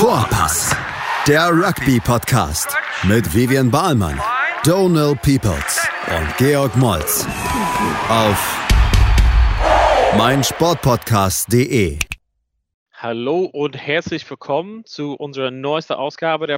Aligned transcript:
Vorpass, 0.00 0.74
der 1.28 1.50
Rugby-Podcast 1.50 2.74
mit 3.02 3.34
Vivian 3.34 3.70
Bahlmann, 3.70 4.18
Donal 4.64 5.14
Peoples 5.14 5.86
und 6.08 6.36
Georg 6.38 6.74
Moltz 6.74 7.26
auf 8.08 8.58
meinsportpodcast.de. 10.16 11.98
Hallo 12.94 13.40
und 13.52 13.76
herzlich 13.76 14.28
willkommen 14.30 14.86
zu 14.86 15.12
unserer 15.12 15.50
neuesten 15.50 15.92
Ausgabe 15.92 16.46
der 16.46 16.56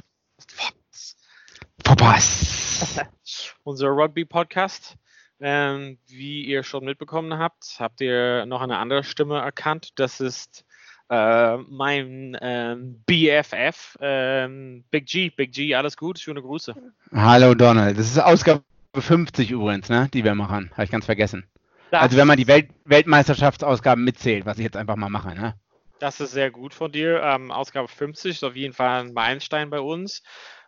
Vorpass. 1.85 2.95
unser 3.63 3.89
Rugby-Podcast. 3.89 4.95
Ähm, 5.41 5.97
wie 6.07 6.45
ihr 6.45 6.63
schon 6.63 6.85
mitbekommen 6.85 7.37
habt, 7.37 7.75
habt 7.77 7.99
ihr 7.99 8.45
noch 8.45 8.61
eine 8.61 8.77
andere 8.77 9.03
Stimme 9.03 9.39
erkannt. 9.39 9.89
Das 9.95 10.21
ist 10.21 10.63
äh, 11.09 11.57
mein 11.57 12.37
ähm, 12.41 13.03
BFF, 13.05 13.97
ähm, 14.01 14.83
Big 14.91 15.05
G. 15.05 15.29
Big 15.29 15.51
G, 15.51 15.75
alles 15.75 15.97
gut, 15.97 16.19
schöne 16.19 16.41
Grüße. 16.41 16.75
Hallo 17.13 17.53
Donald, 17.53 17.97
das 17.97 18.07
ist 18.07 18.19
Ausgabe 18.19 18.63
50 18.95 19.51
übrigens, 19.51 19.89
ne, 19.89 20.09
die 20.13 20.23
wir 20.23 20.35
machen. 20.35 20.71
Habe 20.73 20.85
ich 20.85 20.91
ganz 20.91 21.05
vergessen. 21.05 21.45
Das, 21.91 22.01
also 22.01 22.17
wenn 22.17 22.27
man 22.27 22.37
die 22.37 22.47
Welt 22.47 22.69
Weltmeisterschaftsausgaben 22.85 24.03
mitzählt, 24.03 24.45
was 24.45 24.57
ich 24.57 24.63
jetzt 24.63 24.77
einfach 24.77 24.95
mal 24.95 25.09
mache, 25.09 25.35
ne? 25.35 25.55
Das 25.99 26.19
ist 26.19 26.31
sehr 26.31 26.51
gut 26.51 26.73
von 26.73 26.91
dir. 26.91 27.21
Ähm, 27.21 27.51
Ausgabe 27.51 27.87
50 27.87 28.31
ist 28.31 28.43
auf 28.43 28.55
jeden 28.55 28.73
Fall 28.73 29.05
ein 29.05 29.13
Meilenstein 29.13 29.69
bei 29.69 29.79
uns. 29.79 30.21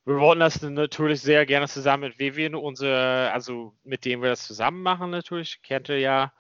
Wir 0.05 0.20
wollten 0.20 0.40
das 0.40 0.62
natürlich 0.62 1.22
sehr 1.22 1.48
gerne 1.48 1.68
zusammen 1.68 2.04
mit 2.04 2.20
Vivian, 2.20 2.54
unsere, 2.54 3.32
also 3.34 3.73
mit 3.84 4.05
dem 4.05 4.22
wir 4.22 4.30
das 4.30 4.46
zusammen 4.46 4.84
machen 4.84 5.09
natürlich, 5.09 5.63
kennt 5.63 5.90
ihr 5.90 6.00
ja. 6.00 6.32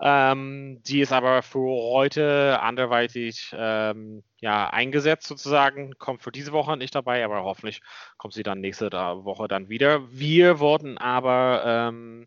Ähm, 0.00 0.82
die 0.86 1.00
ist 1.00 1.12
aber 1.12 1.42
für 1.42 1.58
heute 1.60 2.58
anderweitig 2.62 3.54
ähm, 3.54 4.24
ja, 4.40 4.70
eingesetzt 4.70 5.26
sozusagen, 5.26 5.92
kommt 5.98 6.22
für 6.22 6.32
diese 6.32 6.52
Woche 6.52 6.78
nicht 6.78 6.94
dabei, 6.94 7.22
aber 7.22 7.42
hoffentlich 7.44 7.82
kommt 8.16 8.32
sie 8.32 8.42
dann 8.42 8.60
nächste 8.60 8.90
Woche 8.90 9.46
dann 9.46 9.68
wieder. 9.68 10.10
Wir 10.10 10.58
wollten 10.58 10.96
aber 10.96 11.62
ähm, 11.66 12.26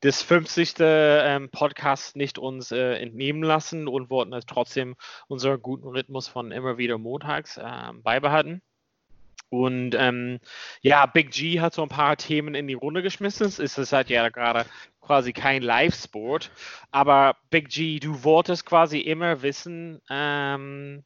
das 0.00 0.22
50. 0.22 0.76
Ähm, 0.80 1.50
Podcast 1.50 2.16
nicht 2.16 2.38
uns 2.38 2.72
äh, 2.72 2.94
entnehmen 2.94 3.42
lassen 3.42 3.86
und 3.86 4.08
wollten 4.08 4.38
trotzdem 4.46 4.96
unseren 5.28 5.60
guten 5.60 5.88
Rhythmus 5.88 6.26
von 6.26 6.52
immer 6.52 6.78
wieder 6.78 6.96
montags 6.96 7.58
äh, 7.58 7.92
beibehalten. 8.02 8.62
Und 9.52 9.94
ähm, 9.98 10.40
ja, 10.80 11.04
Big 11.04 11.30
G 11.30 11.60
hat 11.60 11.74
so 11.74 11.82
ein 11.82 11.90
paar 11.90 12.16
Themen 12.16 12.54
in 12.54 12.66
die 12.66 12.72
Runde 12.72 13.02
geschmissen. 13.02 13.46
Es 13.46 13.58
ist 13.58 13.92
halt 13.92 14.08
ja 14.08 14.30
gerade 14.30 14.64
quasi 15.02 15.34
kein 15.34 15.60
Live-Sport. 15.60 16.50
Aber 16.90 17.36
Big 17.50 17.68
G, 17.68 18.00
du 18.00 18.24
wolltest 18.24 18.64
quasi 18.64 18.98
immer 18.98 19.42
wissen, 19.42 20.00
ähm, 20.08 21.04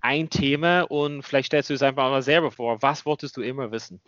ein 0.00 0.30
Thema 0.30 0.82
und 0.82 1.22
vielleicht 1.22 1.46
stellst 1.46 1.70
du 1.70 1.74
es 1.74 1.82
einfach 1.82 2.08
mal 2.08 2.22
selber 2.22 2.52
vor. 2.52 2.80
Was 2.82 3.04
wolltest 3.04 3.36
du 3.36 3.42
immer 3.42 3.72
wissen? 3.72 4.00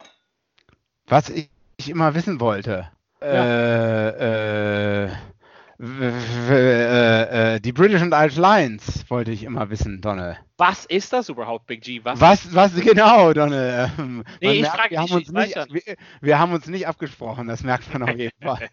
Was 1.06 1.28
ich 1.30 1.48
immer 1.88 2.14
wissen 2.14 2.38
wollte. 2.38 2.92
Ja. 3.20 4.08
Äh, 4.08 5.06
äh, 5.06 5.10
äh, 5.84 7.60
die 7.60 7.72
British 7.72 8.02
and 8.02 8.12
Irish 8.14 8.36
Lions 8.36 9.04
wollte 9.08 9.30
ich 9.30 9.44
immer 9.44 9.70
wissen, 9.70 10.00
Donald. 10.00 10.38
Was 10.56 10.84
ist 10.86 11.12
das 11.12 11.28
überhaupt, 11.28 11.66
Big 11.66 11.82
G? 11.82 12.00
Was, 12.04 12.20
was, 12.20 12.54
was 12.54 12.74
genau, 12.74 13.32
Donald? 13.32 13.90
Ähm, 13.98 14.24
nee, 14.40 14.60
ich 14.60 14.66
frage 14.66 14.90
wir, 14.90 15.00
haben 15.00 15.12
uns 15.12 15.30
nicht, 15.30 15.54
wir, 15.54 15.96
wir 16.20 16.38
haben 16.38 16.52
uns 16.52 16.66
nicht 16.66 16.86
abgesprochen, 16.86 17.48
das 17.48 17.62
merkt 17.62 17.92
man 17.92 18.02
auf 18.08 18.16
jeden 18.16 18.38
Fall. 18.42 18.68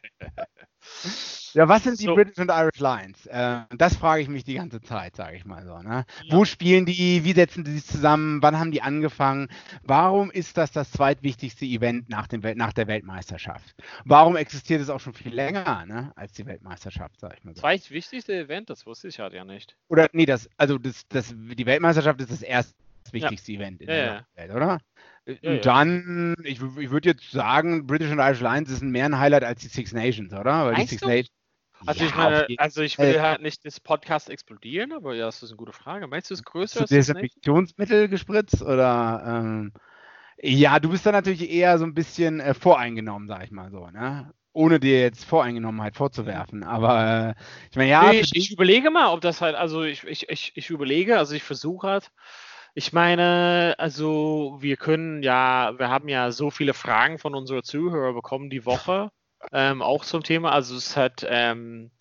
Ja, 1.54 1.68
was 1.68 1.84
sind 1.84 2.00
die 2.00 2.06
so. 2.06 2.16
British 2.16 2.38
und 2.38 2.50
Irish 2.50 2.80
Lions? 2.80 3.26
Äh, 3.26 3.62
das 3.76 3.96
frage 3.96 4.22
ich 4.22 4.30
mich 4.30 4.44
die 4.44 4.56
ganze 4.56 4.82
Zeit, 4.82 5.16
sage 5.16 5.36
ich 5.36 5.46
mal 5.46 5.66
so. 5.66 5.78
Ne? 5.80 6.06
Ja. 6.24 6.36
Wo 6.36 6.46
spielen 6.46 6.86
die? 6.86 7.24
Wie 7.24 7.34
setzen 7.34 7.64
die 7.64 7.72
sich 7.72 7.86
zusammen? 7.86 8.42
Wann 8.42 8.58
haben 8.60 8.72
die 8.72 8.82
angefangen? 8.82 9.50
Warum 9.84 10.32
ist 10.32 10.58
das 10.58 10.72
das 10.72 10.92
zweitwichtigste 10.92 11.66
Event 11.66 12.10
nach, 12.10 12.28
dem 12.28 12.42
nach 12.56 12.74
der 12.74 12.88
Weltmeisterschaft? 12.88 13.76
Warum 14.06 14.36
existiert 14.36 14.82
es 14.82 14.90
auch 14.90 15.00
schon 15.00 15.14
viel 15.14 15.34
länger 15.34 15.86
ne, 15.86 16.12
als 16.16 16.34
die 16.34 16.46
Weltmeisterschaft, 16.46 17.20
sage 17.20 17.36
ich 17.38 17.44
mal 17.44 17.56
so? 17.56 17.62
Zweitwichtigste 17.62 18.34
Event? 18.34 18.70
Das 18.70 18.86
wusste 18.86 19.08
ich 19.08 19.20
halt 19.20 19.34
ja 19.34 19.44
nicht. 19.44 19.76
Oder, 19.90 20.10
nee, 20.14 20.26
das, 20.26 20.50
also 20.58 20.78
das, 20.78 21.08
das, 21.10 21.34
die 21.36 21.66
Weltmeisterschaft 21.66 22.22
ist 22.22 22.32
das 22.32 22.42
erste 22.42 22.74
wichtigste 23.12 23.52
ja. 23.52 23.60
Event 23.60 23.82
in 23.82 23.90
ja, 23.90 23.96
der 23.96 24.26
Welt, 24.36 24.52
oder? 24.52 24.80
Ja, 25.42 25.58
dann, 25.58 26.36
ich, 26.44 26.62
ich 26.62 26.90
würde 26.90 27.10
jetzt 27.10 27.30
sagen, 27.32 27.86
British 27.86 28.12
and 28.12 28.20
Irish 28.20 28.42
Lions 28.42 28.70
ist 28.70 28.82
mehr 28.82 29.06
ein 29.06 29.20
Highlight 29.20 29.44
als 29.44 29.62
die 29.62 29.68
Six 29.68 29.94
Nations, 29.94 30.34
oder? 30.34 30.66
Weil 30.66 30.76
die 30.76 30.88
Six 30.88 31.02
Nations 31.04 31.41
also, 31.86 32.04
ja, 32.04 32.10
ich 32.10 32.16
meine, 32.16 32.48
also 32.58 32.82
ich 32.82 32.98
will 32.98 33.22
halt 33.22 33.42
nicht 33.42 33.66
das 33.66 33.80
Podcast 33.80 34.30
explodieren, 34.30 34.92
aber 34.92 35.16
ja, 35.16 35.26
das 35.26 35.44
ist 35.44 35.52
eine 35.52 35.58
gute 35.58 35.74
Frage. 35.74 36.08
Meinst 36.08 36.30
du 36.30 36.34
es 36.34 36.44
größer? 36.44 36.82
Hast 36.82 36.92
du 36.92 36.96
Desinfektionsmittel 36.96 38.08
gespritzt 38.08 38.62
oder? 38.62 39.24
Ähm, 39.26 39.74
ja, 40.44 40.80
du 40.80 40.90
bist 40.90 41.06
da 41.06 41.12
natürlich 41.12 41.50
eher 41.50 41.78
so 41.78 41.86
ein 41.86 41.94
bisschen 41.94 42.40
äh, 42.40 42.54
voreingenommen, 42.54 43.28
sag 43.28 43.44
ich 43.44 43.52
mal 43.52 43.70
so, 43.72 43.88
ne? 43.88 44.34
Ohne 44.54 44.80
dir 44.80 45.00
jetzt 45.00 45.24
Voreingenommenheit 45.24 45.96
vorzuwerfen. 45.96 46.64
Aber 46.64 47.36
äh, 47.38 47.42
ich 47.70 47.78
meine, 47.78 47.90
ja. 47.90 48.10
Nee, 48.10 48.20
ich, 48.20 48.36
ich, 48.36 48.52
überlege 48.52 48.90
mal, 48.92 49.14
ob 49.14 49.22
das 49.22 49.40
halt, 49.42 49.56
also 49.56 49.84
ich, 49.84 50.04
ich, 50.04 50.30
ich, 50.30 50.52
ich 50.56 50.70
überlege, 50.70 51.18
also 51.18 51.36
ich 51.36 51.44
versuche 51.44 51.88
halt. 51.88 52.12
Ich 52.74 52.94
meine, 52.94 53.76
also 53.78 54.58
wir 54.60 54.78
können 54.78 55.24
ja, 55.24 55.78
wir 55.78 55.90
haben 55.90 56.08
ja 56.08 56.32
so 56.32 56.50
viele 56.52 56.74
Fragen 56.74 57.18
von 57.18 57.36
unseren 57.36 57.64
Zuhörern 57.64 58.16
bekommen 58.16 58.50
die 58.50 58.66
Woche 58.66 59.12
ähm, 59.52 59.82
auch 59.82 60.06
zum 60.06 60.24
Thema. 60.24 60.52
Also 60.52 60.76
es 60.76 60.96
hat 60.98 61.26
ähm, 61.28 61.92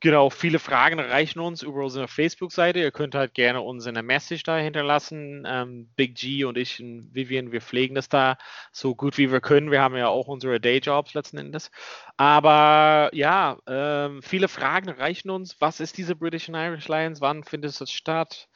genau 0.00 0.30
viele 0.30 0.58
Fragen 0.58 0.98
erreichen 0.98 1.40
uns 1.40 1.62
über 1.62 1.84
unsere 1.84 2.08
Facebook-Seite. 2.08 2.78
Ihr 2.80 2.92
könnt 2.92 3.14
halt 3.14 3.34
gerne 3.34 3.62
uns 3.62 3.86
eine 3.86 4.02
Message 4.02 4.42
da 4.42 4.56
hinterlassen. 4.58 5.44
Ähm, 5.46 5.88
Big 5.96 6.14
G 6.16 6.44
und 6.44 6.58
ich 6.58 6.80
und 6.80 7.14
Vivian, 7.14 7.52
wir 7.52 7.60
pflegen 7.60 7.94
das 7.94 8.08
da 8.08 8.36
so 8.72 8.94
gut 8.94 9.18
wie 9.18 9.32
wir 9.32 9.40
können. 9.40 9.70
Wir 9.70 9.82
haben 9.82 9.96
ja 9.96 10.08
auch 10.08 10.28
unsere 10.28 10.60
Dayjobs 10.60 11.14
letzten 11.14 11.38
Endes. 11.38 11.70
Aber 12.16 13.10
ja, 13.12 13.58
ähm, 13.66 14.22
viele 14.22 14.48
Fragen 14.48 14.88
erreichen 14.88 15.30
uns. 15.30 15.60
Was 15.60 15.80
ist 15.80 15.98
diese 15.98 16.16
British 16.16 16.48
and 16.48 16.58
Irish 16.58 16.88
Lions? 16.88 17.20
Wann 17.20 17.44
findet 17.44 17.80
es 17.80 17.90
statt? 17.90 18.48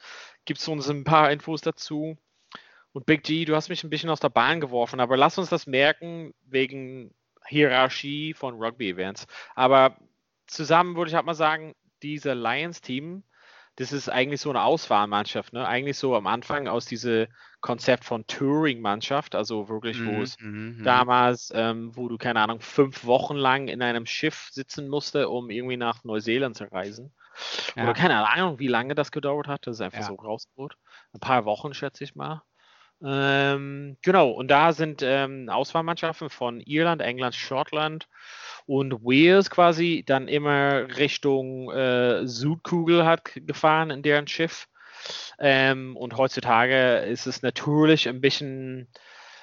Gibt 0.45 0.59
es 0.59 0.67
uns 0.67 0.89
ein 0.89 1.03
paar 1.03 1.31
Infos 1.31 1.61
dazu? 1.61 2.17
Und 2.93 3.05
Big 3.05 3.23
G, 3.23 3.45
du 3.45 3.55
hast 3.55 3.69
mich 3.69 3.83
ein 3.83 3.89
bisschen 3.89 4.09
aus 4.09 4.19
der 4.19 4.29
Bahn 4.29 4.59
geworfen, 4.59 4.99
aber 4.99 5.15
lass 5.15 5.37
uns 5.37 5.49
das 5.49 5.65
merken 5.65 6.33
wegen 6.45 7.13
Hierarchie 7.47 8.33
von 8.33 8.55
Rugby-Events. 8.55 9.27
Aber 9.55 9.97
zusammen 10.47 10.95
würde 10.95 11.09
ich 11.09 11.15
halt 11.15 11.25
mal 11.25 11.33
sagen, 11.33 11.73
diese 12.01 12.33
Lions-Team, 12.33 13.23
das 13.77 13.93
ist 13.93 14.09
eigentlich 14.09 14.41
so 14.41 14.49
eine 14.49 14.63
Auswahlmannschaft, 14.63 15.53
ne? 15.53 15.65
Eigentlich 15.65 15.97
so 15.97 16.15
am 16.15 16.27
Anfang 16.27 16.67
aus 16.67 16.85
diesem 16.85 17.27
Konzept 17.61 18.03
von 18.03 18.27
Touring-Mannschaft, 18.27 19.33
also 19.33 19.69
wirklich, 19.69 20.03
wo 20.03 20.11
mm, 20.11 20.21
es 20.21 20.37
mm, 20.39 20.83
damals, 20.83 21.51
ähm, 21.55 21.95
wo 21.95 22.09
du, 22.09 22.17
keine 22.17 22.41
Ahnung, 22.41 22.59
fünf 22.59 23.05
Wochen 23.05 23.37
lang 23.37 23.69
in 23.69 23.81
einem 23.81 24.05
Schiff 24.05 24.49
sitzen 24.51 24.89
musste, 24.89 25.29
um 25.29 25.49
irgendwie 25.49 25.77
nach 25.77 26.03
Neuseeland 26.03 26.57
zu 26.57 26.65
reisen. 26.65 27.13
Ja. 27.75 27.83
Oder 27.83 27.93
keine 27.93 28.27
Ahnung, 28.29 28.59
wie 28.59 28.67
lange 28.67 28.93
das 28.93 29.11
gedauert 29.11 29.47
hat, 29.47 29.67
das 29.67 29.77
ist 29.77 29.81
einfach 29.81 29.99
ja. 29.99 30.07
so 30.07 30.15
rausgeholt. 30.15 30.75
Ein 31.13 31.19
paar 31.19 31.45
Wochen, 31.45 31.73
schätze 31.73 32.03
ich 32.03 32.15
mal. 32.15 32.43
Ähm, 33.03 33.97
genau, 34.01 34.29
und 34.29 34.49
da 34.49 34.73
sind 34.73 35.01
ähm, 35.03 35.49
Auswahlmannschaften 35.49 36.29
von 36.29 36.61
Irland, 36.61 37.01
England, 37.01 37.35
Schottland 37.35 38.07
und 38.67 39.03
Wales 39.03 39.49
quasi 39.49 40.03
dann 40.05 40.27
immer 40.27 40.87
Richtung 40.97 41.71
äh, 41.71 42.27
Südkugel 42.27 43.05
hat 43.05 43.31
gefahren 43.33 43.89
in 43.89 44.03
deren 44.03 44.27
Schiff. 44.27 44.67
Ähm, 45.39 45.97
und 45.97 46.17
heutzutage 46.17 46.99
ist 46.99 47.25
es 47.25 47.41
natürlich 47.41 48.07
ein 48.07 48.21
bisschen 48.21 48.87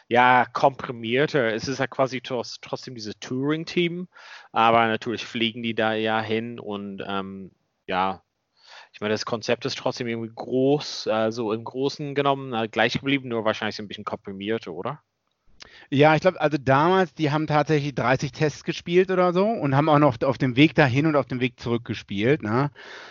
ja, 0.08 0.46
komprimierter. 0.52 1.52
Es 1.52 1.68
ist 1.68 1.80
ja 1.80 1.86
quasi 1.86 2.20
trotzdem 2.22 2.94
dieses 2.94 3.18
Touring-Team, 3.20 4.08
aber 4.52 4.86
natürlich 4.86 5.24
fliegen 5.24 5.62
die 5.62 5.74
da 5.74 5.94
ja 5.94 6.20
hin 6.20 6.60
und 6.60 7.02
ähm, 7.06 7.50
ja, 7.86 8.22
ich 8.98 9.00
meine, 9.00 9.14
das 9.14 9.24
Konzept 9.24 9.64
ist 9.64 9.78
trotzdem 9.78 10.08
irgendwie 10.08 10.32
groß, 10.34 11.06
also 11.06 11.52
im 11.52 11.62
Großen 11.62 12.16
genommen 12.16 12.52
äh, 12.52 12.66
gleich 12.66 12.94
geblieben, 12.94 13.28
nur 13.28 13.44
wahrscheinlich 13.44 13.78
ein 13.78 13.86
bisschen 13.86 14.02
komprimiert, 14.02 14.66
oder? 14.66 15.04
Ja, 15.90 16.14
ich 16.14 16.20
glaube, 16.20 16.38
also 16.38 16.58
damals, 16.58 17.14
die 17.14 17.30
haben 17.30 17.46
tatsächlich 17.46 17.94
30 17.94 18.32
Tests 18.32 18.62
gespielt 18.62 19.10
oder 19.10 19.32
so 19.32 19.46
und 19.46 19.74
haben 19.74 19.88
auch 19.88 19.98
noch 19.98 20.20
auf 20.22 20.36
dem 20.36 20.54
Weg 20.54 20.74
dahin 20.74 21.06
und 21.06 21.16
auf 21.16 21.24
dem 21.24 21.40
Weg 21.40 21.58
zurück 21.58 21.86
gespielt. 21.86 22.42
Ne? 22.42 22.70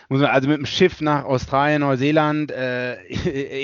Also 0.10 0.48
mit 0.48 0.60
dem 0.60 0.68
Schiff 0.68 1.02
nach 1.02 1.26
Australien, 1.26 1.82
Neuseeland, 1.82 2.52
äh, 2.52 2.98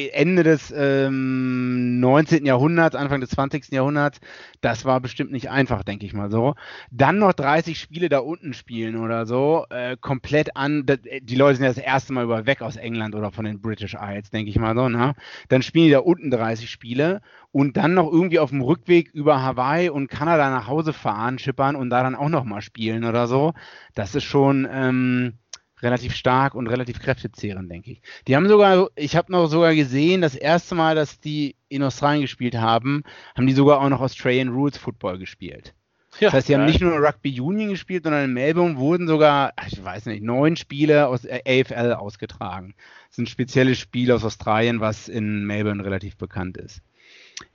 Ende 0.13 0.41
des 0.41 0.73
ähm, 0.75 1.99
19. 1.99 2.47
Jahrhunderts, 2.47 2.95
Anfang 2.95 3.21
des 3.21 3.29
20. 3.29 3.71
Jahrhunderts, 3.71 4.19
das 4.61 4.83
war 4.83 4.99
bestimmt 4.99 5.31
nicht 5.31 5.51
einfach, 5.51 5.83
denke 5.83 6.07
ich 6.07 6.13
mal 6.13 6.31
so. 6.31 6.55
Dann 6.89 7.19
noch 7.19 7.33
30 7.33 7.79
Spiele 7.79 8.09
da 8.09 8.17
unten 8.17 8.53
spielen 8.53 8.95
oder 8.95 9.27
so, 9.27 9.67
äh, 9.69 9.95
komplett 9.95 10.57
an, 10.57 10.87
die 11.21 11.35
Leute 11.35 11.57
sind 11.57 11.65
ja 11.65 11.73
das 11.73 11.83
erste 11.83 12.13
Mal 12.13 12.23
über 12.23 12.47
weg 12.47 12.63
aus 12.63 12.77
England 12.77 13.13
oder 13.13 13.31
von 13.31 13.45
den 13.45 13.61
British 13.61 13.93
Isles, 13.93 14.31
denke 14.31 14.49
ich 14.49 14.57
mal 14.57 14.73
so. 14.73 14.89
Ne? 14.89 15.13
Dann 15.49 15.61
spielen 15.61 15.85
die 15.85 15.91
da 15.91 15.99
unten 15.99 16.31
30 16.31 16.67
Spiele 16.67 17.21
und 17.53 17.77
dann 17.77 17.93
noch 17.93 18.11
irgendwie 18.11 18.39
auf 18.39 18.49
dem 18.49 18.61
Rückweg 18.61 19.11
über 19.13 19.43
Hawaii 19.43 19.89
und 19.89 20.09
Kanada 20.09 20.49
nach 20.49 20.67
Hause 20.67 20.91
fahren, 20.91 21.37
schippern 21.37 21.75
und 21.75 21.91
da 21.91 22.01
dann 22.01 22.15
auch 22.15 22.27
nochmal 22.27 22.63
spielen 22.63 23.05
oder 23.05 23.27
so. 23.27 23.53
Das 23.93 24.15
ist 24.15 24.23
schon 24.23 24.67
ähm, 24.69 25.33
relativ 25.79 26.15
stark 26.15 26.55
und 26.55 26.65
relativ 26.65 26.99
kräftezehrend, 26.99 27.71
denke 27.71 27.91
ich. 27.91 28.01
Die 28.27 28.35
haben 28.35 28.47
sogar, 28.47 28.89
ich 28.95 29.15
habe 29.15 29.31
noch 29.31 29.45
sogar 29.45 29.75
gesehen, 29.75 30.21
das 30.21 30.33
erste 30.33 30.73
Mal, 30.73 30.95
dass 30.95 31.19
die 31.19 31.55
in 31.69 31.83
Australien 31.83 32.23
gespielt 32.23 32.55
haben, 32.55 33.03
haben 33.37 33.45
die 33.45 33.53
sogar 33.53 33.81
auch 33.81 33.89
noch 33.89 34.01
Australian 34.01 34.49
Rules 34.49 34.79
Football 34.79 35.19
gespielt. 35.19 35.75
Ja, 36.19 36.27
das 36.27 36.33
heißt, 36.33 36.47
sie 36.47 36.55
haben 36.55 36.65
nicht 36.65 36.81
nur 36.81 36.97
Rugby 36.97 37.39
Union 37.39 37.69
gespielt, 37.69 38.03
sondern 38.03 38.25
in 38.25 38.33
Melbourne 38.33 38.77
wurden 38.77 39.07
sogar, 39.07 39.53
ich 39.67 39.83
weiß 39.83 40.07
nicht, 40.07 40.23
neun 40.23 40.55
Spiele 40.55 41.07
aus 41.07 41.23
AFL 41.25 41.93
ausgetragen. 41.93 42.73
Das 43.09 43.11
ist 43.11 43.17
ein 43.19 43.27
spezielles 43.27 43.77
Spiel 43.77 44.11
aus 44.11 44.23
Australien, 44.23 44.79
was 44.79 45.07
in 45.07 45.45
Melbourne 45.45 45.85
relativ 45.85 46.17
bekannt 46.17 46.57
ist. 46.57 46.81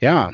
Ja, 0.00 0.32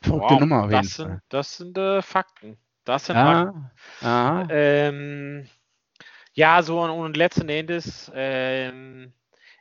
verrückte 0.00 0.34
wow, 0.34 0.40
Nummer 0.40 0.64
auf 0.64 0.70
jeden 0.70 0.82
das 0.82 0.94
Fall. 0.94 1.06
Sind, 1.06 1.22
das 1.28 1.56
sind 1.56 1.78
äh, 1.78 2.02
Fakten. 2.02 2.58
Das 2.84 3.06
sind 3.06 3.16
ja, 3.16 3.70
Fakten. 4.00 4.48
Ähm, 4.50 5.48
ja, 6.34 6.62
so 6.62 6.80
und, 6.80 6.90
und 6.90 7.16
letzten 7.16 7.48
Endes 7.48 8.10
ähm, 8.14 9.12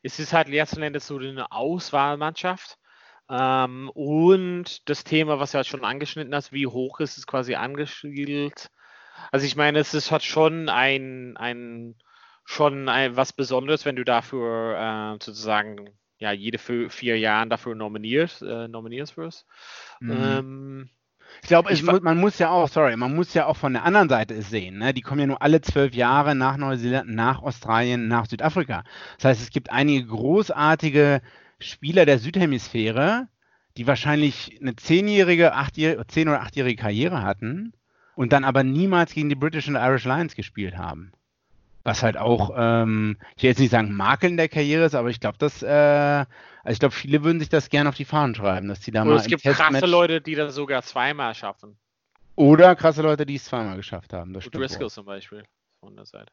es 0.03 0.19
ist 0.19 0.33
halt 0.33 0.49
letzten 0.49 0.81
Endes 0.83 1.07
so 1.07 1.17
eine 1.17 1.51
Auswahlmannschaft. 1.51 2.77
Ähm, 3.29 3.89
und 3.93 4.89
das 4.89 5.03
Thema, 5.03 5.39
was 5.39 5.51
du 5.51 5.57
halt 5.57 5.67
schon 5.67 5.85
angeschnitten 5.85 6.35
hast, 6.35 6.51
wie 6.51 6.67
hoch 6.67 6.99
ist 6.99 7.17
es 7.17 7.27
quasi 7.27 7.55
angesiedelt? 7.55 8.69
Also 9.31 9.45
ich 9.45 9.55
meine, 9.55 9.79
es 9.79 9.93
ist 9.93 10.11
halt 10.11 10.23
schon 10.23 10.69
ein, 10.69 11.37
ein 11.37 11.95
schon 12.43 12.89
ein, 12.89 13.15
was 13.15 13.33
Besonderes, 13.33 13.85
wenn 13.85 13.95
du 13.95 14.03
dafür 14.03 14.77
äh, 14.77 15.23
sozusagen 15.23 15.89
ja 16.21 16.31
jede 16.31 16.59
vier 16.59 17.19
Jahre 17.19 17.49
dafür 17.49 17.75
nominiert, 17.75 18.41
äh, 18.41 18.67
nominiert 18.67 19.17
wirst. 19.17 19.45
Mhm. 19.99 20.11
Ähm, 20.11 20.89
ich 21.41 21.47
glaube, 21.47 22.01
man 22.01 22.19
muss 22.19 22.37
ja 22.39 22.49
auch, 22.49 22.67
sorry, 22.67 22.95
man 22.95 23.15
muss 23.15 23.33
ja 23.33 23.45
auch 23.45 23.57
von 23.57 23.73
der 23.73 23.83
anderen 23.83 24.09
Seite 24.09 24.35
es 24.35 24.49
sehen. 24.49 24.77
Ne? 24.77 24.93
Die 24.93 25.01
kommen 25.01 25.21
ja 25.21 25.27
nur 25.27 25.41
alle 25.41 25.61
zwölf 25.61 25.93
Jahre 25.93 26.35
nach 26.35 26.57
Neuseeland, 26.57 27.09
nach 27.09 27.41
Australien, 27.41 28.07
nach 28.07 28.27
Südafrika. 28.27 28.83
Das 29.17 29.25
heißt, 29.25 29.41
es 29.41 29.49
gibt 29.49 29.71
einige 29.71 30.05
großartige 30.07 31.21
Spieler 31.59 32.05
der 32.05 32.19
Südhemisphäre, 32.19 33.27
die 33.77 33.87
wahrscheinlich 33.87 34.59
eine 34.61 34.75
zehnjährige, 34.75 35.53
achtjährige, 35.53 36.05
zehn 36.07 36.27
oder 36.27 36.41
achtjährige 36.41 36.81
Karriere 36.81 37.23
hatten 37.23 37.73
und 38.15 38.33
dann 38.33 38.43
aber 38.43 38.63
niemals 38.63 39.13
gegen 39.13 39.29
die 39.29 39.35
British 39.35 39.67
und 39.67 39.75
Irish 39.75 40.05
Lions 40.05 40.35
gespielt 40.35 40.77
haben. 40.77 41.13
Was 41.83 42.03
halt 42.03 42.17
auch, 42.17 42.51
ähm, 42.55 43.17
ich 43.35 43.43
will 43.43 43.49
jetzt 43.49 43.59
nicht 43.59 43.71
sagen 43.71 43.95
Makel 43.95 44.29
in 44.29 44.37
der 44.37 44.49
Karriere 44.49 44.85
ist, 44.85 44.95
aber 44.95 45.09
ich 45.09 45.19
glaube, 45.19 45.37
dass, 45.37 45.63
äh, 45.63 45.67
also 45.67 46.73
ich 46.73 46.79
glaube, 46.79 46.93
viele 46.93 47.23
würden 47.23 47.39
sich 47.39 47.49
das 47.49 47.69
gerne 47.69 47.89
auf 47.89 47.95
die 47.95 48.05
Fahnen 48.05 48.35
schreiben, 48.35 48.67
dass 48.67 48.81
die 48.81 48.91
da 48.91 49.01
Oder 49.01 49.11
mal. 49.11 49.17
Es 49.17 49.27
gibt 49.27 49.43
krasse 49.43 49.85
Leute, 49.85 50.21
die 50.21 50.35
das 50.35 50.53
sogar 50.53 50.83
zweimal 50.83 51.33
schaffen. 51.33 51.77
Oder 52.35 52.75
krasse 52.75 53.01
Leute, 53.01 53.25
die 53.25 53.35
es 53.35 53.45
zweimal 53.45 53.77
geschafft 53.77 54.13
haben. 54.13 54.33
Das 54.33 54.45
Driscoll 54.45 54.89
zum 54.89 55.05
Beispiel 55.05 55.43
von 55.79 55.95
der 55.95 56.05
Seite. 56.05 56.31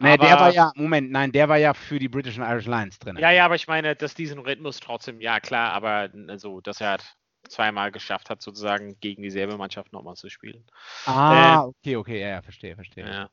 Nee, 0.00 0.12
aber, 0.12 0.26
der 0.26 0.40
war 0.40 0.52
ja, 0.52 0.72
Moment, 0.74 1.10
nein, 1.10 1.32
der 1.32 1.48
war 1.48 1.56
ja 1.56 1.74
für 1.74 1.98
die 1.98 2.08
British 2.08 2.38
and 2.38 2.48
Irish 2.48 2.66
Lions 2.66 2.98
drin. 2.98 3.16
Ja, 3.18 3.30
ja, 3.30 3.44
aber 3.44 3.54
ich 3.54 3.66
meine, 3.66 3.96
dass 3.96 4.14
diesen 4.14 4.38
Rhythmus 4.38 4.80
trotzdem, 4.80 5.20
ja 5.20 5.40
klar, 5.40 5.72
aber 5.72 6.10
also, 6.28 6.60
dass 6.60 6.80
er 6.80 6.92
hat 6.92 7.16
zweimal 7.48 7.90
geschafft 7.90 8.30
hat, 8.30 8.42
sozusagen 8.42 8.98
gegen 9.00 9.22
dieselbe 9.22 9.56
Mannschaft 9.56 9.92
nochmal 9.92 10.14
zu 10.14 10.28
spielen. 10.28 10.64
Ah, 11.06 11.54
äh, 11.54 11.66
okay, 11.66 11.96
okay, 11.96 12.20
ja, 12.20 12.28
ja, 12.28 12.42
verstehe, 12.42 12.74
verstehe. 12.74 13.08
Ja, 13.08 13.30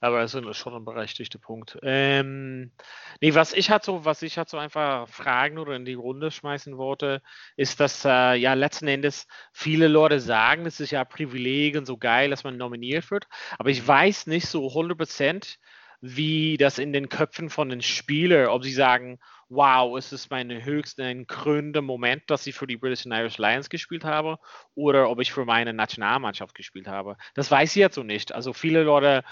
aber 0.00 0.20
das 0.20 0.34
ist 0.34 0.56
schon 0.56 0.74
ein 0.74 0.84
berechtigter 0.84 1.38
Punkt. 1.38 1.78
Ähm, 1.82 2.72
nee, 3.20 3.34
was 3.34 3.52
ich 3.52 3.70
halt 3.70 3.84
so, 3.84 4.04
was 4.04 4.22
ich 4.22 4.38
halt 4.38 4.48
so 4.48 4.58
einfach 4.58 5.08
fragen 5.08 5.58
oder 5.58 5.74
in 5.74 5.84
die 5.84 5.94
Runde 5.94 6.30
schmeißen 6.30 6.76
wollte, 6.76 7.22
ist, 7.56 7.80
dass 7.80 8.04
äh, 8.04 8.34
ja 8.34 8.54
letzten 8.54 8.88
Endes 8.88 9.26
viele 9.52 9.88
Leute 9.88 10.20
sagen, 10.20 10.66
es 10.66 10.80
ist 10.80 10.90
ja 10.90 11.04
Privileg 11.04 11.76
und 11.76 11.86
so 11.86 11.96
geil, 11.96 12.30
dass 12.30 12.44
man 12.44 12.56
nominiert 12.56 13.10
wird, 13.10 13.26
aber 13.58 13.70
ich 13.70 13.86
weiß 13.86 14.26
nicht 14.26 14.46
so 14.46 14.68
100 14.68 14.98
Prozent, 14.98 15.58
wie 16.00 16.56
das 16.56 16.78
in 16.78 16.92
den 16.92 17.08
Köpfen 17.08 17.50
von 17.50 17.68
den 17.68 17.82
Spielern, 17.82 18.48
ob 18.48 18.64
sie 18.64 18.72
sagen, 18.72 19.18
wow, 19.48 19.96
es 19.96 20.12
ist 20.12 20.30
mein 20.30 20.64
höchster, 20.64 21.12
krönender 21.24 21.82
Moment, 21.82 22.24
dass 22.28 22.46
ich 22.46 22.54
für 22.54 22.66
die 22.66 22.76
British 22.76 23.06
and 23.06 23.14
Irish 23.14 23.38
Lions 23.38 23.70
gespielt 23.70 24.04
habe 24.04 24.38
oder 24.74 25.08
ob 25.08 25.20
ich 25.20 25.32
für 25.32 25.44
meine 25.44 25.72
Nationalmannschaft 25.72 26.54
gespielt 26.54 26.88
habe. 26.88 27.16
Das 27.34 27.50
weiß 27.50 27.70
ich 27.70 27.80
jetzt 27.80 27.94
so 27.94 28.02
nicht. 28.02 28.32
Also 28.32 28.52
viele 28.52 28.82
Leute 28.82 29.24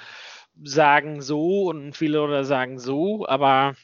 sagen 0.63 1.21
so 1.21 1.65
und 1.65 1.97
viele 1.97 2.19
Leute 2.19 2.45
sagen 2.45 2.79
so, 2.79 3.27
aber 3.27 3.75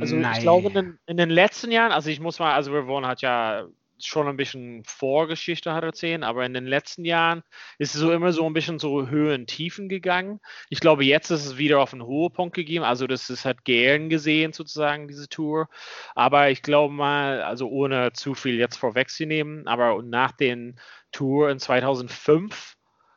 also 0.00 0.16
Nein. 0.16 0.32
ich 0.34 0.40
glaube 0.40 0.68
in 0.68 0.74
den, 0.74 0.98
in 1.06 1.16
den, 1.16 1.30
letzten 1.30 1.70
Jahren, 1.70 1.92
also 1.92 2.08
ich 2.10 2.20
muss 2.20 2.38
mal, 2.38 2.54
also 2.54 2.72
Ravon 2.74 3.06
hat 3.06 3.20
ja 3.22 3.66
schon 3.98 4.28
ein 4.28 4.36
bisschen 4.36 4.82
Vorgeschichte 4.84 5.72
hat 5.72 5.84
erzählen, 5.84 6.24
aber 6.24 6.44
in 6.44 6.54
den 6.54 6.66
letzten 6.66 7.04
Jahren 7.04 7.42
ist 7.78 7.94
es 7.94 8.00
so 8.00 8.12
immer 8.12 8.32
so 8.32 8.44
ein 8.46 8.52
bisschen 8.52 8.78
so 8.78 9.08
Höhen, 9.08 9.46
Tiefen 9.46 9.88
gegangen. 9.88 10.40
Ich 10.68 10.80
glaube, 10.80 11.04
jetzt 11.04 11.30
ist 11.30 11.46
es 11.46 11.58
wieder 11.58 11.80
auf 11.80 11.92
einen 11.92 12.06
Höhepunkt 12.06 12.54
gegeben. 12.54 12.84
Also 12.84 13.06
das 13.06 13.30
ist 13.30 13.44
halt 13.44 13.64
gern 13.64 14.08
gesehen 14.08 14.52
sozusagen, 14.52 15.08
diese 15.08 15.28
Tour. 15.28 15.68
Aber 16.14 16.50
ich 16.50 16.62
glaube 16.62 16.92
mal, 16.92 17.42
also 17.42 17.68
ohne 17.68 18.12
zu 18.12 18.34
viel 18.34 18.58
jetzt 18.58 18.76
vorwegzunehmen, 18.76 19.66
aber 19.66 20.02
nach 20.02 20.32
den 20.32 20.80
Tour 21.12 21.50
in 21.50 21.58
2005 21.58 22.76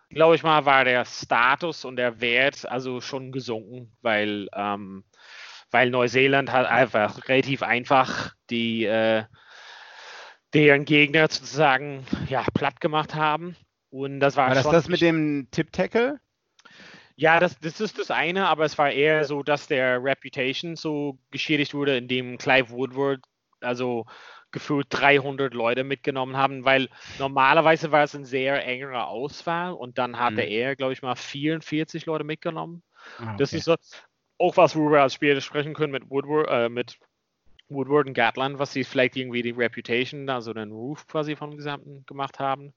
glaube 0.09 0.35
ich 0.35 0.43
mal, 0.43 0.65
war 0.65 0.85
der 0.85 1.05
Status 1.05 1.85
und 1.85 1.95
der 1.95 2.21
Wert 2.21 2.67
also 2.69 3.01
schon 3.01 3.31
gesunken, 3.31 3.91
weil, 4.01 4.47
ähm, 4.53 5.03
weil 5.71 5.89
Neuseeland 5.89 6.51
halt 6.51 6.67
einfach 6.67 7.27
relativ 7.27 7.63
einfach 7.63 8.33
die 8.49 8.85
äh, 8.85 9.23
deren 10.53 10.85
Gegner 10.85 11.27
sozusagen 11.29 12.05
ja, 12.29 12.45
platt 12.53 12.79
gemacht 12.79 13.15
haben. 13.15 13.55
Und 13.89 14.19
das 14.19 14.35
war, 14.35 14.47
war 14.47 14.55
das 14.55 14.69
das 14.69 14.87
mit 14.87 15.01
dem 15.01 15.47
Tip-Tackle? 15.51 16.19
Ja, 17.15 17.39
das, 17.39 17.57
das 17.59 17.81
ist 17.81 17.97
das 17.97 18.11
eine, 18.11 18.47
aber 18.47 18.65
es 18.65 18.77
war 18.77 18.91
eher 18.91 19.25
so, 19.25 19.41
dass 19.41 19.67
der 19.67 20.03
Reputation 20.03 20.75
so 20.75 21.17
geschädigt 21.31 21.73
wurde, 21.73 21.97
indem 21.97 22.37
Clive 22.37 22.69
Woodward 22.69 23.21
also 23.61 24.05
gefühlt 24.57 24.87
300 24.89 25.53
Leute 25.53 25.83
mitgenommen 25.83 26.35
haben, 26.35 26.65
weil 26.65 26.89
normalerweise 27.19 27.91
war 27.91 28.03
es 28.03 28.15
ein 28.15 28.25
sehr 28.25 28.65
engerer 28.65 29.07
Auswahl 29.07 29.73
und 29.73 29.99
dann 29.99 30.17
hatte 30.19 30.41
mhm. 30.41 30.51
er, 30.51 30.75
glaube 30.75 30.93
ich 30.93 31.03
mal, 31.03 31.15
44 31.15 32.07
Leute 32.07 32.23
mitgenommen. 32.23 32.81
Ah, 33.19 33.23
okay. 33.23 33.35
Das 33.37 33.53
ist 33.53 33.65
so 33.65 33.75
auch 34.39 34.57
was, 34.57 34.75
worüber 34.75 34.97
wir 34.97 35.03
als 35.03 35.13
Spieler 35.13 35.39
sprechen 35.41 35.73
können 35.73 35.91
mit 35.91 36.09
Woodward, 36.09 36.47
äh, 36.49 36.69
mit 36.69 36.97
Woodward 37.69 38.07
und 38.07 38.13
Gatland, 38.13 38.59
was 38.59 38.73
sie 38.73 38.83
vielleicht 38.83 39.15
irgendwie 39.15 39.41
die 39.43 39.51
Reputation, 39.51 40.29
also 40.29 40.53
den 40.53 40.71
Roof 40.71 41.05
quasi 41.07 41.35
vom 41.35 41.55
Gesamten 41.55 42.03
gemacht 42.05 42.39
haben. 42.39 42.73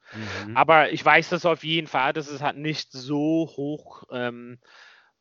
Mhm. 0.46 0.56
Aber 0.56 0.92
ich 0.92 1.04
weiß 1.04 1.30
das 1.30 1.46
auf 1.46 1.64
jeden 1.64 1.86
Fall, 1.86 2.12
dass 2.12 2.28
es 2.28 2.42
halt 2.42 2.56
nicht 2.56 2.92
so 2.92 3.48
hoch 3.56 4.04
ähm, 4.10 4.58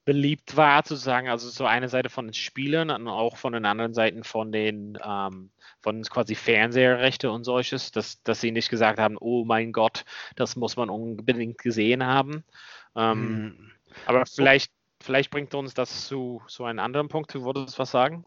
beliebt 0.05 0.57
war, 0.57 0.83
sozusagen, 0.85 1.29
also 1.29 1.49
so 1.49 1.65
eine 1.65 1.89
Seite 1.89 2.09
von 2.09 2.27
den 2.27 2.33
Spielern 2.33 2.89
und 2.89 3.07
auch 3.07 3.37
von 3.37 3.53
den 3.53 3.65
anderen 3.65 3.93
Seiten 3.93 4.23
von 4.23 4.51
den 4.51 4.97
ähm, 5.03 5.51
von 5.81 6.01
quasi 6.03 6.35
Fernseherrechte 6.35 7.31
und 7.31 7.43
solches, 7.43 7.91
dass, 7.91 8.21
dass 8.23 8.41
sie 8.41 8.51
nicht 8.51 8.69
gesagt 8.69 8.99
haben, 8.99 9.17
oh 9.19 9.45
mein 9.45 9.71
Gott, 9.71 10.05
das 10.35 10.55
muss 10.55 10.75
man 10.75 10.89
unbedingt 10.89 11.57
gesehen 11.57 12.05
haben. 12.05 12.43
Ähm, 12.95 13.41
mhm. 13.41 13.71
Aber 14.05 14.25
vielleicht, 14.25 14.71
vielleicht 15.01 15.31
bringt 15.31 15.53
uns 15.55 15.73
das 15.73 16.07
zu 16.07 16.41
so 16.47 16.65
einem 16.65 16.79
anderen 16.79 17.07
Punkt. 17.07 17.33
Du 17.33 17.43
wolltest 17.43 17.79
was 17.79 17.91
sagen? 17.91 18.25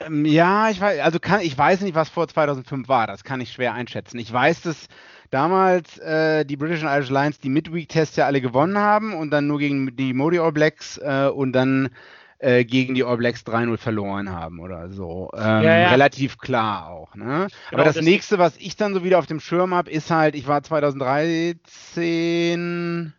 Ähm, 0.00 0.24
ja, 0.24 0.70
ich 0.70 0.80
weiß, 0.80 1.00
also 1.00 1.20
kann, 1.20 1.40
ich 1.40 1.56
weiß 1.56 1.82
nicht, 1.82 1.94
was 1.94 2.08
vor 2.08 2.26
2005 2.26 2.88
war. 2.88 3.06
Das 3.06 3.24
kann 3.24 3.40
ich 3.40 3.52
schwer 3.52 3.74
einschätzen. 3.74 4.18
Ich 4.18 4.32
weiß, 4.32 4.62
dass 4.62 4.88
damals 5.30 5.98
äh, 5.98 6.44
die 6.44 6.56
British 6.56 6.82
and 6.82 6.90
Irish 6.90 7.10
Lions 7.10 7.38
die 7.38 7.48
Midweek-Tests 7.48 8.16
ja 8.16 8.26
alle 8.26 8.40
gewonnen 8.40 8.78
haben 8.78 9.14
und 9.14 9.30
dann 9.30 9.46
nur 9.46 9.58
gegen 9.58 9.96
die 9.96 10.12
Modi 10.12 10.38
All 10.38 10.52
Blacks 10.52 10.98
äh, 10.98 11.28
und 11.28 11.52
dann 11.52 11.90
äh, 12.38 12.64
gegen 12.64 12.94
die 12.94 13.04
All 13.04 13.16
Blacks 13.16 13.42
3-0 13.42 13.78
verloren 13.78 14.30
haben 14.30 14.60
oder 14.60 14.90
so. 14.90 15.30
Ähm, 15.34 15.62
ja, 15.62 15.78
ja. 15.78 15.90
Relativ 15.90 16.38
klar 16.38 16.88
auch. 16.88 17.14
Ne? 17.14 17.24
Genau, 17.24 17.46
Aber 17.72 17.84
das, 17.84 17.96
das 17.96 18.04
nächste, 18.04 18.38
was 18.38 18.56
ich 18.58 18.76
dann 18.76 18.92
so 18.92 19.02
wieder 19.02 19.18
auf 19.18 19.26
dem 19.26 19.40
Schirm 19.40 19.74
habe, 19.74 19.90
ist 19.90 20.10
halt, 20.10 20.34
ich 20.34 20.46
war 20.46 20.62
2013, 20.62 23.14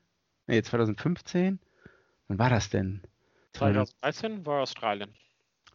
nee, 0.47 0.61
2015. 0.61 1.59
Wann 2.27 2.39
war 2.39 2.49
das 2.49 2.69
denn? 2.69 3.01
2013 3.53 4.45
war 4.45 4.61
Australien. 4.61 5.09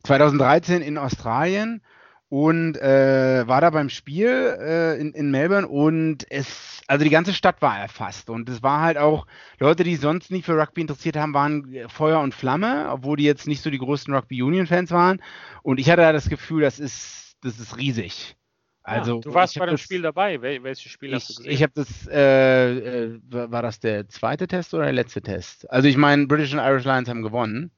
2013 0.05 0.83
in 0.83 0.99
Australien 0.99 1.83
und 2.31 2.77
äh, 2.77 3.47
war 3.47 3.61
da 3.61 3.71
beim 3.71 3.91
Spiel 3.91 4.29
äh, 4.29 4.99
in, 5.01 5.13
in 5.13 5.33
Melbourne 5.33 5.67
und 5.67 6.25
es, 6.31 6.81
also 6.87 7.05
die 7.05 7.11
ganze 7.11 7.35
Stadt 7.35 7.61
war 7.61 7.79
erfasst 7.79 8.31
und 8.31 8.49
es 8.49 8.63
war 8.63 8.81
halt 8.81 8.97
auch 8.97 9.27
Leute, 9.59 9.83
die 9.83 9.97
sonst 9.97 10.31
nicht 10.31 10.47
für 10.47 10.57
Rugby 10.57 10.81
interessiert 10.81 11.17
haben, 11.17 11.35
waren 11.35 11.89
Feuer 11.89 12.21
und 12.21 12.33
Flamme, 12.33 12.89
obwohl 12.89 13.17
die 13.17 13.25
jetzt 13.25 13.49
nicht 13.49 13.63
so 13.63 13.69
die 13.69 13.79
größten 13.79 14.15
Rugby 14.15 14.43
Union 14.43 14.69
Fans 14.69 14.93
waren 14.93 15.21
und 15.63 15.81
ich 15.81 15.91
hatte 15.91 16.03
da 16.03 16.13
das 16.13 16.29
Gefühl, 16.29 16.63
das 16.63 16.79
ist, 16.79 17.37
das 17.43 17.59
ist 17.59 17.77
riesig. 17.77 18.37
Also, 18.83 19.17
ja, 19.17 19.21
du 19.21 19.35
warst 19.35 19.59
bei 19.59 19.67
dem 19.67 19.73
das, 19.75 19.81
Spiel 19.81 20.03
dabei. 20.03 20.41
Wel 20.41 20.63
welches 20.63 20.91
Spiel 20.91 21.11
ich, 21.11 21.17
hast 21.17 21.31
du 21.31 21.35
gesehen? 21.35 21.53
Ich 21.53 21.63
habe 21.63 21.73
das, 21.75 22.07
äh, 22.07 23.07
äh, 23.07 23.21
war 23.29 23.63
das 23.63 23.81
der 23.81 24.09
zweite 24.09 24.47
Test 24.47 24.73
oder 24.73 24.85
der 24.85 24.93
letzte 24.93 25.21
Test? 25.21 25.71
Also 25.71 25.87
ich 25.87 25.97
meine, 25.97 26.27
British 26.27 26.55
and 26.55 26.63
Irish 26.63 26.85
Lions 26.85 27.09
haben 27.09 27.23
gewonnen. 27.23 27.73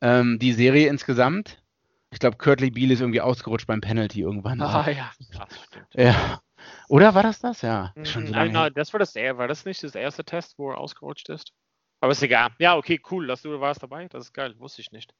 Ähm, 0.00 0.38
die 0.38 0.52
Serie 0.52 0.88
insgesamt. 0.88 1.61
Ich 2.12 2.18
glaube, 2.18 2.36
Kurtley 2.36 2.70
Beal 2.70 2.90
ist 2.90 3.00
irgendwie 3.00 3.22
ausgerutscht 3.22 3.66
beim 3.66 3.80
Penalty 3.80 4.20
irgendwann. 4.20 4.60
Ah 4.60 4.88
ja, 4.90 5.10
krass. 5.32 5.68
Ja. 5.94 6.40
Oder 6.88 7.14
war 7.14 7.22
das 7.22 7.40
das? 7.40 7.62
Ja. 7.62 7.92
Mhm. 7.96 8.04
Schon 8.04 8.26
so 8.26 8.32
nein, 8.32 8.52
nein, 8.52 8.72
das 8.74 8.92
war 8.92 9.00
das 9.00 9.14
war 9.14 9.48
das 9.48 9.64
nicht 9.64 9.82
das 9.82 9.94
erste 9.94 10.22
Test, 10.22 10.58
wo 10.58 10.70
er 10.70 10.78
ausgerutscht 10.78 11.30
ist? 11.30 11.52
Aber 12.02 12.10
ist 12.10 12.22
egal. 12.22 12.50
Ja, 12.58 12.76
okay, 12.76 13.00
cool, 13.12 13.28
dass 13.28 13.42
du 13.42 13.60
warst 13.60 13.80
dabei. 13.80 14.08
Das 14.08 14.24
ist 14.24 14.32
geil, 14.32 14.54
wusste 14.58 14.80
ich 14.82 14.90
nicht. 14.90 15.14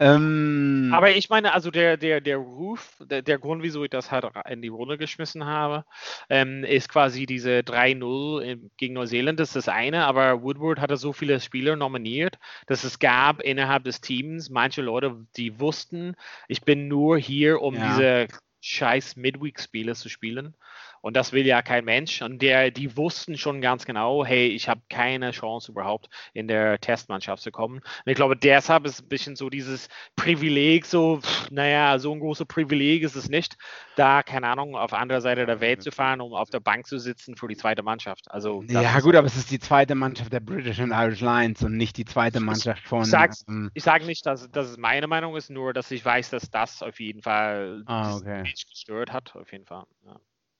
Ähm, 0.00 0.90
Aber 0.90 1.10
ich 1.10 1.28
meine, 1.28 1.52
also 1.52 1.70
der, 1.70 1.98
der, 1.98 2.22
der 2.22 2.38
Ruf, 2.38 2.96
der, 3.00 3.20
der 3.20 3.38
Grund, 3.38 3.62
wieso 3.62 3.84
ich 3.84 3.90
das 3.90 4.10
halt 4.10 4.24
in 4.48 4.62
die 4.62 4.68
Runde 4.68 4.96
geschmissen 4.96 5.44
habe, 5.44 5.84
ähm, 6.30 6.64
ist 6.64 6.88
quasi 6.88 7.26
diese 7.26 7.62
3-0 7.62 8.58
gegen 8.78 8.94
Neuseeland, 8.94 9.40
das 9.40 9.50
ist 9.50 9.66
das 9.66 9.68
eine, 9.68 10.06
aber 10.06 10.42
Woodward 10.42 10.80
hatte 10.80 10.96
so 10.96 11.12
viele 11.12 11.38
Spieler 11.38 11.76
nominiert, 11.76 12.38
dass 12.66 12.82
es 12.82 12.98
gab 12.98 13.42
innerhalb 13.42 13.84
des 13.84 14.00
Teams 14.00 14.48
manche 14.48 14.80
Leute, 14.80 15.26
die 15.36 15.60
wussten, 15.60 16.16
ich 16.48 16.62
bin 16.62 16.88
nur 16.88 17.18
hier, 17.18 17.60
um 17.60 17.74
Ja. 17.74 17.98
diese 17.98 18.28
scheiß 18.62 19.16
Midweek-Spiele 19.16 19.94
zu 19.94 20.08
spielen. 20.08 20.54
Und 21.02 21.16
das 21.16 21.32
will 21.32 21.46
ja 21.46 21.60
kein 21.62 21.84
Mensch. 21.84 22.22
Und 22.22 22.40
der, 22.40 22.70
die 22.70 22.96
wussten 22.96 23.36
schon 23.36 23.60
ganz 23.60 23.84
genau, 23.84 24.24
hey, 24.24 24.46
ich 24.48 24.68
habe 24.68 24.80
keine 24.88 25.32
Chance 25.32 25.72
überhaupt 25.72 26.08
in 26.32 26.48
der 26.48 26.80
Testmannschaft 26.80 27.42
zu 27.42 27.50
kommen. 27.50 27.78
Und 27.78 28.10
ich 28.10 28.14
glaube, 28.14 28.36
deshalb 28.36 28.86
ist 28.86 29.02
ein 29.02 29.08
bisschen 29.08 29.36
so 29.36 29.50
dieses 29.50 29.88
Privileg, 30.16 30.86
so, 30.86 31.20
pff, 31.20 31.50
naja, 31.50 31.98
so 31.98 32.12
ein 32.12 32.20
großes 32.20 32.46
Privileg 32.46 33.02
ist 33.02 33.16
es 33.16 33.28
nicht, 33.28 33.56
da, 33.96 34.22
keine 34.22 34.46
Ahnung, 34.46 34.76
auf 34.76 34.92
anderer 34.92 35.20
Seite 35.20 35.44
der 35.44 35.60
Welt 35.60 35.82
zu 35.82 35.90
fahren, 35.90 36.20
um 36.20 36.32
auf 36.34 36.50
der 36.50 36.60
Bank 36.60 36.86
zu 36.86 36.98
sitzen 36.98 37.36
für 37.36 37.48
die 37.48 37.56
zweite 37.56 37.82
Mannschaft. 37.82 38.30
Also, 38.30 38.62
ja, 38.68 38.98
gut, 39.00 39.16
aber 39.16 39.26
es 39.26 39.36
ist 39.36 39.50
die 39.50 39.58
zweite 39.58 39.94
Mannschaft 39.94 40.32
der 40.32 40.40
British 40.40 40.80
and 40.80 40.92
Irish 40.92 41.20
Lions 41.20 41.62
und 41.62 41.76
nicht 41.76 41.96
die 41.96 42.04
zweite 42.04 42.40
Mannschaft 42.40 42.82
von. 42.86 43.02
Ich 43.02 43.12
ähm, 43.48 43.70
ich 43.74 43.82
sage 43.82 44.06
nicht, 44.06 44.24
dass, 44.24 44.50
dass 44.50 44.70
es 44.70 44.76
meine 44.76 45.06
Meinung 45.08 45.36
ist, 45.36 45.50
nur 45.50 45.72
dass 45.72 45.90
ich 45.90 46.04
weiß, 46.04 46.30
dass 46.30 46.50
das 46.50 46.82
auf 46.82 47.00
jeden 47.00 47.22
Fall 47.22 47.82
Ah, 47.86 48.12
das 48.12 48.22
okay. 48.22 48.42
gestört 48.70 49.12
hat, 49.12 49.34
auf 49.34 49.50
jeden 49.52 49.66
Fall. 49.66 49.84
Ja. 50.06 50.16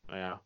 Naja. 0.08 0.40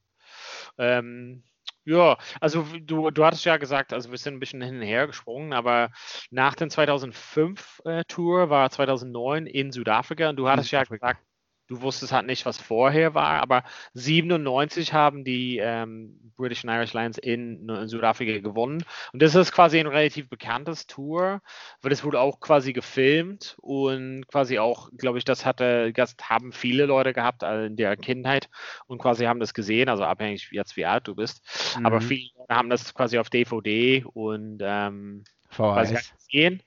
Ähm, 0.79 1.45
ja, 1.85 2.19
also 2.41 2.67
du, 2.81 3.11
du 3.11 3.25
hattest 3.25 3.45
ja 3.45 3.59
gesagt, 3.59 3.93
also 3.93 4.11
wir 4.11 4.19
sind 4.19 4.35
ein 4.35 4.41
bisschen 4.41 4.61
hin 4.61 4.77
und 4.77 4.83
her 4.83 5.07
gesprungen, 5.07 5.53
aber 5.53 5.91
nach 6.31 6.55
dem 6.55 6.69
2005 6.69 7.83
äh, 7.85 8.03
Tour 8.09 8.51
war 8.51 8.71
2009 8.71 9.47
in 9.47 9.71
Südafrika 9.71 10.31
und 10.31 10.37
du 10.37 10.49
hattest 10.49 10.73
ja 10.73 10.83
gesagt, 10.83 11.21
du 11.69 11.81
wusstest 11.83 12.13
halt 12.13 12.27
nicht, 12.27 12.47
was 12.47 12.59
vorher 12.59 13.15
war, 13.15 13.41
aber 13.43 13.65
97 13.95 14.93
haben 14.93 15.25
die 15.25 15.59
ähm, 15.59 16.33
British 16.37 16.65
and 16.65 16.73
Irish 16.73 16.93
Lions 16.95 17.19
in, 17.19 17.69
in 17.69 17.89
Südafrika 17.89 18.39
gewonnen 18.41 18.85
und 19.13 19.23
das 19.23 19.35
ist 19.35 19.53
quasi 19.53 19.79
ein 19.79 19.87
relativ 19.87 20.29
bekanntes 20.29 20.87
Tour, 20.87 21.41
weil 21.83 21.93
es 21.93 22.05
wurde 22.05 22.21
auch 22.21 22.41
quasi 22.41 22.73
gefilmt 22.73 23.57
und 23.61 24.27
quasi 24.29 24.59
auch, 24.59 24.91
glaube 24.97 25.19
ich, 25.19 25.25
das 25.25 25.45
hatte, 25.45 25.93
das 25.93 26.17
haben 26.23 26.53
viele 26.53 26.87
Leute 26.87 27.13
gehabt 27.13 27.43
äh, 27.43 27.67
in 27.67 27.77
der 27.77 27.97
Kindheit 27.97 28.49
und 28.87 28.99
quasi 28.99 29.25
haben 29.25 29.41
das 29.41 29.55
gesehen, 29.55 29.89
also 29.89 30.05
abhängig 30.05 30.49
jetzt 30.53 30.77
wie 30.77 30.87
alt 30.87 31.07
du 31.09 31.15
bist, 31.15 31.79
aber 31.83 32.01
Mhm. 32.01 32.01
viele 32.01 32.29
Leute 32.39 32.55
haben 32.55 32.71
das 32.71 32.95
quasi 32.95 33.19
auf 33.19 33.31
DVD 33.31 34.05
und 34.13 34.61
ähm, 34.63 35.25
quasi 35.71 35.97
VHS. 35.97 36.13
gesehen. 36.13 36.63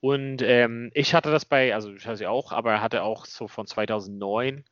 Und 0.00 0.42
ähm, 0.42 0.90
ich 0.94 1.14
hatte 1.14 1.30
das 1.30 1.44
bei, 1.44 1.74
also 1.74 1.92
ich 1.92 2.06
hatte 2.06 2.18
sie 2.18 2.26
auch, 2.26 2.52
aber 2.52 2.80
hatte 2.80 3.02
auch 3.02 3.26
so 3.26 3.48
von 3.48 3.66
2009 3.66 4.64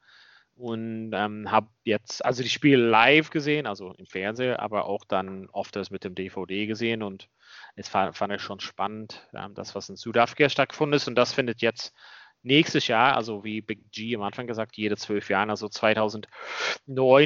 und 0.56 1.12
ähm, 1.14 1.50
habe 1.50 1.68
jetzt, 1.84 2.24
also 2.24 2.42
die 2.42 2.48
Spiele 2.48 2.86
live 2.88 3.30
gesehen, 3.30 3.66
also 3.66 3.94
im 3.94 4.06
Fernsehen, 4.06 4.56
aber 4.56 4.84
auch 4.84 5.04
dann 5.04 5.48
oft 5.50 5.74
das 5.74 5.90
mit 5.90 6.04
dem 6.04 6.14
DVD 6.14 6.66
gesehen 6.66 7.02
und 7.02 7.28
es 7.74 7.88
fand, 7.88 8.16
fand 8.16 8.32
ich 8.34 8.42
schon 8.42 8.60
spannend, 8.60 9.28
ähm, 9.34 9.54
das, 9.54 9.74
was 9.74 9.88
in 9.88 9.96
Südafrika 9.96 10.48
stattgefunden 10.48 10.96
ist 10.96 11.08
und 11.08 11.14
das 11.14 11.32
findet 11.32 11.62
jetzt 11.62 11.94
nächstes 12.42 12.86
Jahr, 12.88 13.16
also 13.16 13.44
wie 13.44 13.60
Big 13.60 13.90
G 13.92 14.14
am 14.14 14.22
Anfang 14.22 14.46
gesagt, 14.46 14.76
jede 14.76 14.96
zwölf 14.96 15.30
Jahre, 15.30 15.50
also 15.50 15.68
2009 15.68 16.28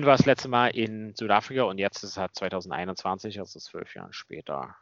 war 0.06 0.16
das 0.16 0.26
letzte 0.26 0.49
Mal 0.49 0.68
in 0.68 1.14
Südafrika 1.14 1.64
und 1.64 1.78
jetzt 1.78 2.04
ist 2.04 2.11
es 2.11 2.16
halt 2.16 2.35
2021, 2.35 3.38
also 3.38 3.59
zwölf 3.59 3.95
Jahre 3.95 4.12
später. 4.12 4.76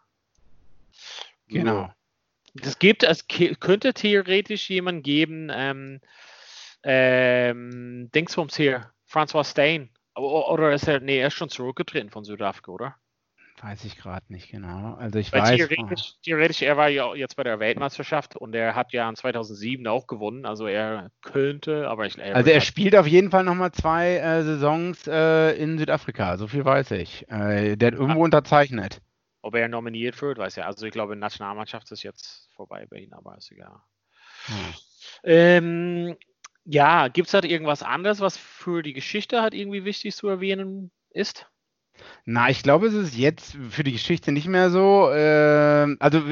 Genau. 1.49 1.93
Es 2.61 2.79
gibt, 2.79 3.03
es 3.03 3.27
könnte 3.61 3.95
theoretisch 3.95 4.71
jemand 4.71 5.05
geben, 5.05 5.51
ähm, 5.53 6.01
ähm, 6.85 8.11
Dingsbums 8.15 8.57
hier, 8.57 8.91
François 9.11 9.45
Stein. 9.45 9.91
Oder 10.17 10.73
ist 10.73 10.87
er, 10.87 11.01
nee, 11.01 11.19
er 11.19 11.29
ist 11.29 11.35
schon 11.35 11.49
zurückgetreten 11.49 12.11
von 12.11 12.25
Südafrika, 12.25 12.71
oder? 12.71 12.97
Weiß 13.61 13.85
ich 13.85 13.97
gerade 13.97 14.27
nicht 14.29 14.51
genau. 14.51 14.95
Also 14.95 15.19
ich 15.19 15.33
Weil 15.33 15.43
weiß. 15.43 15.57
theoretisch, 15.57 16.15
theoretisch, 16.23 16.63
er 16.63 16.77
war 16.77 16.89
ja 16.89 17.15
jetzt 17.15 17.37
bei 17.37 17.45
der 17.45 17.61
Weltmeisterschaft 17.61 18.37
und 18.37 18.55
er 18.55 18.75
hat 18.75 18.93
ja 18.93 19.09
in 19.09 19.17
2007 19.17 19.87
auch 19.87 20.07
gewonnen, 20.07 20.45
also 20.45 20.67
er 20.67 21.11
könnte, 21.23 21.89
aber 21.89 22.05
ich 22.07 22.21
Also 22.23 22.51
er 22.51 22.61
spielt 22.61 22.97
auf 22.97 23.07
jeden 23.07 23.31
Fall 23.31 23.45
nochmal 23.45 23.73
zwei 23.73 24.17
äh, 24.17 24.43
Saisons 24.43 25.07
äh, 25.07 25.53
in 25.53 25.79
Südafrika, 25.79 26.37
so 26.37 26.47
viel 26.47 26.65
weiß 26.65 26.91
ich. 26.93 27.29
Äh, 27.31 27.77
der 27.77 27.93
hat 27.93 27.99
irgendwo 27.99 28.25
unterzeichnet. 28.25 29.01
Ob 29.45 29.55
er 29.55 29.69
nominiert 29.69 30.21
wird, 30.23 30.39
weiß 30.39 30.57
ja. 30.57 30.65
Also 30.65 30.87
ich 30.87 30.93
glaube, 30.93 31.17
Nationalmannschaft 31.17 31.93
ist 31.93 32.03
jetzt 32.03 32.49
vorbei 32.57 32.87
bei 32.89 32.97
ihm, 32.97 33.13
aber 33.13 33.37
ist 33.37 33.53
egal. 33.53 33.79
Hm. 34.47 34.75
Ähm, 35.23 36.17
ja, 36.65 37.09
gibt 37.09 37.29
es 37.29 37.35
halt 37.35 37.45
irgendwas 37.45 37.83
anderes, 37.83 38.21
was 38.21 38.39
für 38.39 38.83
die 38.83 38.95
Geschichte 38.95 39.43
halt 39.43 39.53
irgendwie 39.53 39.85
wichtig 39.85 40.17
zu 40.17 40.29
erwähnen 40.29 40.91
ist? 41.11 41.47
Na, 42.25 42.49
ich 42.49 42.63
glaube, 42.63 42.87
es 42.87 42.95
ist 42.95 43.17
jetzt 43.17 43.57
für 43.69 43.85
die 43.85 43.93
Geschichte 43.93 44.33
nicht 44.33 44.49
mehr 44.49 44.71
so. 44.71 45.11
ähm, 45.13 45.99
also 46.01 46.23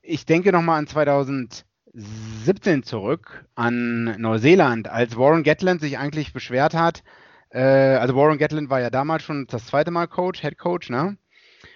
ich 0.00 0.24
denke 0.24 0.50
nochmal 0.50 0.78
an 0.78 0.86
2017 0.86 2.82
zurück, 2.82 3.44
an 3.54 4.04
Neuseeland, 4.18 4.88
als 4.88 5.18
Warren 5.18 5.42
Gatland 5.42 5.82
sich 5.82 5.98
eigentlich 5.98 6.32
beschwert 6.32 6.72
hat. 6.72 7.04
Äh, 7.50 7.60
also 7.60 8.16
Warren 8.16 8.38
Gatland 8.38 8.70
war 8.70 8.80
ja 8.80 8.88
damals 8.88 9.22
schon 9.22 9.46
das 9.48 9.66
zweite 9.66 9.90
Mal 9.90 10.06
Coach, 10.06 10.40
Head 10.40 10.56
Coach, 10.56 10.88
ne? 10.88 11.18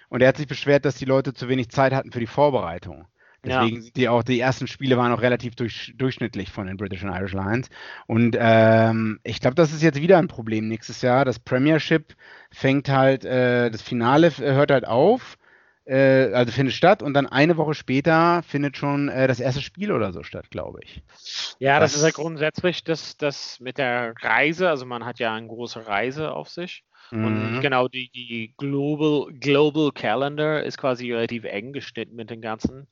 Und 0.08 0.22
er 0.22 0.28
hat 0.28 0.36
sich 0.38 0.46
beschwert, 0.46 0.84
dass 0.84 0.96
die 0.96 1.04
Leute 1.04 1.34
zu 1.34 1.48
wenig 1.48 1.70
Zeit 1.70 1.92
hatten 1.92 2.12
für 2.12 2.20
die 2.20 2.26
Vorbereitung. 2.26 3.06
Ja. 3.44 3.60
Deswegen 3.60 3.82
sind 3.82 3.96
die 3.96 4.08
auch, 4.08 4.22
die 4.24 4.40
ersten 4.40 4.66
Spiele 4.66 4.96
waren 4.96 5.12
auch 5.12 5.22
relativ 5.22 5.54
durch, 5.54 5.94
durchschnittlich 5.96 6.50
von 6.50 6.66
den 6.66 6.76
British 6.76 7.04
and 7.04 7.14
Irish 7.16 7.32
Lions. 7.34 7.68
Und 8.06 8.36
ähm, 8.38 9.20
ich 9.22 9.40
glaube, 9.40 9.54
das 9.54 9.72
ist 9.72 9.82
jetzt 9.82 10.00
wieder 10.02 10.18
ein 10.18 10.28
Problem 10.28 10.66
nächstes 10.68 11.02
Jahr. 11.02 11.24
Das 11.24 11.38
Premiership 11.38 12.14
fängt 12.50 12.88
halt, 12.88 13.24
äh, 13.24 13.70
das 13.70 13.80
Finale 13.82 14.26
f- 14.28 14.38
hört 14.40 14.72
halt 14.72 14.86
auf, 14.86 15.38
äh, 15.84 16.32
also 16.32 16.52
findet 16.52 16.74
statt 16.74 17.02
und 17.02 17.14
dann 17.14 17.26
eine 17.26 17.56
Woche 17.56 17.74
später 17.74 18.42
findet 18.42 18.76
schon 18.76 19.08
äh, 19.08 19.28
das 19.28 19.38
erste 19.40 19.62
Spiel 19.62 19.92
oder 19.92 20.12
so 20.12 20.22
statt, 20.24 20.50
glaube 20.50 20.80
ich. 20.82 21.02
Ja, 21.60 21.78
das, 21.80 21.92
Das- 21.92 22.00
ist 22.00 22.06
ja 22.06 22.10
grundsätzlich 22.10 22.82
das, 22.84 23.16
das 23.16 23.60
mit 23.60 23.78
der 23.78 24.14
Reise, 24.20 24.68
also 24.68 24.84
man 24.84 25.04
hat 25.04 25.20
ja 25.20 25.34
eine 25.34 25.46
große 25.46 25.86
Reise 25.86 26.32
auf 26.32 26.48
sich. 26.48 26.84
Und 27.10 27.54
Mhm. 27.54 27.60
genau, 27.60 27.88
die, 27.88 28.10
die 28.10 28.54
Global, 28.56 29.32
Global 29.34 29.90
Calendar 29.92 30.62
ist 30.62 30.78
quasi 30.78 31.12
relativ 31.12 31.44
eng 31.44 31.72
geschnitten 31.72 32.16
mit 32.16 32.30
den 32.30 32.40
ganzen. 32.40 32.88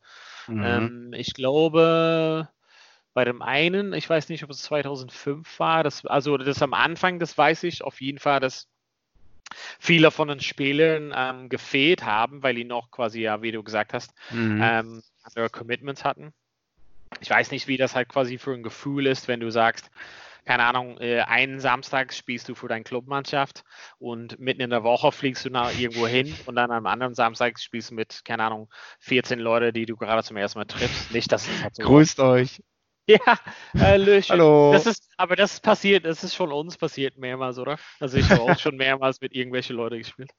Mhm. 0.49 0.63
Ähm, 0.65 1.13
ich 1.15 1.35
glaube, 1.35 2.49
bei 3.15 3.25
dem 3.25 3.43
einen, 3.43 3.93
ich 3.95 4.09
weiß 4.09 4.29
nicht, 4.29 4.45
ob 4.45 4.51
es 4.51 4.63
2005 4.63 5.59
war, 5.59 5.83
das, 5.83 6.05
also 6.07 6.37
das 6.37 6.63
am 6.63 6.75
Anfang, 6.75 7.19
das 7.19 7.37
weiß 7.37 7.63
ich 7.65 7.83
auf 7.83 8.01
jeden 8.01 8.19
Fall, 8.19 8.41
dass 8.41 8.69
viele 9.79 10.11
von 10.11 10.29
den 10.29 10.41
Spielern 10.41 11.13
ähm, 11.15 11.49
gefehlt 11.49 12.05
haben, 12.05 12.43
weil 12.43 12.55
die 12.55 12.65
noch 12.65 12.91
quasi, 12.91 13.21
ja, 13.23 13.43
wie 13.43 13.53
du 13.53 13.63
gesagt 13.63 13.93
hast, 13.95 14.13
Mhm. 14.31 14.61
ähm, 14.63 15.03
andere 15.23 15.51
Commitments 15.51 16.05
hatten. 16.05 16.33
Ich 17.21 17.31
weiß 17.31 17.51
nicht, 17.51 17.69
wie 17.69 17.77
das 17.77 17.95
halt 17.95 18.09
quasi 18.09 18.39
für 18.39 18.53
ein 18.53 18.63
Gefühl 18.63 19.07
ist, 19.07 19.29
wenn 19.29 19.41
du 19.41 19.51
sagst, 19.51 19.91
keine 20.47 20.65
Ahnung, 20.65 20.99
äh, 21.01 21.23
einen 21.23 21.59
Samstag 21.59 22.15
spielst 22.15 22.49
du 22.49 22.55
für 22.55 22.69
deine 22.69 22.85
Clubmannschaft 22.85 23.65
und 23.99 24.39
mitten 24.39 24.63
in 24.63 24.71
der 24.71 24.85
Woche 24.85 25.11
fliegst 25.11 25.45
du 25.45 25.51
nach 25.51 25.77
irgendwo 25.77 26.07
hin 26.07 26.35
und 26.47 26.55
dann 26.55 26.71
am 26.71 26.87
anderen 26.87 27.15
Samstag 27.15 27.59
spielst 27.59 27.91
du 27.91 27.95
mit, 27.95 28.25
keine 28.25 28.45
Ahnung, 28.45 28.71
14 29.01 29.41
Leute, 29.41 29.73
die 29.73 29.87
du 29.87 29.97
gerade 29.97 30.23
zum 30.23 30.37
ersten 30.37 30.61
Mal 30.61 30.65
triffst. 30.67 31.13
Nicht, 31.13 31.33
dass 31.33 31.49
es 31.49 31.63
halt 31.63 31.75
so 31.75 31.83
Grüßt 31.83 32.21
euch. 32.21 32.63
Ja, 33.09 33.39
Hallöchen. 33.79 34.33
Hallo. 34.33 34.73
Das 34.73 34.87
ist, 34.87 35.09
aber 35.17 35.37
das 35.37 35.55
ist 35.55 35.63
passiert, 35.63 36.05
das 36.05 36.25
ist 36.25 36.35
schon 36.35 36.51
uns 36.53 36.77
passiert 36.77 37.17
mehrmals, 37.17 37.59
oder? 37.59 37.79
Also 38.01 38.19
ich 38.19 38.29
habe 38.31 38.43
auch 38.43 38.59
schon 38.59 38.77
mehrmals 38.77 39.21
mit 39.21 39.33
irgendwelchen 39.35 39.77
Leuten 39.77 39.99
gespielt. 39.99 40.31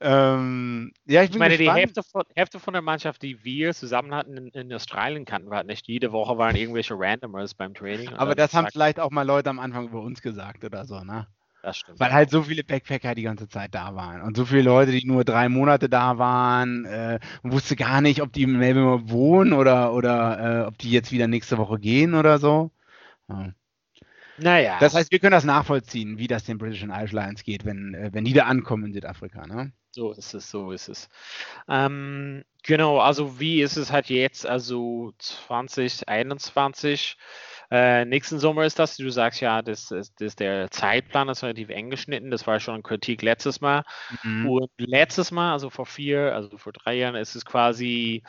ähm, 0.00 0.92
ja, 1.06 1.22
ich 1.24 1.30
Ich 1.30 1.38
bin 1.38 1.38
meine, 1.38 1.58
die 1.58 1.64
gespannt. 1.64 1.78
Hälfte 1.80 2.02
von, 2.02 2.22
Hälfte 2.36 2.60
von 2.60 2.74
der 2.74 2.82
Mannschaft, 2.82 3.22
die 3.22 3.42
wir 3.44 3.74
zusammen 3.74 4.14
hatten 4.14 4.36
in, 4.36 4.48
in 4.48 4.72
Australien, 4.72 5.24
kannten 5.24 5.50
wir 5.50 5.56
halt 5.56 5.66
nicht. 5.66 5.88
Jede 5.88 6.12
Woche 6.12 6.38
waren 6.38 6.54
irgendwelche 6.56 6.94
Randomers 6.96 7.54
beim 7.54 7.74
Training. 7.74 8.14
Aber 8.14 8.34
das 8.36 8.54
haben 8.54 8.68
vielleicht 8.68 9.00
auch 9.00 9.10
mal 9.10 9.26
Leute 9.26 9.50
am 9.50 9.58
Anfang 9.58 9.88
über 9.88 10.00
uns 10.02 10.22
gesagt 10.22 10.64
oder 10.64 10.84
so, 10.84 11.00
ne? 11.00 11.26
Das 11.64 11.78
stimmt. 11.78 11.98
Weil 11.98 12.12
halt 12.12 12.28
so 12.28 12.42
viele 12.42 12.62
Backpacker 12.62 13.14
die 13.14 13.22
ganze 13.22 13.48
Zeit 13.48 13.74
da 13.74 13.94
waren. 13.94 14.20
Und 14.20 14.36
so 14.36 14.44
viele 14.44 14.60
Leute, 14.60 14.92
die 14.92 15.06
nur 15.06 15.24
drei 15.24 15.48
Monate 15.48 15.88
da 15.88 16.18
waren. 16.18 16.84
Äh, 16.84 17.20
wusste 17.42 17.74
gar 17.74 18.02
nicht, 18.02 18.20
ob 18.20 18.34
die 18.34 18.42
in 18.42 18.58
Melbourne 18.58 19.08
wohnen 19.08 19.54
oder, 19.54 19.94
oder 19.94 20.64
äh, 20.64 20.66
ob 20.66 20.76
die 20.76 20.90
jetzt 20.90 21.10
wieder 21.10 21.26
nächste 21.26 21.56
Woche 21.56 21.78
gehen 21.78 22.12
oder 22.12 22.38
so. 22.38 22.70
Ja. 23.30 23.54
Naja, 24.36 24.76
Das 24.78 24.94
heißt, 24.94 25.10
wir 25.10 25.20
können 25.20 25.32
das 25.32 25.44
nachvollziehen, 25.44 26.18
wie 26.18 26.26
das 26.26 26.44
den 26.44 26.58
British 26.58 26.82
and 26.82 26.92
Irish 26.92 27.12
Lions 27.12 27.44
geht, 27.44 27.64
wenn, 27.64 27.94
äh, 27.94 28.10
wenn 28.12 28.26
die 28.26 28.34
da 28.34 28.44
ankommen 28.44 28.84
in 28.84 28.92
Südafrika. 28.92 29.46
Ne? 29.46 29.72
so 29.94 30.12
ist 30.12 30.34
es, 30.34 30.50
so 30.50 30.72
ist 30.72 30.88
es. 30.88 31.08
Ähm, 31.68 32.44
genau, 32.62 32.98
also 32.98 33.38
wie 33.38 33.62
ist 33.62 33.76
es 33.76 33.92
halt 33.92 34.10
jetzt, 34.10 34.44
also 34.44 35.12
2021? 35.18 37.16
Äh, 37.74 38.04
nächsten 38.04 38.38
Sommer 38.38 38.66
ist 38.66 38.78
das, 38.78 38.96
du 38.96 39.10
sagst 39.10 39.40
ja, 39.40 39.60
das, 39.60 39.88
das, 39.88 40.14
das 40.14 40.36
der 40.36 40.70
Zeitplan 40.70 41.28
ist 41.28 41.42
relativ 41.42 41.70
eng 41.70 41.90
geschnitten. 41.90 42.30
Das 42.30 42.46
war 42.46 42.60
schon 42.60 42.84
Kritik 42.84 43.20
letztes 43.20 43.60
Mal. 43.60 43.82
Mhm. 44.22 44.48
Und 44.48 44.70
letztes 44.76 45.32
Mal, 45.32 45.52
also 45.54 45.70
vor 45.70 45.84
vier, 45.84 46.36
also 46.36 46.56
vor 46.56 46.72
drei 46.72 46.94
Jahren, 46.94 47.16
ist 47.16 47.34
es 47.34 47.44
quasi, 47.44 48.22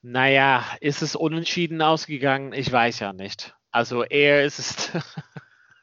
naja, 0.00 0.64
ist 0.80 1.02
es 1.02 1.16
unentschieden 1.16 1.82
ausgegangen? 1.82 2.54
Ich 2.54 2.72
weiß 2.72 3.00
ja 3.00 3.12
nicht. 3.12 3.54
Also 3.72 4.04
er 4.04 4.42
ist 4.46 4.58
es. 4.58 4.90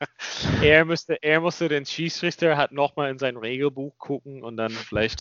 er, 0.63 0.83
müsste, 0.85 1.21
er 1.21 1.41
musste 1.41 1.69
den 1.69 1.85
Schießrichter 1.85 2.57
hat 2.57 2.71
nochmal 2.71 3.11
in 3.11 3.19
sein 3.19 3.37
Regelbuch 3.37 3.99
gucken 3.99 4.41
und 4.41 4.57
dann 4.57 4.71
vielleicht 4.71 5.19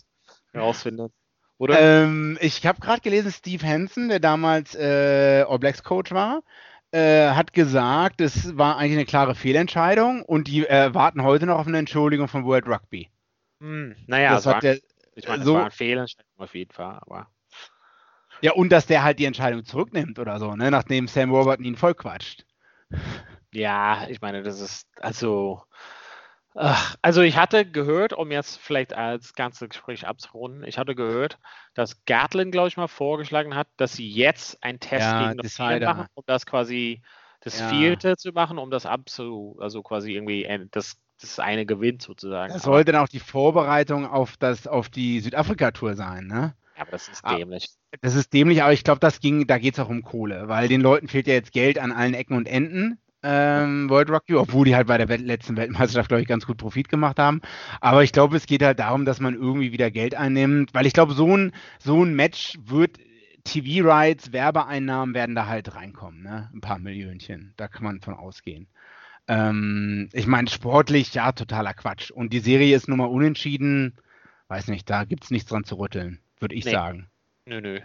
herausfinden. 0.53 1.13
Oder? 1.59 1.79
Ähm, 1.79 2.39
ich 2.41 2.65
habe 2.65 2.81
gerade 2.81 3.01
gelesen, 3.01 3.31
Steve 3.31 3.65
Hansen, 3.65 4.09
der 4.09 4.19
damals 4.19 4.73
äh, 4.73 5.45
All 5.47 5.59
Blacks 5.59 5.83
Coach 5.83 6.11
war, 6.11 6.41
äh, 6.95 7.31
hat 7.31 7.51
gesagt, 7.51 8.21
es 8.21 8.57
war 8.57 8.77
eigentlich 8.77 8.93
eine 8.93 9.05
klare 9.05 9.35
Fehlentscheidung 9.35 10.21
und 10.21 10.47
die 10.47 10.65
äh, 10.65 10.93
warten 10.93 11.23
heute 11.23 11.45
noch 11.45 11.59
auf 11.59 11.67
eine 11.67 11.77
Entschuldigung 11.77 12.29
von 12.29 12.45
World 12.45 12.67
Rugby. 12.67 13.09
Hm, 13.59 13.95
naja, 14.07 14.35
das 14.35 14.45
hat 14.45 14.63
der, 14.63 14.79
ich 15.15 15.27
meine, 15.27 15.43
so, 15.43 15.55
war 15.55 15.61
eine 15.63 15.71
Fehlentscheidung 15.71 16.31
auf 16.37 16.55
jeden 16.55 16.71
Fall, 16.71 16.99
aber. 17.01 17.27
Ja, 18.41 18.53
und 18.53 18.69
dass 18.69 18.85
der 18.85 19.03
halt 19.03 19.19
die 19.19 19.25
Entscheidung 19.25 19.65
zurücknimmt 19.65 20.19
oder 20.19 20.39
so, 20.39 20.55
ne, 20.55 20.71
nachdem 20.71 21.07
Sam 21.07 21.31
Warburton 21.31 21.65
ihn 21.65 21.75
vollquatscht. 21.75 22.45
Ja, 23.51 24.07
ich 24.07 24.21
meine, 24.21 24.43
das 24.43 24.61
ist, 24.61 24.87
also, 24.99 25.63
also 26.55 27.21
ich 27.21 27.37
hatte 27.37 27.65
gehört, 27.65 28.13
um 28.13 28.31
jetzt 28.31 28.57
vielleicht 28.57 28.93
als 28.93 29.33
ganzes 29.33 29.69
Gespräch 29.69 30.07
abzurunden, 30.07 30.63
ich 30.63 30.77
hatte 30.77 30.95
gehört, 30.95 31.37
dass 31.73 32.05
Gatlin, 32.05 32.51
glaube 32.51 32.69
ich, 32.69 32.77
mal 32.77 32.87
vorgeschlagen 32.87 33.55
hat, 33.55 33.67
dass 33.77 33.93
sie 33.93 34.09
jetzt 34.09 34.63
einen 34.63 34.79
Test 34.79 35.05
ja, 35.05 35.27
gegen 35.27 35.37
das 35.37 35.55
Vier 35.55 35.79
machen, 35.81 36.07
um 36.13 36.23
das 36.25 36.45
quasi 36.45 37.01
das 37.41 37.59
ja. 37.59 37.69
Vierte 37.69 38.17
zu 38.17 38.31
machen, 38.31 38.57
um 38.57 38.71
das 38.71 38.85
abzu, 38.85 39.57
also 39.59 39.83
quasi 39.83 40.13
irgendwie 40.13 40.47
das, 40.71 40.97
das 41.19 41.39
eine 41.39 41.65
gewinnt 41.65 42.01
sozusagen. 42.01 42.53
Das 42.53 42.63
soll 42.63 42.85
dann 42.85 42.95
auch 42.95 43.09
die 43.09 43.19
Vorbereitung 43.19 44.05
auf 44.05 44.37
das, 44.37 44.65
auf 44.65 44.89
die 44.89 45.19
Südafrika-Tour 45.19 45.95
sein, 45.95 46.25
ne? 46.27 46.55
Ja, 46.75 46.81
aber 46.81 46.91
das 46.91 47.07
ist 47.07 47.23
ah, 47.23 47.35
dämlich. 47.35 47.69
Das 48.01 48.15
ist 48.15 48.33
dämlich, 48.33 48.63
aber 48.63 48.73
ich 48.73 48.83
glaube, 48.83 48.99
das 48.99 49.19
ging, 49.19 49.47
da 49.47 49.57
geht 49.57 49.75
es 49.75 49.79
auch 49.79 49.89
um 49.89 50.03
Kohle, 50.03 50.47
weil 50.47 50.67
den 50.67 50.81
Leuten 50.81 51.07
fehlt 51.07 51.27
ja 51.27 51.33
jetzt 51.33 51.53
Geld 51.53 51.79
an 51.79 51.91
allen 51.91 52.13
Ecken 52.13 52.35
und 52.35 52.47
Enden 52.47 52.99
ähm, 53.25 53.89
World 53.89 54.11
Rugby, 54.11 54.35
obwohl 54.35 54.65
die 54.65 54.75
halt 54.75 54.87
bei 54.87 54.97
der 54.99 55.17
letzten 55.17 55.57
Weltmeisterschaft, 55.57 56.09
glaube 56.09 56.21
ich, 56.21 56.27
ganz 56.27 56.45
gut 56.45 56.57
Profit 56.57 56.89
gemacht 56.89 57.17
haben. 57.17 57.41
Aber 57.81 58.03
ich 58.03 58.11
glaube, 58.11 58.37
es 58.37 58.45
geht 58.45 58.61
halt 58.61 58.77
darum, 58.77 59.03
dass 59.03 59.19
man 59.19 59.33
irgendwie 59.33 59.71
wieder 59.71 59.89
Geld 59.89 60.13
einnimmt, 60.13 60.73
weil 60.73 60.85
ich 60.85 60.93
glaube, 60.93 61.13
so 61.13 61.35
ein, 61.35 61.51
so 61.79 62.03
ein 62.05 62.15
Match 62.15 62.57
wird 62.63 62.99
TV-Rights, 63.45 64.31
Werbeeinnahmen 64.31 65.15
werden 65.15 65.35
da 65.35 65.47
halt 65.47 65.75
reinkommen, 65.75 66.21
ne? 66.21 66.49
Ein 66.53 66.61
paar 66.61 66.79
Millionchen. 66.79 67.53
Da 67.57 67.67
kann 67.67 67.83
man 67.83 68.01
von 68.01 68.13
ausgehen. 68.13 68.67
Ähm, 69.27 70.09
ich 70.13 70.27
meine, 70.27 70.47
sportlich, 70.47 71.13
ja, 71.15 71.31
totaler 71.31 71.73
Quatsch. 71.73 72.11
Und 72.11 72.31
die 72.31 72.39
Serie 72.39 72.75
ist 72.75 72.87
nun 72.87 72.99
mal 72.99 73.05
unentschieden. 73.05 73.95
Weiß 74.49 74.67
nicht, 74.67 74.89
da 74.89 75.03
gibt 75.03 75.23
es 75.23 75.31
nichts 75.31 75.49
dran 75.49 75.63
zu 75.63 75.79
rütteln, 75.79 76.19
würde 76.39 76.53
ich 76.53 76.65
nee. 76.65 76.71
sagen. 76.71 77.07
Nö, 77.45 77.61
nö. 77.61 77.79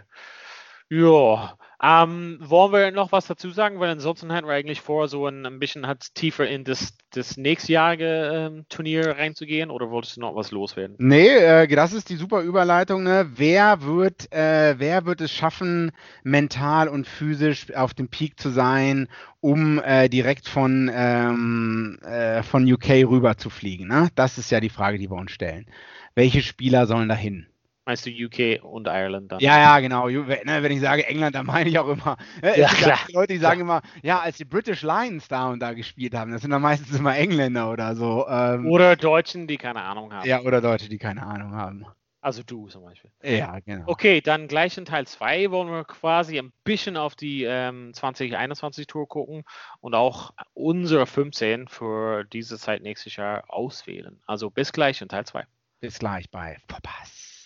Ja, 0.93 1.55
ähm, 1.81 2.37
wollen 2.41 2.73
wir 2.73 2.91
noch 2.91 3.13
was 3.13 3.25
dazu 3.25 3.49
sagen? 3.49 3.79
Weil 3.79 3.91
ansonsten 3.91 4.29
hätten 4.29 4.45
wir 4.45 4.53
eigentlich 4.53 4.81
vor, 4.81 5.07
so 5.07 5.25
ein, 5.25 5.45
ein 5.45 5.57
bisschen 5.57 5.87
halt 5.87 6.13
tiefer 6.15 6.45
in 6.45 6.65
das, 6.65 6.97
das 7.11 7.37
nächstjährige 7.37 8.49
ähm, 8.51 8.65
Turnier 8.67 9.15
reinzugehen 9.17 9.71
oder 9.71 9.89
wolltest 9.89 10.17
du 10.17 10.19
noch 10.19 10.35
was 10.35 10.51
loswerden? 10.51 10.97
Nee, 10.99 11.29
äh, 11.29 11.67
das 11.67 11.93
ist 11.93 12.09
die 12.09 12.17
super 12.17 12.41
Überleitung. 12.41 13.03
Ne? 13.03 13.25
Wer, 13.33 13.83
wird, 13.83 14.33
äh, 14.33 14.75
wer 14.79 15.05
wird 15.05 15.21
es 15.21 15.31
schaffen, 15.31 15.93
mental 16.23 16.89
und 16.89 17.07
physisch 17.07 17.73
auf 17.73 17.93
dem 17.93 18.09
Peak 18.09 18.37
zu 18.37 18.49
sein, 18.49 19.07
um 19.39 19.79
äh, 19.79 20.09
direkt 20.09 20.49
von, 20.49 20.91
ähm, 20.93 21.99
äh, 22.03 22.43
von 22.43 22.69
UK 22.69 23.05
rüber 23.07 23.37
zu 23.37 23.49
fliegen? 23.49 23.87
Ne? 23.87 24.09
Das 24.15 24.37
ist 24.37 24.51
ja 24.51 24.59
die 24.59 24.67
Frage, 24.67 24.97
die 24.97 25.09
wir 25.09 25.15
uns 25.15 25.31
stellen. 25.31 25.67
Welche 26.15 26.41
Spieler 26.41 26.85
sollen 26.85 27.07
da 27.07 27.15
hin? 27.15 27.47
Meinst 27.91 28.05
du 28.05 28.09
UK 28.09 28.63
und 28.63 28.87
Ireland 28.87 29.33
dann? 29.33 29.41
Ja, 29.41 29.59
ja, 29.59 29.79
genau. 29.81 30.07
Ne, 30.07 30.23
wenn 30.45 30.71
ich 30.71 30.79
sage 30.79 31.05
England, 31.07 31.35
dann 31.35 31.45
meine 31.45 31.69
ich 31.69 31.77
auch 31.77 31.89
immer. 31.89 32.15
Es 32.41 32.55
ja, 32.55 32.69
klar. 32.69 32.99
Leute, 33.11 33.33
die 33.33 33.39
sagen 33.39 33.59
immer, 33.59 33.81
ja, 34.01 34.21
als 34.21 34.37
die 34.37 34.45
British 34.45 34.81
Lions 34.81 35.27
da 35.27 35.49
und 35.49 35.59
da 35.59 35.73
gespielt 35.73 36.15
haben, 36.15 36.31
das 36.31 36.41
sind 36.41 36.51
dann 36.51 36.61
meistens 36.61 36.97
immer 36.97 37.17
Engländer 37.17 37.69
oder 37.69 37.93
so. 37.97 38.25
Ähm, 38.29 38.65
oder 38.65 38.95
Deutschen, 38.95 39.45
die 39.45 39.57
keine 39.57 39.81
Ahnung 39.81 40.13
haben. 40.13 40.25
Ja, 40.25 40.39
oder 40.39 40.61
Deutsche, 40.61 40.87
die 40.87 40.99
keine 40.99 41.23
Ahnung 41.23 41.53
haben. 41.53 41.85
Also 42.21 42.43
du 42.43 42.69
zum 42.69 42.83
Beispiel. 42.83 43.11
Ja, 43.23 43.59
genau. 43.59 43.83
Okay, 43.87 44.21
dann 44.21 44.47
gleich 44.47 44.77
in 44.77 44.85
Teil 44.85 45.05
2 45.05 45.51
wollen 45.51 45.67
wir 45.67 45.83
quasi 45.83 46.39
ein 46.39 46.53
bisschen 46.63 46.95
auf 46.95 47.15
die 47.15 47.43
ähm, 47.43 47.93
2021 47.93 48.87
Tour 48.87 49.05
gucken 49.05 49.43
und 49.81 49.95
auch 49.95 50.31
unsere 50.53 51.07
15 51.07 51.67
für 51.67 52.23
diese 52.23 52.57
Zeit 52.57 52.83
nächstes 52.83 53.17
Jahr 53.17 53.43
auswählen. 53.49 54.21
Also 54.27 54.49
bis 54.49 54.71
gleich 54.71 55.01
in 55.01 55.09
Teil 55.09 55.25
2. 55.25 55.43
Bis 55.81 55.99
gleich 55.99 56.29
bei 56.31 56.55
Verpass. 56.69 57.30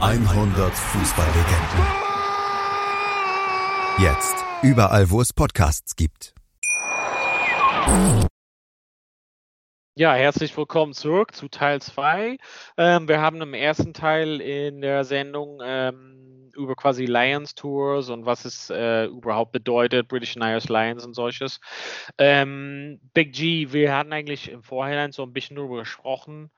100 0.00 0.72
Fußballlegenden. 0.72 1.86
Jetzt 3.98 4.34
überall, 4.62 5.10
wo 5.10 5.20
es 5.20 5.34
Podcasts 5.34 5.94
gibt. 5.94 6.34
Ja, 9.94 10.14
herzlich 10.14 10.56
willkommen 10.56 10.94
zurück 10.94 11.34
zu 11.34 11.48
Teil 11.48 11.82
2. 11.82 12.38
Ähm, 12.78 13.08
wir 13.08 13.20
haben 13.20 13.42
im 13.42 13.52
ersten 13.52 13.92
Teil 13.92 14.40
in 14.40 14.80
der 14.80 15.04
Sendung 15.04 15.60
ähm, 15.62 16.50
über 16.56 16.76
quasi 16.76 17.04
Lions 17.04 17.54
Tours 17.54 18.08
und 18.08 18.24
was 18.24 18.46
es 18.46 18.70
äh, 18.70 19.04
überhaupt 19.04 19.52
bedeutet, 19.52 20.08
British 20.08 20.34
and 20.34 20.46
Irish 20.46 20.68
Lions 20.68 21.04
und 21.04 21.12
solches. 21.12 21.60
Ähm, 22.16 23.00
Big 23.12 23.34
G, 23.34 23.70
wir 23.72 23.94
hatten 23.94 24.14
eigentlich 24.14 24.50
im 24.50 24.62
Vorhinein 24.62 25.12
so 25.12 25.22
ein 25.24 25.34
bisschen 25.34 25.56
darüber 25.56 25.80
gesprochen, 25.80 26.50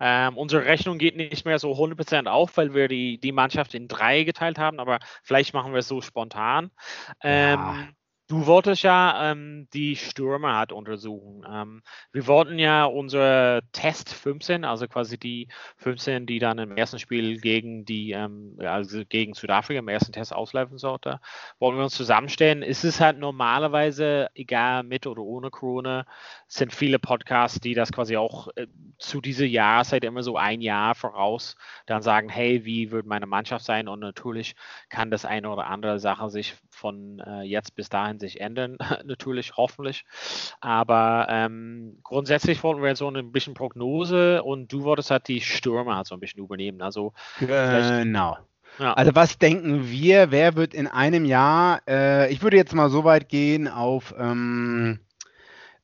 ähm, 0.00 0.36
unsere 0.36 0.64
Rechnung 0.64 0.98
geht 0.98 1.16
nicht 1.16 1.44
mehr 1.44 1.58
so 1.58 1.72
100% 1.72 2.26
auf, 2.26 2.56
weil 2.56 2.74
wir 2.74 2.88
die, 2.88 3.18
die 3.18 3.32
Mannschaft 3.32 3.74
in 3.74 3.86
drei 3.86 4.24
geteilt 4.24 4.58
haben, 4.58 4.80
aber 4.80 4.98
vielleicht 5.22 5.52
machen 5.52 5.72
wir 5.72 5.80
es 5.80 5.88
so 5.88 6.00
spontan. 6.00 6.70
Ähm, 7.22 7.60
ja. 7.60 7.88
Du 8.30 8.46
wolltest 8.46 8.84
ja 8.84 9.32
ähm, 9.32 9.66
die 9.74 9.96
Stürmer 9.96 10.54
halt 10.56 10.70
untersuchen. 10.70 11.44
Ähm, 11.50 11.82
wir 12.12 12.28
wollten 12.28 12.60
ja 12.60 12.84
unsere 12.84 13.62
Test 13.72 14.14
15, 14.14 14.64
also 14.64 14.86
quasi 14.86 15.18
die 15.18 15.48
15, 15.78 16.26
die 16.26 16.38
dann 16.38 16.58
im 16.60 16.76
ersten 16.76 17.00
Spiel 17.00 17.40
gegen 17.40 17.84
die, 17.84 18.12
ähm, 18.12 18.56
also 18.60 19.02
gegen 19.04 19.34
Südafrika 19.34 19.80
im 19.80 19.88
ersten 19.88 20.12
Test 20.12 20.32
auslaufen 20.32 20.78
sollte, 20.78 21.18
wollten 21.58 21.78
wir 21.78 21.82
uns 21.82 21.94
zusammenstellen. 21.96 22.62
Es 22.62 22.84
ist 22.84 23.00
halt 23.00 23.18
normalerweise, 23.18 24.28
egal 24.34 24.84
mit 24.84 25.08
oder 25.08 25.22
ohne 25.22 25.50
Corona, 25.50 26.06
sind 26.46 26.72
viele 26.72 27.00
Podcasts, 27.00 27.58
die 27.58 27.74
das 27.74 27.90
quasi 27.90 28.16
auch 28.16 28.46
äh, 28.54 28.68
zu 28.98 29.20
dieser 29.20 29.46
Jahreszeit 29.46 30.04
immer 30.04 30.22
so 30.22 30.36
ein 30.36 30.60
Jahr 30.60 30.94
voraus 30.94 31.56
dann 31.86 32.02
sagen, 32.02 32.28
hey, 32.28 32.64
wie 32.64 32.92
wird 32.92 33.06
meine 33.06 33.26
Mannschaft 33.26 33.64
sein? 33.64 33.88
Und 33.88 33.98
natürlich 33.98 34.54
kann 34.88 35.10
das 35.10 35.24
eine 35.24 35.50
oder 35.50 35.66
andere 35.66 35.98
Sache 35.98 36.30
sich 36.30 36.54
von 36.70 37.18
äh, 37.26 37.42
jetzt 37.42 37.74
bis 37.74 37.88
dahin 37.88 38.19
sich 38.20 38.40
ändern, 38.40 38.76
natürlich, 39.04 39.56
hoffentlich. 39.56 40.04
Aber 40.60 41.26
ähm, 41.30 41.98
grundsätzlich 42.02 42.62
wollten 42.62 42.82
wir 42.82 42.90
jetzt 42.90 42.98
so 42.98 43.10
ein 43.10 43.32
bisschen 43.32 43.54
Prognose 43.54 44.42
und 44.42 44.72
du 44.72 44.84
wolltest 44.84 45.10
halt 45.10 45.28
die 45.28 45.40
Stürme 45.40 45.96
halt 45.96 46.06
so 46.06 46.14
ein 46.14 46.20
bisschen 46.20 46.44
übernehmen. 46.44 46.82
Also 46.82 47.12
genau. 47.38 48.38
Ja. 48.78 48.94
Also 48.94 49.14
was 49.14 49.38
denken 49.38 49.90
wir, 49.90 50.30
wer 50.30 50.54
wird 50.56 50.74
in 50.74 50.86
einem 50.86 51.24
Jahr, 51.24 51.82
äh, 51.88 52.32
ich 52.32 52.42
würde 52.42 52.56
jetzt 52.56 52.74
mal 52.74 52.88
so 52.88 53.04
weit 53.04 53.28
gehen 53.28 53.68
auf 53.68 54.14
ähm, 54.16 55.00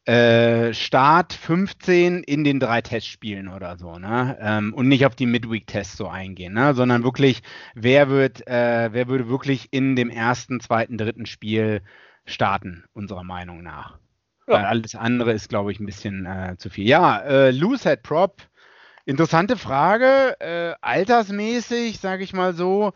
äh, 0.07 0.73
Start 0.73 1.33
15 1.33 2.23
in 2.23 2.45
den 2.45 2.61
drei 2.61 2.81
Testspielen 2.81 3.49
oder 3.49 3.77
so, 3.77 3.99
ne? 3.99 4.39
Ähm, 4.41 4.73
und 4.73 4.87
nicht 4.87 5.05
auf 5.05 5.17
die 5.17 5.27
Midweek-Tests 5.27 5.97
so 5.97 6.07
eingehen, 6.07 6.55
ne? 6.55 6.75
Sondern 6.75 7.03
wirklich, 7.03 7.43
wer 7.75 8.09
wird, 8.09 8.47
äh, 8.47 8.91
wer 8.93 9.09
würde 9.09 9.29
wirklich 9.29 9.69
in 9.73 9.97
dem 9.97 10.09
ersten, 10.09 10.61
zweiten, 10.61 10.97
dritten 10.97 11.27
Spiel 11.27 11.83
starten, 12.27 12.85
unserer 12.93 13.25
Meinung 13.25 13.63
nach. 13.63 13.99
Ja. 14.47 14.55
Weil 14.55 14.65
alles 14.65 14.95
andere 14.95 15.33
ist, 15.33 15.49
glaube 15.49 15.73
ich, 15.73 15.81
ein 15.81 15.87
bisschen 15.87 16.27
äh, 16.27 16.57
zu 16.59 16.71
viel. 16.71 16.87
Ja, 16.87 17.19
äh, 17.21 17.51
Loosehead 17.51 18.03
Prop, 18.03 18.43
interessante 19.05 19.57
Frage. 19.57 20.37
Äh, 20.41 20.75
altersmäßig, 20.81 21.99
sage 21.99 22.23
ich 22.23 22.33
mal 22.33 22.55
so. 22.55 22.93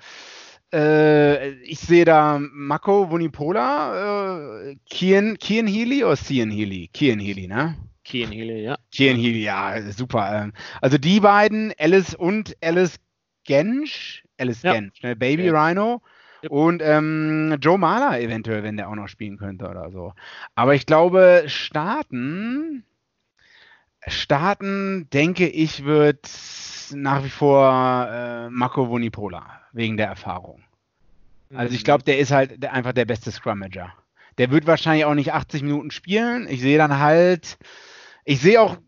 Äh, 0.73 1.51
ich 1.62 1.81
sehe 1.81 2.05
da 2.05 2.38
Mako 2.40 3.11
Vunipola, 3.11 4.61
äh, 4.69 4.77
Kian, 4.88 5.37
Kian 5.38 5.66
Healy 5.66 6.05
oder 6.05 6.16
Cian 6.16 6.51
Healy? 6.51 6.88
Kian 6.93 7.19
Healy, 7.19 7.49
ne? 7.49 7.77
Kian 8.05 8.31
Healy, 8.31 8.62
ja. 8.62 8.79
Kian 8.93 9.16
Healy, 9.16 9.43
ja, 9.43 9.83
super. 9.90 10.31
Ähm, 10.33 10.53
also 10.81 10.97
die 10.97 11.19
beiden, 11.21 11.73
Alice 11.79 12.14
und 12.14 12.57
Alice 12.62 13.01
Gensch, 13.45 14.23
Alice 14.38 14.62
Ja. 14.62 14.75
Gensch, 14.75 15.03
ne? 15.03 15.16
Baby 15.16 15.47
Ja. 15.47 15.66
Rhino. 15.66 16.03
Und 16.48 16.83
ähm, 16.83 17.57
Joe 17.61 17.79
Mahler 17.79 18.20
eventuell, 18.20 18.62
wenn 18.62 18.76
der 18.76 18.88
auch 18.88 18.94
noch 18.94 19.09
spielen 19.09 19.38
könnte 19.38 19.68
oder 19.68 19.90
so. 19.90 20.14
Aber 20.55 20.74
ich 20.74 20.87
glaube, 20.87 21.44
starten, 21.46 22.85
starten, 24.07 25.09
denke 25.11 25.48
ich, 25.48 25.85
wird 25.85 26.29
nach 26.92 27.24
wie 27.24 27.31
vor 27.31 28.09
äh, 28.11 28.50
Mako 28.50 28.88
Vunipola, 28.88 29.61
wegen 29.72 29.96
der 29.96 30.09
Erfahrung. 30.09 30.62
Also 31.53 31.74
ich 31.74 31.83
Mhm. 31.83 31.85
glaube, 31.85 32.05
der 32.05 32.18
ist 32.18 32.31
halt 32.33 32.62
der, 32.62 32.72
einfach 32.72 32.92
der 32.92 33.07
beste 33.07 33.31
Scrummager. 33.33 33.92
Der 34.38 34.50
wird 34.50 34.66
wahrscheinlich 34.66 35.05
auch 35.05 35.14
nicht 35.14 35.33
80 35.33 35.62
Minuten 35.62 35.90
spielen. 35.90 36.46
Ich 36.48 36.61
sehe 36.61 36.79
dann 36.79 36.98
halt, 36.98 37.59
ich 38.24 38.40
sehe 38.40 38.61
auch 38.61 38.79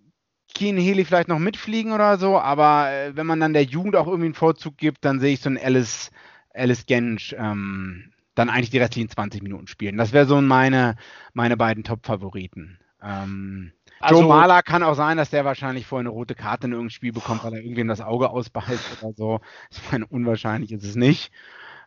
Keen 0.55 0.77
Healy 0.77 1.05
vielleicht 1.05 1.29
noch 1.29 1.39
mitfliegen 1.39 1.93
oder 1.93 2.19
so, 2.19 2.39
aber 2.39 2.91
äh, 2.93 3.17
wenn 3.17 3.27
man 3.27 3.41
dann 3.41 3.55
der 3.55 3.65
Jugend 3.65 3.97
auch 3.97 4.07
irgendwie 4.07 4.27
einen 4.27 4.35
Vorzug 4.35 4.77
gibt, 4.79 5.05
dann 5.05 5.21
sehe 5.21 5.35
ich 5.35 5.41
so 5.41 5.49
einen 5.51 5.59
Alice, 5.59 6.11
Alice 6.55 6.87
Gensch 6.87 7.35
ähm, 7.39 8.13
dann 8.35 8.49
eigentlich 8.51 8.71
die 8.71 8.79
restlichen 8.79 9.09
20 9.11 9.43
Minuten 9.43 9.67
spielen. 9.67 9.97
Das 9.99 10.13
wäre 10.13 10.27
so 10.27 10.41
meine, 10.41 10.97
meine 11.35 11.57
beiden 11.57 11.85
Top-Favoriten. 11.85 12.79
Ähm, 13.03 13.73
Also- 14.01 14.21
Joe 14.21 14.29
Mahler 14.29 14.63
kann 14.63 14.83
auch 14.83 14.95
sein, 14.95 15.17
dass 15.17 15.31
der 15.31 15.45
wahrscheinlich 15.45 15.87
vorher 15.87 16.03
eine 16.03 16.09
rote 16.11 16.35
Karte 16.35 16.67
in 16.67 16.73
irgendeinem 16.73 16.91
Spiel 16.91 17.13
bekommt, 17.13 17.45
weil 17.45 17.55
er 17.55 17.61
irgendwem 17.61 17.89
das 17.89 18.01
Auge 18.01 18.31
ausbeißt 18.31 19.03
oder 19.03 19.13
so. 19.13 19.41
Ich 19.71 19.81
meine, 19.93 20.07
unwahrscheinlich 20.07 20.73
ist 20.73 20.85
es 20.85 20.97
nicht. 20.97 21.31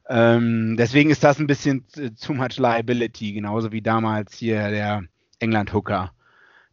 Ähm, 0.08 0.76
deswegen 0.78 1.10
ist 1.10 1.24
das 1.24 1.40
ein 1.40 1.48
bisschen 1.48 1.86
too 2.22 2.34
much 2.36 2.58
liability, 2.58 3.34
genauso 3.34 3.72
wie 3.72 3.82
damals 3.82 4.36
hier 4.38 4.70
der 4.70 5.04
England-Hooker, 5.40 6.12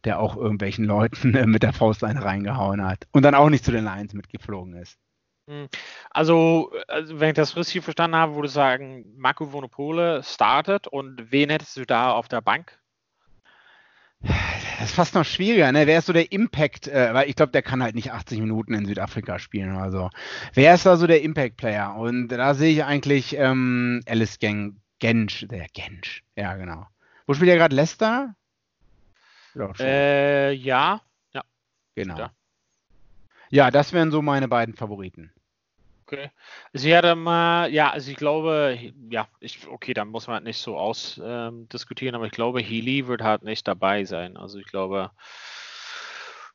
der 0.03 0.19
auch 0.19 0.37
irgendwelchen 0.37 0.85
Leuten 0.85 1.33
äh, 1.33 1.47
mit 1.47 1.63
der 1.63 1.73
Faustleine 1.73 2.23
reingehauen 2.23 2.85
hat 2.85 3.07
und 3.11 3.23
dann 3.23 3.33
auch 3.33 3.49
nicht 3.49 3.65
zu 3.65 3.71
den 3.71 3.85
Lions 3.85 4.13
mitgeflogen 4.13 4.75
ist. 4.75 4.99
Also, 6.09 6.71
also, 6.87 7.19
wenn 7.19 7.29
ich 7.29 7.35
das 7.35 7.55
richtig 7.57 7.83
verstanden 7.83 8.15
habe, 8.15 8.35
würde 8.35 8.47
ich 8.47 8.53
sagen, 8.53 9.05
Marco 9.17 9.51
Vonopole 9.51 10.23
startet 10.23 10.87
und 10.87 11.31
wen 11.31 11.49
hättest 11.49 11.75
du 11.77 11.85
da 11.85 12.11
auf 12.11 12.27
der 12.27 12.41
Bank? 12.41 12.79
Das 14.21 14.89
ist 14.89 14.95
fast 14.95 15.15
noch 15.15 15.25
schwieriger, 15.25 15.71
ne? 15.71 15.85
Wer 15.85 15.99
ist 15.99 16.05
so 16.05 16.13
der 16.13 16.31
Impact, 16.31 16.87
äh, 16.87 17.13
weil 17.13 17.29
ich 17.29 17.35
glaube, 17.35 17.51
der 17.51 17.61
kann 17.61 17.83
halt 17.83 17.93
nicht 17.93 18.13
80 18.13 18.39
Minuten 18.39 18.73
in 18.73 18.85
Südafrika 18.85 19.37
spielen 19.37 19.75
oder 19.75 19.91
so. 19.91 20.09
Wer 20.53 20.75
ist 20.75 20.85
da 20.85 20.95
so 20.95 21.07
der 21.07 21.21
Impact-Player? 21.21 21.95
Und 21.95 22.29
da 22.29 22.53
sehe 22.53 22.71
ich 22.71 22.83
eigentlich 22.85 23.35
ähm, 23.37 24.01
Alice 24.07 24.39
Gen 24.39 24.79
Gensch, 24.99 25.45
der 25.49 25.67
Gensch, 25.73 26.23
ja 26.37 26.55
genau. 26.55 26.87
Wo 27.27 27.33
spielt 27.33 27.49
er 27.49 27.57
gerade 27.57 27.75
Leicester? 27.75 28.35
Ja. 29.55 29.71
Äh, 29.79 30.53
ja. 30.53 31.01
genau. 31.95 32.17
ja. 32.17 32.31
Ja, 33.53 33.69
das 33.69 33.93
wären 33.93 34.09
so 34.09 34.23
meine 34.23 34.47
beiden 34.47 34.73
Favoriten. 34.73 35.31
Okay. 36.07 36.31
Sie 36.73 36.97
hatte 36.97 37.13
mal, 37.13 37.71
ja, 37.71 37.91
also 37.91 38.09
ich 38.09 38.17
glaube, 38.17 38.79
ja, 39.11 39.27
ich, 39.39 39.67
okay, 39.67 39.93
dann 39.93 40.07
muss 40.07 40.25
man 40.25 40.33
halt 40.37 40.43
nicht 40.43 40.57
so 40.57 40.75
ausdiskutieren, 40.75 42.15
ähm, 42.15 42.17
aber 42.17 42.25
ich 42.25 42.31
glaube, 42.31 42.61
Healy 42.61 43.05
wird 43.05 43.21
halt 43.21 43.43
nicht 43.43 43.67
dabei 43.67 44.05
sein. 44.05 44.37
Also 44.37 44.57
ich 44.57 44.65
glaube, 44.65 45.11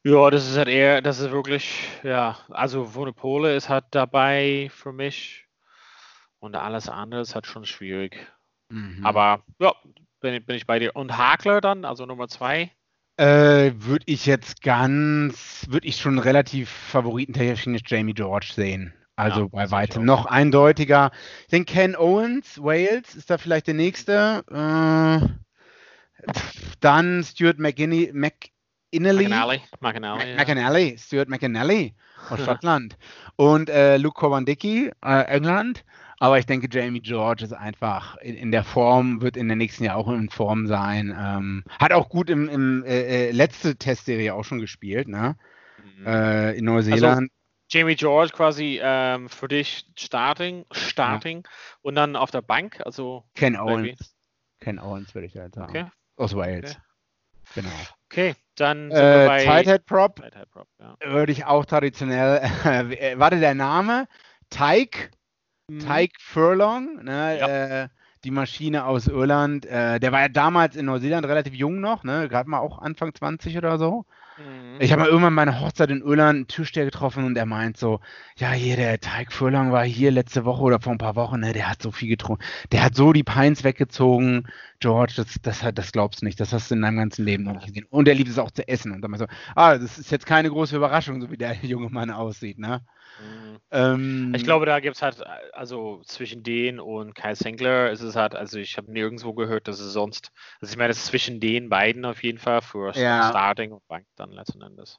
ja, 0.02 0.30
das 0.30 0.50
ist 0.50 0.56
halt 0.56 0.66
eher, 0.66 1.00
das 1.00 1.20
ist 1.20 1.30
wirklich, 1.30 1.88
ja, 2.02 2.36
also 2.50 2.96
Vonopole 2.96 3.54
ist 3.54 3.68
halt 3.68 3.84
dabei 3.92 4.68
für 4.72 4.92
mich 4.92 5.46
und 6.40 6.56
alles 6.56 6.88
andere 6.88 7.20
ist 7.20 7.36
halt 7.36 7.46
schon 7.46 7.64
schwierig. 7.64 8.26
Mhm. 8.70 9.06
Aber 9.06 9.44
ja, 9.60 9.72
bin, 10.18 10.34
ich- 10.34 10.44
bin 10.44 10.56
ich 10.56 10.66
bei 10.66 10.80
dir. 10.80 10.96
Und 10.96 11.16
Hakler 11.16 11.60
dann, 11.60 11.84
also 11.84 12.06
Nummer 12.06 12.26
zwei? 12.26 12.72
Äh, 13.18 13.72
würde 13.74 14.04
ich 14.06 14.26
jetzt 14.26 14.62
ganz, 14.62 15.66
würde 15.68 15.88
ich 15.88 15.96
schon 15.96 16.20
relativ 16.20 16.70
favoritentechnisch 16.70 17.82
Jamie 17.84 18.14
George 18.14 18.52
sehen. 18.54 18.94
Also 19.16 19.40
Ja, 19.40 19.46
bei 19.46 19.70
weitem 19.72 20.04
noch 20.04 20.26
eindeutiger. 20.26 21.10
Ich 21.42 21.48
denke, 21.48 21.72
Ken 21.72 21.96
Owens, 21.96 22.62
Wales, 22.62 23.16
ist 23.16 23.28
da 23.28 23.36
vielleicht 23.36 23.66
der 23.66 23.74
nächste. 23.74 24.44
Äh, 24.48 26.30
dann 26.78 27.24
Stuart 27.24 27.58
McInny, 27.58 28.12
McInally. 28.14 29.24
McAnally. 29.24 29.60
McAnally, 29.80 30.30
ja. 30.30 30.36
McAnally, 30.36 30.96
Stuart 30.96 31.28
McAnally 31.28 31.94
aus 32.30 32.38
Schottland. 32.44 32.96
Und 33.34 33.68
äh, 33.68 33.96
Luke 33.96 34.14
Kowandicki, 34.20 34.92
äh, 35.04 35.22
England. 35.24 35.84
Aber 36.20 36.38
ich 36.38 36.46
denke, 36.46 36.68
Jamie 36.70 37.00
George 37.00 37.44
ist 37.44 37.52
einfach 37.52 38.16
in, 38.16 38.34
in 38.34 38.50
der 38.50 38.64
Form, 38.64 39.20
wird 39.22 39.36
in 39.36 39.46
der 39.48 39.56
nächsten 39.56 39.84
Jahr 39.84 39.96
auch 39.96 40.08
in 40.08 40.30
Form 40.30 40.66
sein. 40.66 41.16
Ähm, 41.16 41.64
hat 41.78 41.92
auch 41.92 42.08
gut 42.08 42.28
im, 42.28 42.48
im 42.48 42.84
äh, 42.84 43.28
äh, 43.28 43.30
letzte 43.30 43.76
Testserie 43.76 44.34
auch 44.34 44.44
schon 44.44 44.58
gespielt, 44.58 45.06
ne? 45.08 45.36
Mhm. 45.98 46.06
Äh, 46.06 46.52
in 46.54 46.64
Neuseeland. 46.64 47.30
Jamie 47.70 47.96
George 47.96 48.32
quasi 48.32 48.80
ähm, 48.82 49.28
für 49.28 49.46
dich 49.46 49.84
Starting, 49.96 50.64
Starting 50.72 51.46
und 51.82 51.94
dann 51.94 52.16
auf 52.16 52.30
der 52.30 52.40
Bank, 52.40 52.80
also 52.84 53.24
Ken. 53.34 53.56
Owens. 53.56 54.14
Ken 54.60 54.78
Owens 54.78 55.14
würde 55.14 55.26
ich 55.26 55.34
da 55.34 55.44
jetzt 55.44 55.54
sagen. 55.54 55.70
okay, 55.70 55.86
Aus 56.16 56.34
Wales. 56.34 56.70
Okay. 56.70 56.80
Genau. 57.54 57.68
okay, 58.10 58.34
dann 58.56 58.90
sind 58.90 59.00
wir 59.00 59.24
Äh, 59.24 59.26
bei 59.26 59.44
Tighthead 59.44 59.86
Prop 59.86 60.16
Tighthead 60.16 60.50
Prop, 60.50 60.68
ja. 60.78 60.96
würde 61.04 61.32
ich 61.32 61.44
auch 61.44 61.64
traditionell. 61.64 62.40
Äh, 62.64 63.18
warte, 63.18 63.38
der 63.38 63.54
Name? 63.54 64.08
Tyke. 64.50 65.10
Tyke 65.68 66.14
Furlong, 66.20 67.02
ne, 67.04 67.38
Ja. 67.38 67.46
äh, 67.84 67.88
die 68.24 68.30
Maschine 68.30 68.84
aus 68.86 69.06
Irland. 69.06 69.64
Äh, 69.66 70.00
der 70.00 70.10
war 70.12 70.20
ja 70.22 70.28
damals 70.28 70.74
in 70.76 70.86
Neuseeland 70.86 71.26
relativ 71.26 71.54
jung 71.54 71.80
noch, 71.80 72.04
ne, 72.04 72.28
gerade 72.28 72.48
mal 72.50 72.58
auch 72.58 72.78
Anfang 72.80 73.14
20 73.14 73.56
oder 73.58 73.78
so. 73.78 74.06
Mhm. 74.38 74.76
Ich 74.80 74.92
habe 74.92 75.02
mal 75.02 75.08
irgendwann 75.08 75.34
meine 75.34 75.60
Hochzeit 75.60 75.90
in 75.90 76.00
Irland 76.00 76.36
einen 76.36 76.46
Türsteher 76.48 76.84
getroffen 76.84 77.24
und 77.24 77.36
er 77.36 77.46
meint 77.46 77.76
so, 77.76 78.00
ja, 78.36 78.50
hier, 78.52 78.76
der 78.76 78.98
Tyke 79.00 79.30
Furlong 79.32 79.70
war 79.72 79.84
hier 79.84 80.10
letzte 80.10 80.44
Woche 80.44 80.62
oder 80.62 80.80
vor 80.80 80.92
ein 80.92 80.98
paar 80.98 81.16
Wochen, 81.16 81.40
ne, 81.40 81.52
der 81.52 81.68
hat 81.68 81.82
so 81.82 81.90
viel 81.90 82.08
getrunken. 82.08 82.44
Der 82.72 82.82
hat 82.82 82.94
so 82.94 83.12
die 83.12 83.24
Pints 83.24 83.62
weggezogen. 83.64 84.46
George, 84.80 85.14
das, 85.16 85.34
das, 85.42 85.62
hat- 85.62 85.76
das 85.78 85.92
glaubst 85.92 86.22
du 86.22 86.26
nicht, 86.26 86.38
das 86.40 86.52
hast 86.52 86.70
du 86.70 86.76
in 86.76 86.82
deinem 86.82 86.96
ganzen 86.98 87.24
Leben 87.24 87.42
noch 87.44 87.54
nicht 87.54 87.66
gesehen. 87.66 87.86
Und 87.90 88.08
er 88.08 88.14
liebt 88.14 88.30
es 88.30 88.38
auch 88.38 88.50
zu 88.52 88.66
essen. 88.66 88.92
Und 88.92 89.02
dann 89.02 89.10
mal 89.10 89.18
so, 89.18 89.26
ah, 89.56 89.76
das 89.76 89.98
ist 89.98 90.10
jetzt 90.12 90.26
keine 90.26 90.48
große 90.50 90.76
Überraschung, 90.76 91.20
so 91.20 91.30
wie 91.30 91.36
der 91.36 91.54
junge 91.62 91.90
Mann 91.90 92.10
aussieht, 92.10 92.58
ne? 92.58 92.80
Mhm. 93.18 93.60
Ähm, 93.70 94.32
Ich 94.34 94.44
glaube, 94.44 94.66
da 94.66 94.80
gibt 94.80 94.96
es 94.96 95.02
halt, 95.02 95.22
also 95.54 96.02
zwischen 96.04 96.42
den 96.42 96.80
und 96.80 97.14
Kyle 97.14 97.34
Sinclair 97.36 97.90
ist 97.92 98.00
es 98.02 98.16
halt, 98.16 98.34
also 98.34 98.58
ich 98.58 98.76
habe 98.76 98.90
nirgendwo 98.92 99.34
gehört, 99.34 99.68
dass 99.68 99.80
es 99.80 99.92
sonst, 99.92 100.32
also 100.60 100.72
ich 100.72 100.76
meine, 100.78 100.88
das 100.88 100.98
ist 100.98 101.06
zwischen 101.06 101.40
den 101.40 101.68
beiden 101.68 102.04
auf 102.04 102.22
jeden 102.22 102.38
Fall 102.38 102.62
für 102.62 102.92
Ja. 102.94 103.30
Starting 103.30 103.72
und 103.72 103.86
Bank 103.88 104.06
dann 104.16 104.30
letzten 104.32 104.62
Endes. 104.62 104.98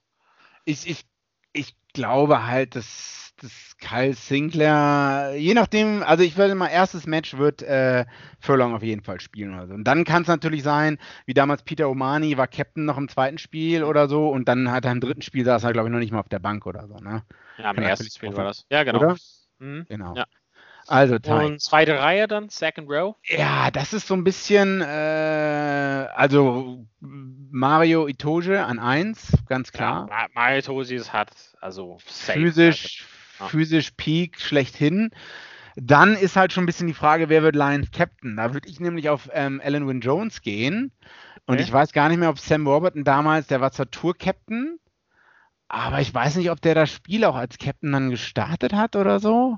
ich, 0.65 0.88
ich, 0.88 1.05
ich 1.53 1.75
glaube 1.93 2.45
halt, 2.47 2.75
dass, 2.75 3.33
dass 3.41 3.77
Kyle 3.79 4.13
Sinclair, 4.13 5.33
je 5.38 5.53
nachdem, 5.53 6.03
also 6.03 6.23
ich 6.23 6.38
würde 6.38 6.55
mal, 6.55 6.67
erstes 6.67 7.07
Match 7.07 7.38
wird 7.38 7.62
äh, 7.62 8.05
Furlong 8.39 8.73
auf 8.75 8.83
jeden 8.83 9.03
Fall 9.03 9.19
spielen 9.19 9.53
oder 9.53 9.67
so. 9.67 9.73
Und 9.73 9.83
dann 9.85 10.03
kann 10.03 10.21
es 10.23 10.27
natürlich 10.27 10.63
sein, 10.63 10.97
wie 11.25 11.33
damals 11.33 11.63
Peter 11.63 11.89
Omani 11.89 12.38
war 12.38 12.47
Captain 12.47 12.85
noch 12.85 12.97
im 12.97 13.09
zweiten 13.09 13.38
Spiel 13.38 13.83
oder 13.83 14.07
so 14.07 14.29
und 14.29 14.47
dann 14.47 14.71
hat 14.71 14.85
er 14.85 14.91
im 14.91 15.01
dritten 15.01 15.21
Spiel 15.21 15.45
saß 15.45 15.63
er, 15.63 15.73
glaube 15.73 15.89
ich, 15.89 15.93
noch 15.93 15.99
nicht 15.99 16.12
mal 16.12 16.19
auf 16.19 16.29
der 16.29 16.39
Bank 16.39 16.65
oder 16.65 16.88
so, 16.88 16.95
ne? 16.95 17.23
Ja, 17.57 17.71
im 17.71 17.81
ersten 17.81 18.09
Spiel 18.09 18.35
war 18.35 18.45
das. 18.45 18.65
Ja, 18.69 18.83
genau. 18.83 19.15
Mhm. 19.59 19.85
Genau. 19.89 20.15
Ja. 20.15 20.25
Also, 20.89 21.19
Ty. 21.19 21.32
Und 21.32 21.62
zweite 21.62 21.99
Reihe 21.99 22.28
dann, 22.28 22.49
Second 22.49 22.89
Row. 22.89 23.15
Ja, 23.25 23.69
das 23.71 23.93
ist 23.93 24.08
so 24.08 24.15
ein 24.15 24.23
bisschen, 24.23 24.82
äh, 24.82 24.86
also 26.15 26.86
Mario 26.99 28.08
Itoge 28.08 28.65
an 28.65 28.80
1, 28.80 29.34
ganz 29.47 29.71
klar. 29.71 30.08
Ja, 30.10 30.15
Ma- 30.15 30.28
Mario 30.34 30.62
Tosis 30.62 31.13
hat 31.13 31.30
also 31.62 31.99
safe, 32.08 32.39
physisch, 32.39 33.06
Ja. 33.39 33.47
physisch 33.47 33.91
Peak 33.97 34.39
schlechthin. 34.41 35.12
Dann 35.75 36.15
ist 36.15 36.36
halt 36.36 36.52
schon 36.54 36.63
ein 36.63 36.67
bisschen 36.67 36.88
die 36.88 36.93
Frage, 36.93 37.30
wer 37.30 37.43
wird 37.43 37.56
Lions 37.56 37.91
Captain? 37.91 38.36
Da 38.36 38.54
würde 38.54 38.67
ich 38.67 38.80
nämlich 38.80 39.10
auf 39.10 39.30
ähm, 39.32 39.62
Alan 39.63 39.88
Wynne 39.88 39.99
Jones 40.02 40.41
gehen. 40.41 40.91
Und 41.45 41.56
Okay. 41.56 41.63
ich 41.63 41.71
weiß 41.71 41.93
gar 41.93 42.10
nicht 42.10 42.17
mehr, 42.17 42.30
ob 42.30 42.39
Sam 42.39 42.65
Warburton 42.65 43.04
damals, 43.04 43.47
der 43.47 43.62
war 43.62 43.71
zwar 43.71 43.89
Tour-Captain, 43.91 44.80
aber 45.67 45.99
ich 46.02 46.13
weiß 46.13 46.36
nicht, 46.38 46.49
ob 46.52 46.62
der 46.62 46.73
das 46.75 46.91
Spiel 46.91 47.23
auch 47.25 47.36
als 47.36 47.58
Captain 47.60 47.91
dann 47.91 48.10
gestartet 48.10 48.73
hat 48.73 48.95
oder 48.95 49.19
so. 49.19 49.58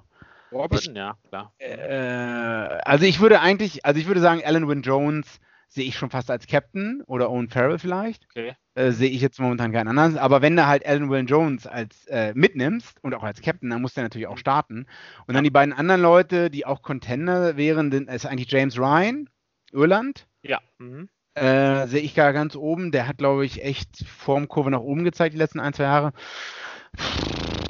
Warburton, 0.52 0.96
ja, 0.96 1.16
klar. 1.30 1.54
Äh, 1.60 2.80
also 2.84 3.06
ich 3.06 3.20
würde 3.20 3.40
eigentlich, 3.40 3.86
also 3.86 4.00
ich 4.00 4.08
würde 4.08 4.22
sagen, 4.22 4.42
Alan 4.44 4.68
Wynne 4.68 4.82
Jones 4.82 5.40
sehe 5.72 5.86
ich 5.86 5.96
schon 5.96 6.10
fast 6.10 6.30
als 6.30 6.48
Captain 6.48 7.02
oder 7.08 7.30
Owen 7.30 7.50
Farrell 7.50 7.80
vielleicht. 7.80 8.26
Okay. 8.30 8.56
Äh, 8.76 8.92
sehe 8.92 9.10
ich 9.10 9.22
jetzt 9.22 9.40
momentan 9.40 9.72
keinen 9.72 9.88
anderen. 9.88 10.18
Aber 10.18 10.42
wenn 10.42 10.56
du 10.56 10.68
halt 10.68 10.86
Alan 10.86 11.10
Will 11.10 11.26
Jones 11.26 11.66
als 11.66 12.06
äh, 12.08 12.34
mitnimmst 12.36 13.02
und 13.02 13.14
auch 13.14 13.24
als 13.24 13.42
Captain, 13.42 13.70
dann 13.70 13.82
muss 13.82 13.94
der 13.94 14.04
natürlich 14.04 14.28
auch 14.28 14.38
starten. 14.38 14.86
Und 15.28 15.34
dann 15.34 15.46
die 15.46 15.50
beiden 15.50 15.74
anderen 15.74 16.02
Leute, 16.02 16.50
die 16.50 16.66
auch 16.66 16.82
Contender 16.82 17.56
wären, 17.56 17.92
sind, 17.92 18.10
ist 18.10 18.26
eigentlich 18.26 18.52
James 18.52 18.78
Ryan, 18.78 19.30
Irland. 19.72 20.28
Ja. 20.42 20.60
Mhm. 20.78 21.08
Äh, 21.36 21.88
sehe 21.88 22.02
ich 22.02 22.14
da 22.14 22.34
ganz 22.34 22.58
oben. 22.58 22.92
Der 22.92 23.08
hat, 23.08 23.18
glaube 23.18 23.46
ich, 23.46 23.64
echt 23.64 24.06
Formkurve 24.06 24.72
nach 24.72 24.82
oben 24.82 25.06
gezeigt 25.06 25.34
die 25.34 25.40
letzten 25.40 25.62
ein, 25.62 25.74
zwei 25.74 25.84
Jahre. 25.84 26.12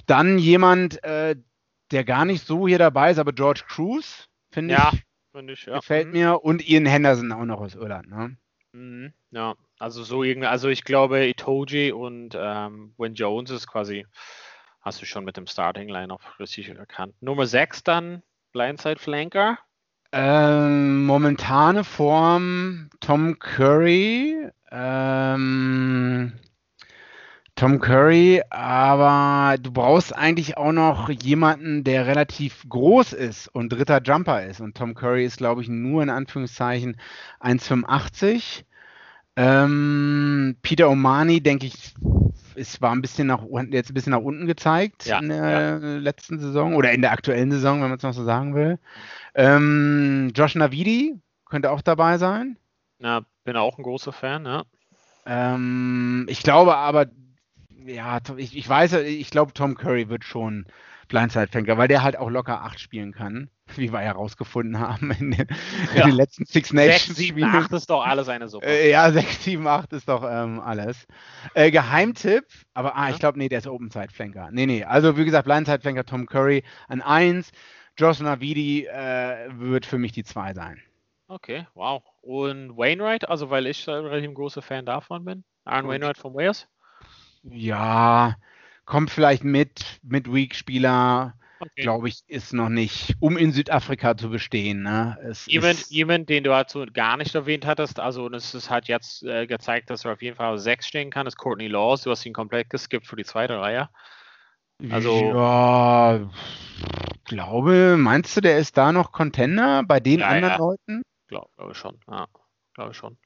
Dann 0.07 0.39
jemand, 0.39 1.03
äh, 1.03 1.35
der 1.91 2.03
gar 2.03 2.25
nicht 2.25 2.45
so 2.45 2.67
hier 2.67 2.77
dabei 2.79 3.11
ist, 3.11 3.17
aber 3.19 3.33
George 3.33 3.63
Cruz 3.67 4.27
finde 4.51 4.73
Ja, 4.73 4.89
ich. 4.89 5.03
finde 5.31 5.53
ich, 5.53 5.65
ja. 5.65 5.77
Gefällt 5.79 6.07
Mhm. 6.07 6.13
mir. 6.13 6.43
Und 6.43 6.67
Ian 6.67 6.85
Henderson 6.85 7.31
auch 7.31 7.45
noch 7.45 7.61
aus 7.61 7.75
Irland, 7.75 8.09
ne? 8.09 8.37
Mhm, 8.73 9.13
Ja, 9.31 9.55
also 9.79 10.03
so 10.03 10.23
irgendwie, 10.23 10.47
also 10.47 10.69
ich 10.69 10.83
glaube, 10.83 11.27
Itoji 11.27 11.91
und 11.91 12.35
ähm, 12.39 12.93
Win 12.97 13.15
Jones 13.15 13.49
ist 13.49 13.67
quasi, 13.67 14.05
hast 14.81 15.01
du 15.01 15.05
schon 15.05 15.25
mit 15.25 15.37
dem 15.37 15.47
Starting 15.47 15.89
Line-Up 15.89 16.21
richtig 16.39 16.69
erkannt. 16.69 17.13
Nummer 17.21 17.45
6 17.47 17.83
dann, 17.83 18.23
Blindside 18.53 18.99
Flanker. 18.99 19.57
Ähm, 20.13 21.05
momentane 21.05 21.83
Form 21.83 22.89
Tom 22.99 23.39
Curry. 23.39 24.49
Ähm, 24.71 26.33
Tom 27.61 27.77
Curry, 27.79 28.41
aber 28.49 29.55
du 29.59 29.71
brauchst 29.71 30.15
eigentlich 30.17 30.57
auch 30.57 30.71
noch 30.71 31.11
jemanden, 31.11 31.83
der 31.83 32.07
relativ 32.07 32.67
groß 32.67 33.13
ist 33.13 33.49
und 33.49 33.71
dritter 33.71 34.01
Jumper 34.01 34.43
ist. 34.43 34.61
Und 34.61 34.75
Tom 34.75 34.95
Curry 34.95 35.25
ist, 35.25 35.37
glaube 35.37 35.61
ich, 35.61 35.69
nur 35.69 36.01
in 36.01 36.09
Anführungszeichen 36.09 36.97
1,85. 37.39 38.63
Ähm, 39.35 40.57
Peter 40.63 40.89
Omani, 40.89 41.39
denke 41.41 41.67
ich, 41.67 41.93
es 42.55 42.81
war 42.81 42.93
ein 42.93 43.03
bisschen 43.03 43.27
nach 43.27 43.43
unten, 43.43 43.73
jetzt 43.73 43.91
ein 43.91 43.93
bisschen 43.93 44.13
nach 44.13 44.21
unten 44.21 44.47
gezeigt 44.47 45.05
Ja, 45.05 45.19
in 45.19 45.29
der 45.29 45.77
letzten 45.99 46.39
Saison 46.39 46.73
oder 46.73 46.91
in 46.93 47.03
der 47.03 47.11
aktuellen 47.11 47.51
Saison, 47.51 47.79
wenn 47.83 47.89
man 47.89 47.97
es 47.97 48.03
noch 48.03 48.13
so 48.13 48.23
sagen 48.23 48.55
will. 48.55 48.79
Ähm, 49.35 50.31
Josh 50.33 50.55
Navidi 50.55 51.13
könnte 51.45 51.69
auch 51.69 51.83
dabei 51.83 52.17
sein. 52.17 52.57
Ja, 52.97 53.21
bin 53.43 53.55
auch 53.55 53.77
ein 53.77 53.83
großer 53.83 54.13
Fan, 54.13 54.47
ja. 54.47 54.63
Ähm, 55.27 56.25
ich 56.27 56.41
glaube 56.41 56.75
aber, 56.75 57.05
ja, 57.85 58.19
ich, 58.37 58.55
ich 58.57 58.67
weiß, 58.67 58.93
ich 58.93 59.29
glaube, 59.29 59.53
Tom 59.53 59.75
Curry 59.75 60.09
wird 60.09 60.23
schon 60.23 60.65
Blindside-Fänker, 61.07 61.77
weil 61.77 61.87
der 61.87 62.03
halt 62.03 62.15
auch 62.17 62.29
locker 62.29 62.61
8 62.61 62.79
spielen 62.79 63.11
kann, 63.11 63.49
wie 63.75 63.91
wir 63.91 63.99
herausgefunden 63.99 64.79
haben 64.79 65.11
in 65.11 65.31
den, 65.31 65.47
in 65.93 65.97
Ja. 65.97 66.05
den 66.05 66.15
letzten 66.15 66.45
Six 66.45 66.69
6, 66.69 66.73
Nations 66.73 67.17
7, 67.17 67.39
Spielen. 67.39 67.63
8 67.63 67.71
ist 67.73 67.89
doch 67.89 68.05
alles 68.05 68.29
eine 68.29 68.47
Suppe. 68.47 68.65
Äh, 68.65 68.89
ja, 68.91 69.11
6, 69.11 69.43
7, 69.43 69.67
8 69.67 69.93
ist 69.93 70.07
doch 70.07 70.23
ähm, 70.23 70.59
alles. 70.59 71.05
Äh, 71.53 71.71
Geheimtipp, 71.71 72.45
aber 72.73 72.95
ah, 72.95 73.07
Ja. 73.09 73.13
ich 73.13 73.19
glaube, 73.19 73.37
nee, 73.37 73.49
der 73.49 73.59
ist 73.59 73.67
Open 73.67 73.91
Side 73.91 74.09
Flanker. 74.13 74.49
Nee, 74.51 74.65
nee, 74.65 74.83
also 74.83 75.17
wie 75.17 75.25
gesagt, 75.25 75.45
Blindside 75.45 75.81
Flanker 75.81 76.05
Tom 76.05 76.25
Curry 76.27 76.63
an 76.87 77.01
1. 77.01 77.51
Josh 77.97 78.19
Navidi 78.21 78.85
äh, 78.85 79.49
wird 79.51 79.85
für 79.85 79.97
mich 79.97 80.13
die 80.13 80.23
2 80.23 80.53
sein. 80.53 80.81
Okay, 81.27 81.65
wow. 81.75 82.03
Und 82.21 82.77
Wainwright, 82.77 83.27
also 83.29 83.49
weil 83.49 83.67
ich 83.67 83.87
ein 83.89 84.05
relativ 84.05 84.33
großer 84.33 84.61
Fan 84.61 84.85
davon 84.85 85.25
bin. 85.25 85.43
Aaron. 85.65 85.89
Wainwright 85.89 86.17
von 86.17 86.33
Wales. 86.33 86.67
Ja, 87.43 88.35
kommt 88.85 89.09
vielleicht 89.09 89.43
mit, 89.43 89.99
Midweek-Spieler, 90.03 91.35
Okay. 91.59 91.83
glaube 91.83 92.07
ich, 92.09 92.23
ist 92.27 92.53
noch 92.53 92.69
nicht, 92.69 93.15
um 93.19 93.37
in 93.37 93.51
Südafrika 93.51 94.17
zu 94.17 94.29
bestehen. 94.31 94.81
Ne? 94.81 95.17
Es 95.23 95.45
Jemand, 95.45 95.79
ist, 95.79 95.91
jemand, 95.91 96.27
den 96.29 96.43
du 96.43 96.49
dazu 96.49 96.85
gar 96.91 97.17
nicht 97.17 97.35
erwähnt 97.35 97.67
hattest, 97.67 97.99
also 97.99 98.29
das 98.29 98.55
ist 98.55 98.69
halt 98.71 98.87
jetzt 98.87 99.21
äh, 99.23 99.45
gezeigt, 99.45 99.91
dass 99.91 100.03
er 100.03 100.13
auf 100.13 100.21
jeden 100.23 100.35
Fall 100.35 100.53
auf 100.55 100.59
6 100.59 100.87
stehen 100.87 101.11
kann, 101.11 101.27
ist 101.27 101.37
Courtney 101.37 101.67
Laws. 101.67 102.01
Du 102.01 102.09
hast 102.09 102.25
ihn 102.25 102.33
komplett 102.33 102.69
geskippt 102.71 103.05
für 103.05 103.15
die 103.15 103.25
zweite 103.25 103.59
Reihe. 103.59 103.89
also- 104.89 105.33
ja, 105.35 106.19
glaube, 107.25 107.95
meinst 107.97 108.35
du, 108.35 108.41
der 108.41 108.57
ist 108.57 108.77
da 108.77 108.91
noch 108.91 109.11
Contender 109.11 109.83
bei 109.83 109.99
den 109.99 110.19
Ja, 110.19 110.27
anderen 110.27 110.53
ja. 110.53 110.57
Leuten? 110.57 111.01
Glaube 111.27 111.49
glaub 111.55 111.75
schon. 111.75 111.99
Ja, 112.09 112.27
glaube 112.73 112.91
ich 112.91 112.97
schon. 112.97 113.17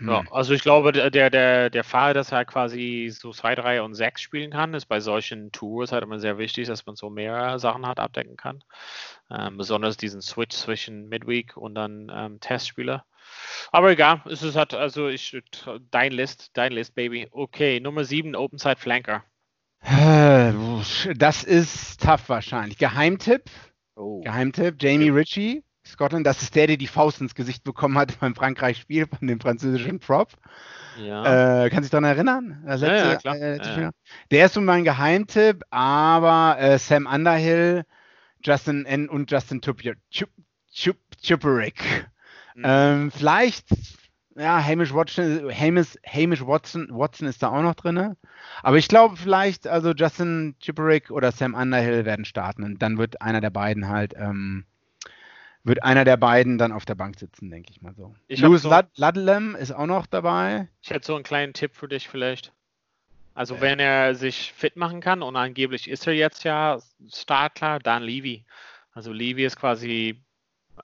Hm. 0.00 0.08
Ja, 0.08 0.24
also 0.30 0.54
ich 0.54 0.62
glaube, 0.62 0.92
der, 0.92 1.10
der, 1.10 1.70
der, 1.70 1.84
Fall, 1.84 2.14
dass 2.14 2.32
er 2.32 2.44
quasi 2.44 3.10
so 3.12 3.32
2, 3.32 3.54
3 3.54 3.82
und 3.82 3.94
6 3.94 4.22
spielen 4.22 4.50
kann, 4.50 4.74
ist 4.74 4.86
bei 4.86 5.00
solchen 5.00 5.52
Tours 5.52 5.92
halt 5.92 6.02
immer 6.02 6.18
sehr 6.18 6.38
wichtig, 6.38 6.66
dass 6.66 6.86
man 6.86 6.96
so 6.96 7.10
mehr 7.10 7.58
Sachen 7.58 7.86
hat 7.86 8.00
abdecken 8.00 8.36
kann. 8.36 8.64
Ähm, 9.30 9.58
besonders 9.58 9.96
diesen 9.96 10.22
Switch 10.22 10.56
zwischen 10.56 11.08
Midweek 11.08 11.56
und 11.56 11.74
dann 11.74 12.10
ähm, 12.12 12.40
Testspieler. 12.40 13.04
Aber 13.70 13.90
egal, 13.90 14.22
es 14.26 14.42
ist 14.42 14.56
halt, 14.56 14.74
also 14.74 15.08
ich, 15.08 15.36
dein 15.90 16.12
List, 16.12 16.50
dein 16.54 16.72
List, 16.72 16.94
Baby. 16.94 17.28
Okay, 17.30 17.78
Nummer 17.78 18.04
7, 18.04 18.34
Open 18.34 18.58
Side 18.58 18.76
Flanker. 18.78 19.22
Äh, 19.82 20.52
Das 21.14 21.44
ist 21.44 22.02
tough 22.02 22.28
wahrscheinlich. 22.28 22.78
Geheimtipp, 22.78 23.44
Oh. 23.96 24.22
Geheimtipp, 24.22 24.76
Jamie 24.80 25.10
Ritchie, 25.10 25.62
Scotland, 25.90 26.26
das 26.26 26.42
ist 26.42 26.54
der, 26.54 26.66
der 26.66 26.76
die 26.76 26.86
Faust 26.86 27.20
ins 27.20 27.34
Gesicht 27.34 27.64
bekommen 27.64 27.98
hat 27.98 28.18
beim 28.20 28.34
Frankreich-Spiel 28.34 29.06
von 29.06 29.26
dem 29.26 29.40
französischen 29.40 29.98
Prop. 30.00 30.32
Ja. 30.98 31.64
Äh, 31.64 31.70
kann 31.70 31.82
sich 31.82 31.90
daran 31.90 32.04
erinnern? 32.04 32.62
Das 32.66 32.80
Ja, 32.80 32.88
ja, 32.94 33.08
letzte, 33.10 33.18
klar. 33.22 33.36
äh, 33.36 33.56
letzte 33.56 33.80
Ja. 33.80 33.90
Der 34.30 34.46
ist 34.46 34.54
so 34.54 34.60
mein 34.60 34.84
Geheimtipp, 34.84 35.62
aber 35.70 36.56
äh, 36.58 36.78
Sam 36.78 37.06
Underhill, 37.06 37.84
Justin 38.42 38.86
N 38.86 39.08
und 39.08 39.30
Justin 39.30 39.60
Tupier, 39.60 39.94
Chup, 40.10 40.30
Chup, 40.72 40.96
Chuperick. 41.22 42.06
Mhm. 42.54 42.62
Ähm, 42.64 43.10
vielleicht, 43.10 43.66
ja, 44.36 44.62
Hamish 44.62 44.92
Watson, 44.94 45.50
Hamish, 45.52 45.96
Hamish 46.06 46.44
Watson, 46.46 46.88
Watson 46.90 47.28
ist 47.28 47.42
da 47.42 47.48
auch 47.50 47.62
noch 47.62 47.74
drin. 47.74 48.16
Aber 48.62 48.76
ich 48.76 48.88
glaube 48.88 49.16
vielleicht, 49.16 49.66
also 49.68 49.92
Justin 49.92 50.56
Chiperick 50.60 51.10
oder 51.10 51.32
Sam 51.32 51.54
Underhill 51.54 52.04
werden 52.04 52.24
starten 52.24 52.64
und 52.64 52.82
dann 52.82 52.98
wird 52.98 53.20
einer 53.22 53.40
der 53.40 53.50
beiden 53.50 53.88
halt, 53.88 54.14
ähm, 54.16 54.64
wird 55.64 55.82
einer 55.82 56.04
der 56.04 56.16
beiden 56.16 56.58
dann 56.58 56.72
auf 56.72 56.84
der 56.84 56.94
Bank 56.94 57.18
sitzen, 57.18 57.50
denke 57.50 57.70
ich 57.70 57.82
mal 57.82 57.94
so. 57.94 58.14
Ich 58.28 58.40
Lewis 58.40 58.62
so- 58.62 58.70
Lud 58.70 58.86
Ludlam 58.96 59.54
ist 59.54 59.72
auch 59.72 59.86
noch 59.86 60.06
dabei. 60.06 60.68
Ich 60.82 60.90
hätte 60.90 61.06
so 61.06 61.14
einen 61.14 61.24
kleinen 61.24 61.52
Tipp 61.52 61.74
für 61.74 61.88
dich 61.88 62.08
vielleicht. 62.08 62.52
Also 63.34 63.56
Äh. 63.56 63.60
wenn 63.60 63.78
er 63.78 64.14
sich 64.14 64.52
fit 64.52 64.76
machen 64.76 65.00
kann 65.00 65.22
und 65.22 65.36
angeblich 65.36 65.88
ist 65.88 66.06
er 66.06 66.14
jetzt 66.14 66.44
ja 66.44 66.78
startklar, 67.12 67.78
dann 67.78 68.02
Levy. 68.02 68.44
Also 68.92 69.12
Levy 69.12 69.44
ist 69.44 69.56
quasi 69.56 70.20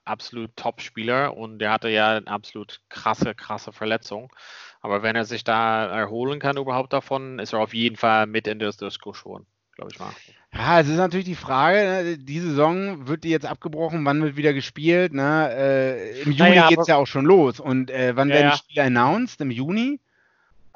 absolut 0.05 0.55
Top-Spieler 0.55 1.35
und 1.35 1.59
der 1.59 1.71
hatte 1.71 1.89
ja 1.89 2.17
eine 2.17 2.27
absolut 2.27 2.81
krasse, 2.89 3.33
krasse 3.33 3.73
Verletzung. 3.73 4.31
Aber 4.79 5.01
wenn 5.01 5.15
er 5.15 5.25
sich 5.25 5.43
da 5.43 5.85
erholen 5.87 6.39
kann 6.39 6.55
überhaupt 6.57 6.93
davon, 6.93 7.39
ist 7.39 7.53
er 7.53 7.59
auf 7.59 7.73
jeden 7.73 7.95
Fall 7.95 8.27
mit 8.27 8.47
in 8.47 8.59
der 8.59 8.71
Diskussion, 8.71 9.45
glaube 9.77 9.91
ich 9.93 9.99
mal. 9.99 10.15
Ja, 10.53 10.79
es 10.79 10.87
ist 10.89 10.97
natürlich 10.97 11.25
die 11.25 11.35
Frage, 11.35 11.77
ne, 11.79 12.17
die 12.17 12.39
Saison 12.39 13.07
wird 13.07 13.23
die 13.23 13.29
jetzt 13.29 13.45
abgebrochen, 13.45 14.05
wann 14.05 14.21
wird 14.23 14.37
wieder 14.37 14.53
gespielt? 14.53 15.13
Ne? 15.13 15.49
Äh, 15.51 16.21
Im 16.21 16.31
Juni 16.31 16.63
Naja, 16.63 16.65
geht 16.65 16.81
es 16.81 16.87
ja 16.87 16.95
auch 16.97 17.07
schon 17.07 17.25
los. 17.25 17.59
Und 17.59 17.89
äh, 17.91 18.15
wann 18.15 18.31
Ja, 18.31 18.45
werden 18.45 18.49
die 18.49 18.53
Spiele 18.57 18.83
announced? 18.85 19.41
Im 19.41 19.51
Juni? 19.51 19.99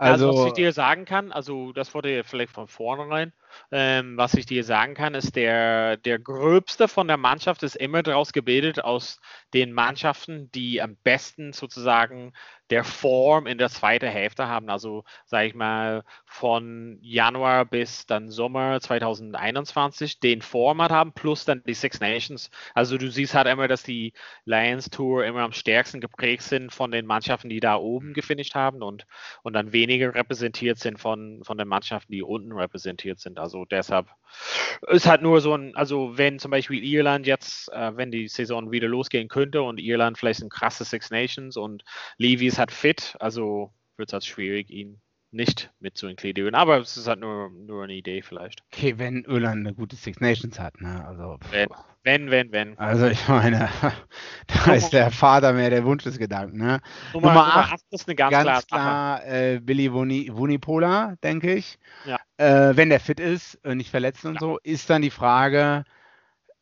Also, 0.04 0.28
was 0.28 0.44
Also, 0.44 0.46
ich 0.46 0.54
dir 0.54 0.72
sagen 0.74 1.06
kann, 1.06 1.32
also 1.32 1.74
das 1.74 1.94
wurde 1.94 2.24
vielleicht 2.24 2.52
von 2.52 2.68
vornherein, 2.68 3.34
ähm, 3.72 4.18
was 4.18 4.34
ich 4.34 4.46
dir 4.46 4.64
sagen 4.64 4.96
kann, 4.96 5.14
ist, 5.14 5.36
der, 5.36 5.98
der 5.98 6.18
Gröbste 6.20 6.88
von 6.88 7.08
der 7.08 7.18
Mannschaft 7.18 7.64
ist 7.64 7.76
immer 7.76 8.02
daraus 8.02 8.34
gebildet 8.34 8.84
aus 8.84 9.20
den 9.54 9.74
Mannschaften, 9.74 10.52
die 10.54 10.82
am 10.82 10.96
besten 11.04 11.54
sozusagen 11.54 12.34
der 12.72 12.84
Form 12.84 13.48
in 13.48 13.58
der 13.58 13.70
zweiten 13.70 14.08
Hälfte 14.08 14.48
haben. 14.48 14.70
Also, 14.70 15.04
sage 15.26 15.48
ich 15.48 15.54
mal, 15.56 16.04
von 16.26 16.98
Januar 17.02 17.66
bis 17.66 18.06
dann 18.06 18.32
Sommer 18.32 18.80
2021 18.80 20.20
den 20.20 20.42
Format 20.42 20.92
haben, 20.92 21.12
plus 21.14 21.46
dann 21.46 21.62
die 21.68 21.74
Six 21.74 22.00
Nations. 22.00 22.50
Also 22.74 22.98
du 22.98 23.12
siehst 23.12 23.36
halt 23.36 23.48
immer, 23.48 23.68
dass 23.68 23.84
die 23.84 24.14
Lions 24.46 24.90
Tour 24.90 25.26
immer 25.26 25.42
am 25.42 25.52
stärksten 25.52 26.00
geprägt 26.00 26.44
sind 26.44 26.74
von 26.74 26.92
den 26.92 27.06
Mannschaften, 27.06 27.50
die 27.50 27.60
da 27.60 27.76
oben 27.76 28.14
gefinisht 28.14 28.56
haben 28.56 28.82
und, 28.82 29.06
und 29.44 29.54
dann 29.54 29.74
weniger 29.74 30.16
repräsentiert 30.16 30.80
sind 30.80 31.00
von, 31.00 31.44
von 31.44 31.58
den 31.58 31.68
Mannschaften, 31.68 32.14
die 32.14 32.24
unten 32.24 32.54
repräsentiert 32.54 33.20
sind. 33.20 33.38
Also 33.38 33.66
deshalb 33.66 34.08
ist 34.88 35.08
halt 35.08 35.22
nur 35.22 35.42
so 35.42 35.56
ein, 35.56 35.76
also 35.76 36.18
wenn 36.18 36.40
zum 36.40 36.52
Beispiel 36.52 36.84
Irland 36.84 37.28
jetzt, 37.28 37.72
äh, 37.74 37.96
wenn 37.98 38.12
die 38.12 38.30
Saison 38.30 38.72
wieder 38.72 38.88
losgehen 38.88 39.28
könnte 39.28 39.62
und 39.62 39.80
Irland 39.80 40.18
vielleicht 40.18 40.42
ein 40.42 40.50
krasses 40.50 40.90
Six 40.90 41.12
Nations 41.12 41.58
und 41.58 41.84
Levy 42.18 42.48
ist 42.48 42.58
halt 42.62 42.72
fit, 42.72 43.18
also 43.20 43.74
wird 43.98 44.10
es 44.10 44.14
halt 44.14 44.26
schwierig, 44.26 44.70
ihn 44.70 45.02
nicht 45.34 45.72
mit 45.80 45.98
zu 45.98 46.08
inkludieren. 46.08 46.56
Aber 46.56 46.78
es 46.78 46.98
ist 46.98 47.08
halt 47.08 47.20
nur, 47.20 47.50
nur 47.50 47.84
eine 47.84 47.94
Idee 47.94 48.22
vielleicht. 48.22 48.64
okay, 48.72 48.98
wenn 48.98 49.24
Irland 49.24 49.66
eine 49.66 49.74
gute 49.74 49.96
Six 49.96 50.20
Nations 50.20 50.60
hat. 50.60 50.80
Ne? 50.82 51.06
Also, 51.06 51.38
pff. 51.42 51.52
Wenn, 51.52 51.70
wenn, 52.04 52.32
wenn, 52.32 52.52
wenn. 52.52 52.78
also 52.80 53.08
ich 53.08 53.28
meine, 53.28 53.70
da 54.66 54.74
ist 54.74 54.92
der 54.92 55.12
Vater 55.12 55.54
mehr 55.54 55.70
der 55.70 55.86
Wunsch 55.86 56.04
des 56.04 56.18
Gedanken. 56.18 56.58
Ne? 56.58 56.82
Nummer, 57.14 57.28
Nummer 57.30 57.34
Nummer 57.34 57.58
acht, 57.58 57.74
8 57.74 57.82
ist 57.92 58.08
eine 58.08 58.16
ganz, 58.16 58.32
Ganz 58.32 58.68
klar 58.68 59.26
äh, 59.26 59.60
Billy 59.60 59.94
Wuni, 59.94 60.30
Wunipola, 60.34 61.16
denke 61.24 61.54
ich. 61.54 61.78
Ja. 62.06 62.20
Äh, 62.38 62.76
wenn 62.76 62.90
der 62.90 63.00
fit 63.00 63.20
ist, 63.20 63.56
äh, 63.64 63.76
nicht 63.76 63.90
verletzt 63.92 64.26
und 64.26 64.34
Ja. 64.34 64.40
so, 64.40 64.58
ist 64.64 64.90
dann 64.90 65.02
die 65.02 65.12
Frage, 65.12 65.86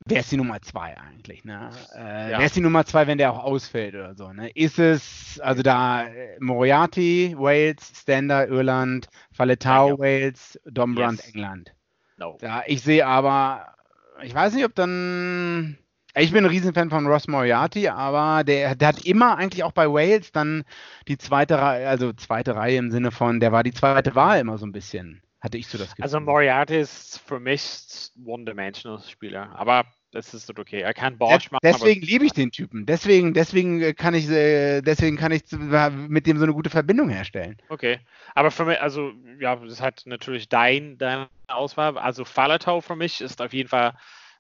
wer 0.10 0.20
ist 0.20 0.32
die 0.32 0.38
Nummer 0.38 0.62
zwei 0.62 0.98
eigentlich? 0.98 1.44
Ne? 1.46 1.70
Äh, 1.96 2.32
Ja. 2.32 2.40
Wer 2.40 2.46
ist 2.46 2.56
die 2.56 2.62
Nummer 2.62 2.86
zwei, 2.86 3.08
wenn 3.08 3.18
der 3.18 3.32
auch 3.32 3.44
ausfällt 3.44 3.96
oder 3.96 4.16
so? 4.16 4.32
Ne? 4.34 4.50
Ist 4.52 4.80
es, 4.80 5.40
also 5.42 5.62
da 5.64 6.06
äh, 6.06 6.38
Moriarty, 6.40 7.36
Wales, 7.38 7.92
Stander, 7.96 8.48
Irland, 8.48 9.08
Faletau, 9.32 9.90
Ja. 9.90 10.00
Wales, 10.00 10.60
Dombrand, 10.66 11.20
Yes. 11.20 11.28
England. 11.30 11.74
No. 12.18 12.38
Ja, 12.42 12.64
ich 12.66 12.82
sehe 12.82 13.06
aber, 13.06 13.74
ich 14.22 14.34
weiß 14.36 14.54
nicht, 14.54 14.66
ob 14.66 14.76
dann. 14.76 15.78
Ich 16.16 16.32
bin 16.34 16.44
ein 16.44 16.50
Riesenfan 16.50 16.90
von 16.90 17.06
Ross 17.06 17.28
Moriarty, 17.28 17.88
aber 17.88 18.44
der, 18.44 18.76
der 18.76 18.88
hat 18.90 19.06
immer 19.06 19.38
eigentlich 19.38 19.64
auch 19.64 19.72
bei 19.72 19.88
Wales 19.88 20.32
dann 20.32 20.64
die 21.08 21.18
zweite 21.20 21.60
Reihe, 21.60 21.88
also 21.88 22.12
zweite 22.14 22.56
Reihe 22.56 22.78
im 22.78 22.90
Sinne 22.92 23.12
von, 23.12 23.40
der 23.40 23.52
war 23.52 23.64
die 23.64 23.72
zweite 23.74 24.16
Wahl 24.16 24.40
immer 24.40 24.58
so 24.58 24.66
ein 24.66 24.72
bisschen. 24.72 25.22
Hatte 25.40 25.58
ich 25.58 25.68
so 25.68 25.78
das 25.78 25.92
Gefühl. 25.92 26.04
Also 26.04 26.20
Moriarty 26.20 26.78
ist 26.80 27.20
für 27.26 27.40
mich 27.40 28.10
One-Dimensional-Spieler. 28.26 29.52
Aber 29.58 29.86
das 30.12 30.34
ist 30.34 30.50
okay. 30.58 30.82
Er 30.82 30.94
kann 30.94 31.18
Bosch 31.18 31.52
machen. 31.52 31.60
Deswegen 31.64 32.02
liebe 32.02 32.26
ich 32.26 32.32
den 32.32 32.52
Typen. 32.52 32.86
Deswegen, 32.86 33.34
deswegen 33.34 33.96
kann 33.96 34.14
ich, 34.14 34.30
äh, 34.30 34.82
deswegen 34.82 35.18
kann 35.18 35.32
ich 35.32 35.44
mit 35.52 36.26
dem 36.26 36.38
so 36.38 36.44
eine 36.44 36.54
gute 36.54 36.70
Verbindung 36.70 37.10
herstellen. 37.10 37.58
Okay. 37.70 38.00
Aber 38.34 38.52
für 38.52 38.66
mich, 38.66 38.82
also, 38.82 39.12
ja, 39.40 39.56
das 39.56 39.82
halt 39.82 40.04
natürlich 40.06 40.50
dein, 40.50 40.98
deine 40.98 41.30
Auswahl. 41.48 41.98
Also 41.98 42.26
Falatau 42.26 42.82
für 42.82 42.96
mich 42.96 43.22
ist 43.22 43.42
auf 43.42 43.54
jeden 43.54 43.70
Fall, 43.70 43.94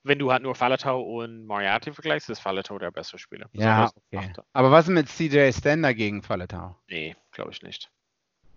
wenn 0.03 0.17
du 0.17 0.32
halt 0.32 0.43
nur 0.43 0.55
Falatau 0.55 1.01
und 1.01 1.45
Moriarty 1.45 1.93
vergleichst, 1.93 2.29
ist 2.29 2.39
Falatau 2.39 2.79
der 2.79 2.91
bessere 2.91 3.19
Spieler. 3.19 3.47
Ja, 3.53 3.91
okay. 4.12 4.32
Aber 4.53 4.71
was 4.71 4.88
mit 4.88 5.08
CJ 5.10 5.51
Stander 5.51 5.93
gegen 5.93 6.23
Falatau? 6.23 6.75
Nee, 6.88 7.15
glaube 7.32 7.51
ich 7.51 7.62
nicht. 7.62 7.91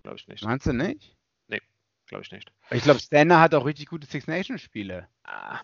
Glaube 0.03 0.17
ich 0.17 0.29
nicht. 0.29 0.45
Meinst 0.45 0.67
du 0.67 0.73
nicht? 0.73 1.17
Glaube 2.13 2.25
ich 2.25 2.33
nicht. 2.33 2.53
Ich 2.71 2.83
glaube, 2.83 3.01
Stander 3.01 3.41
hat 3.41 3.55
auch 3.55 3.65
richtig 3.65 3.87
gute 3.87 4.07
Six 4.07 4.27
Nations 4.27 4.61
Spiele. 4.61 5.09
Ah, 5.25 5.61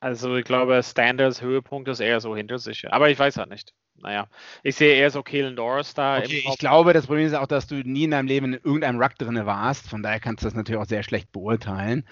also 0.00 0.36
ich 0.36 0.44
glaube, 0.44 0.82
Standards 0.82 1.40
Höhepunkt 1.40 1.88
ist 1.88 2.00
eher 2.00 2.20
so 2.20 2.36
hinter 2.36 2.58
sich. 2.58 2.86
Aber 2.92 3.08
ich 3.08 3.18
weiß 3.18 3.38
halt 3.38 3.48
nicht. 3.48 3.72
Naja, 3.96 4.26
ich 4.62 4.76
sehe 4.76 4.94
eher 4.96 5.10
so 5.10 5.22
Keelan 5.22 5.56
Doris 5.56 5.94
da. 5.94 6.18
Okay, 6.18 6.44
ich 6.46 6.58
glaube, 6.58 6.92
das 6.92 7.06
Problem 7.06 7.26
ist 7.26 7.34
auch, 7.34 7.46
dass 7.46 7.66
du 7.66 7.76
nie 7.76 8.04
in 8.04 8.10
deinem 8.10 8.26
Leben 8.26 8.52
in 8.52 8.60
irgendeinem 8.62 9.00
Ruck 9.00 9.14
drin 9.16 9.46
warst. 9.46 9.88
Von 9.88 10.02
daher 10.02 10.20
kannst 10.20 10.42
du 10.42 10.48
das 10.48 10.54
natürlich 10.54 10.80
auch 10.80 10.86
sehr 10.86 11.02
schlecht 11.02 11.32
beurteilen. 11.32 12.06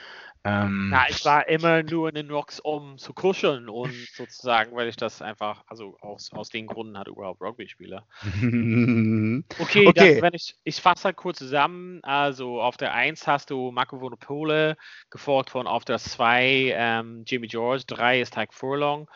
Ähm, 0.44 0.88
Na, 0.90 1.08
ich 1.08 1.24
war 1.24 1.46
immer 1.48 1.84
nur 1.84 2.08
in 2.08 2.16
den 2.16 2.30
Rocks, 2.30 2.58
um 2.58 2.98
zu 2.98 3.12
kuscheln 3.12 3.68
und 3.68 3.92
sozusagen, 4.16 4.74
weil 4.74 4.88
ich 4.88 4.96
das 4.96 5.22
einfach, 5.22 5.62
also 5.68 5.96
aus, 6.00 6.32
aus 6.32 6.48
den 6.48 6.66
Gründen 6.66 6.98
halt 6.98 7.08
überhaupt 7.08 7.40
Rugby 7.40 7.68
spiele. 7.68 8.04
okay, 8.20 9.44
okay. 9.58 9.92
Dann, 9.92 10.22
wenn 10.22 10.34
ich, 10.34 10.56
ich 10.64 10.80
fasse 10.80 11.04
halt 11.04 11.16
kurz 11.16 11.38
zusammen. 11.38 12.00
Also 12.02 12.60
auf 12.60 12.76
der 12.76 12.92
1 12.92 13.26
hast 13.26 13.50
du 13.50 13.70
Marco 13.70 14.00
Vonopole, 14.00 14.76
gefolgt 15.10 15.50
von 15.50 15.66
auf 15.68 15.84
der 15.84 15.98
2 15.98 16.74
ähm, 16.76 17.24
Jimmy 17.26 17.46
George, 17.46 17.84
3 17.86 18.20
ist 18.20 18.34
Tyke 18.34 18.52
Furlong 18.52 19.08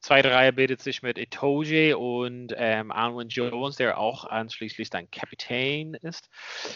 Zweite 0.00 0.30
Reihe 0.30 0.52
bildet 0.52 0.80
sich 0.80 1.02
mit 1.02 1.18
Itoje 1.18 1.96
und 1.98 2.54
ähm, 2.56 2.90
Arwen 2.90 3.28
Jones, 3.28 3.76
der 3.76 3.98
auch 3.98 4.24
anschließend 4.24 4.94
dann 4.94 5.10
Kapitän 5.10 5.94
ist. 5.94 6.30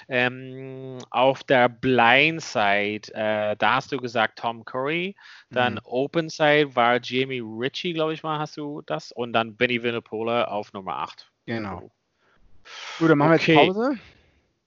Ähm, 0.09 0.99
auf 1.11 1.43
der 1.43 1.71
Blind 1.71 2.43
Side, 2.43 3.13
äh, 3.15 3.57
da 3.57 3.77
hast 3.77 3.93
du 3.93 3.97
gesagt 3.97 4.39
Tom 4.39 4.65
Curry. 4.65 5.17
Dann 5.49 5.75
mhm. 5.75 5.81
Open 5.85 6.29
Side 6.29 6.77
war 6.77 7.01
Jamie 7.03 7.41
Ritchie, 7.41 7.95
glaube 7.95 8.13
ich 8.13 8.23
mal, 8.23 8.39
hast 8.39 8.59
du 8.59 8.83
das. 8.83 9.11
Und 9.11 9.33
dann 9.33 9.57
Benny 9.57 9.83
Vinopola 9.83 10.45
auf 10.45 10.73
Nummer 10.75 10.99
8. 10.99 11.31
Genau. 11.47 11.91
Gut, 12.99 13.11
dann 13.11 13.19
machen 13.19 13.31
wir 13.31 13.37
okay. 13.37 13.55
jetzt 13.55 13.67
Pause. 13.67 13.99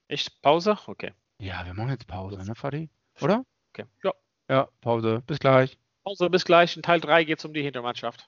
Echt 0.08 0.42
Pause? 0.42 0.78
Okay. 0.88 1.14
Ja, 1.40 1.64
wir 1.66 1.74
machen 1.76 1.90
jetzt 1.90 2.08
Pause, 2.08 2.44
ne, 2.44 2.56
Fadi? 2.56 2.90
Oder? 3.22 3.46
Okay. 3.72 3.86
Ja. 4.04 4.14
Ja, 4.50 4.68
Pause. 4.82 5.22
Bis 5.28 5.40
gleich. 5.40 5.78
Pause, 6.04 6.30
bis 6.30 6.46
gleich. 6.46 6.76
In 6.76 6.82
Teil 6.82 7.02
3 7.02 7.24
geht 7.26 7.40
es 7.40 7.46
um 7.46 7.54
die 7.54 7.62
Hintermannschaft. 7.62 8.28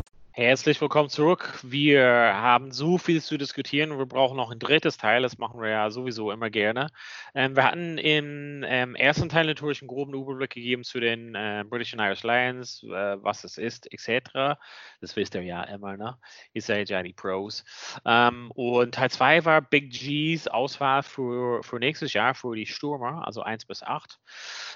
Herzlich 0.41 0.81
willkommen 0.81 1.09
zurück. 1.09 1.59
Wir 1.61 2.03
haben 2.03 2.71
so 2.71 2.97
viel 2.97 3.21
zu 3.21 3.37
diskutieren. 3.37 3.99
Wir 3.99 4.07
brauchen 4.07 4.37
noch 4.37 4.49
ein 4.49 4.57
drittes 4.57 4.97
Teil. 4.97 5.21
Das 5.21 5.37
machen 5.37 5.61
wir 5.61 5.69
ja 5.69 5.91
sowieso 5.91 6.31
immer 6.31 6.49
gerne. 6.49 6.87
Ähm, 7.35 7.55
wir 7.55 7.63
hatten 7.63 7.99
im 7.99 8.65
ähm, 8.67 8.95
ersten 8.95 9.29
Teil 9.29 9.45
natürlich 9.45 9.83
einen 9.83 9.87
groben 9.87 10.15
Überblick 10.15 10.49
gegeben 10.49 10.83
zu 10.83 10.99
den 10.99 11.35
äh, 11.35 11.63
British 11.69 11.93
and 11.93 12.01
Irish 12.01 12.23
Lions, 12.23 12.81
äh, 12.81 13.23
was 13.23 13.43
es 13.43 13.59
ist, 13.59 13.93
etc. 13.93 14.59
Das 14.99 15.15
wisst 15.15 15.35
ihr 15.35 15.43
ja 15.43 15.61
immer, 15.65 15.95
ne? 15.95 16.17
Ihr 16.53 16.63
seid 16.63 16.89
ja 16.89 17.03
die 17.03 17.13
Pros. 17.13 17.63
Ähm, 18.03 18.49
und 18.55 18.95
Teil 18.95 19.11
2 19.11 19.45
war 19.45 19.61
Big 19.61 19.91
G's 19.91 20.47
Auswahl 20.47 21.03
für, 21.03 21.61
für 21.61 21.77
nächstes 21.77 22.13
Jahr, 22.13 22.33
für 22.33 22.55
die 22.55 22.65
Stürmer, 22.65 23.27
also 23.27 23.43
1 23.43 23.65
bis 23.65 23.83
8. 23.83 24.19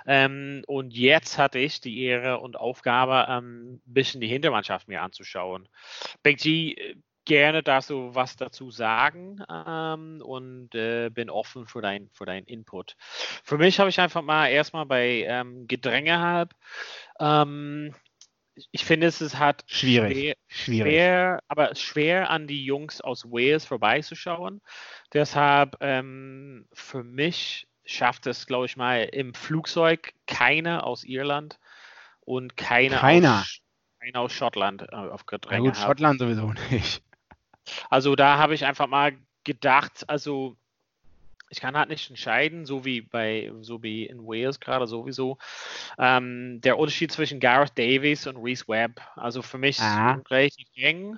Ähm, 0.06 0.62
und 0.67 0.93
jetzt 0.95 1.39
hatte 1.39 1.58
ich 1.58 1.82
die 1.82 2.04
Ehre 2.04 2.38
und 2.38 2.56
Aufgabe, 2.56 3.28
ein 3.28 3.43
ähm, 3.43 3.82
bisschen 3.84 4.21
die 4.21 4.28
Hintermannschaft 4.28 4.88
mir 4.88 5.01
anzuschauen 5.01 5.54
anschauen. 5.55 5.69
Big 6.23 6.39
G, 6.39 6.73
äh, 6.73 6.95
gerne 7.25 7.63
darfst 7.63 7.89
du 7.89 8.13
was 8.13 8.35
dazu 8.35 8.69
sagen 8.69 9.43
ähm, 9.49 10.21
und 10.23 10.75
äh, 10.75 11.09
bin 11.09 11.29
offen 11.29 11.65
für 11.65 11.81
dein 11.81 12.09
für 12.11 12.25
deinen 12.25 12.45
Input. 12.45 12.95
Für 13.43 13.57
mich 13.57 13.79
habe 13.79 13.89
ich 13.89 13.99
einfach 13.99 14.21
mal 14.21 14.47
erstmal 14.47 14.85
bei 14.85 15.25
ähm, 15.27 15.67
Gedränge 15.67 16.19
halb. 16.19 16.53
Ähm, 17.19 17.95
ich 18.71 18.85
finde, 18.85 19.07
es 19.07 19.21
ist 19.21 19.37
halt 19.37 19.63
schwierig. 19.67 20.13
Schwer, 20.13 20.35
schwierig. 20.47 20.91
Schwer, 20.93 21.39
aber 21.47 21.75
schwer 21.75 22.29
an 22.29 22.47
die 22.47 22.63
Jungs 22.63 23.01
aus 23.01 23.25
Wales 23.25 23.65
vorbeizuschauen. 23.65 24.61
Deshalb 25.11 25.75
ähm, 25.81 26.67
für 26.71 27.03
mich 27.03 27.67
schafft 27.85 28.27
es, 28.27 28.45
glaube 28.45 28.67
ich 28.67 28.77
mal, 28.77 29.03
im 29.03 29.33
Flugzeug 29.33 30.13
keiner 30.25 30.85
aus 30.85 31.03
Irland 31.03 31.59
und 32.21 32.55
keiner, 32.55 32.99
keiner. 32.99 33.41
aus 33.41 33.64
einen 34.05 34.15
aus 34.15 34.31
Schottland 34.31 34.83
äh, 34.83 34.95
auf 34.95 35.25
Gedränge. 35.25 35.65
Ja 35.65 35.71
gut, 35.71 35.79
habe. 35.79 35.87
Schottland 35.87 36.19
sowieso 36.19 36.53
nicht. 36.71 37.01
Also 37.89 38.15
da 38.15 38.37
habe 38.37 38.53
ich 38.53 38.65
einfach 38.65 38.87
mal 38.87 39.17
gedacht, 39.43 40.07
also 40.07 40.55
ich 41.49 41.59
kann 41.59 41.77
halt 41.77 41.89
nicht 41.89 42.09
entscheiden, 42.09 42.65
so 42.65 42.85
wie 42.85 43.01
bei, 43.01 43.51
so 43.61 43.81
wie 43.81 44.05
in 44.05 44.19
Wales 44.19 44.59
gerade 44.59 44.87
sowieso. 44.87 45.37
Ähm, 45.97 46.59
der 46.61 46.77
Unterschied 46.77 47.11
zwischen 47.11 47.39
Gareth 47.39 47.77
Davies 47.77 48.27
und 48.27 48.37
Reese 48.37 48.67
Webb, 48.67 49.01
also 49.15 49.41
für 49.41 49.57
mich 49.57 49.79
Aha. 49.79 50.21
relativ 50.29 50.67
eng. 50.75 51.17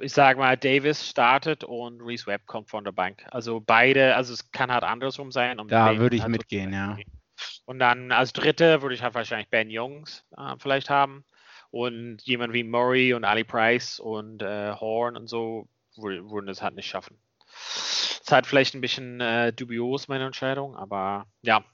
Ich 0.00 0.12
sage 0.12 0.38
mal, 0.38 0.56
Davis 0.56 1.08
startet 1.08 1.64
und 1.64 2.00
Reese 2.00 2.26
Webb 2.26 2.46
kommt 2.46 2.70
von 2.70 2.84
der 2.84 2.92
Bank. 2.92 3.24
Also 3.30 3.60
beide, 3.60 4.14
also 4.14 4.32
es 4.32 4.50
kann 4.52 4.72
halt 4.72 4.84
andersrum 4.84 5.32
sein. 5.32 5.58
Um 5.58 5.66
da 5.66 5.98
würde 5.98 6.16
ich 6.16 6.22
halt 6.22 6.30
mitgehen, 6.32 6.72
ja. 6.72 6.94
Gehen. 6.94 7.17
Und 7.64 7.78
dann 7.78 8.12
als 8.12 8.32
Dritte 8.32 8.82
würde 8.82 8.94
ich 8.94 9.02
halt 9.02 9.14
wahrscheinlich 9.14 9.48
Ben 9.48 9.70
Jungs 9.70 10.24
äh, 10.36 10.54
vielleicht 10.58 10.90
haben. 10.90 11.24
Und 11.70 12.22
jemand 12.22 12.54
wie 12.54 12.64
Murray 12.64 13.12
und 13.12 13.24
Ali 13.24 13.44
Price 13.44 14.00
und 14.00 14.42
äh, 14.42 14.72
Horn 14.72 15.16
und 15.16 15.28
so 15.28 15.68
würden 15.96 16.48
es 16.48 16.62
halt 16.62 16.74
nicht 16.74 16.88
schaffen. 16.88 17.18
Es 17.50 18.20
ist 18.22 18.32
halt 18.32 18.46
vielleicht 18.46 18.74
ein 18.74 18.80
bisschen 18.80 19.20
äh, 19.20 19.52
dubios, 19.52 20.08
meine 20.08 20.26
Entscheidung, 20.26 20.76
aber 20.76 21.26
ja. 21.42 21.64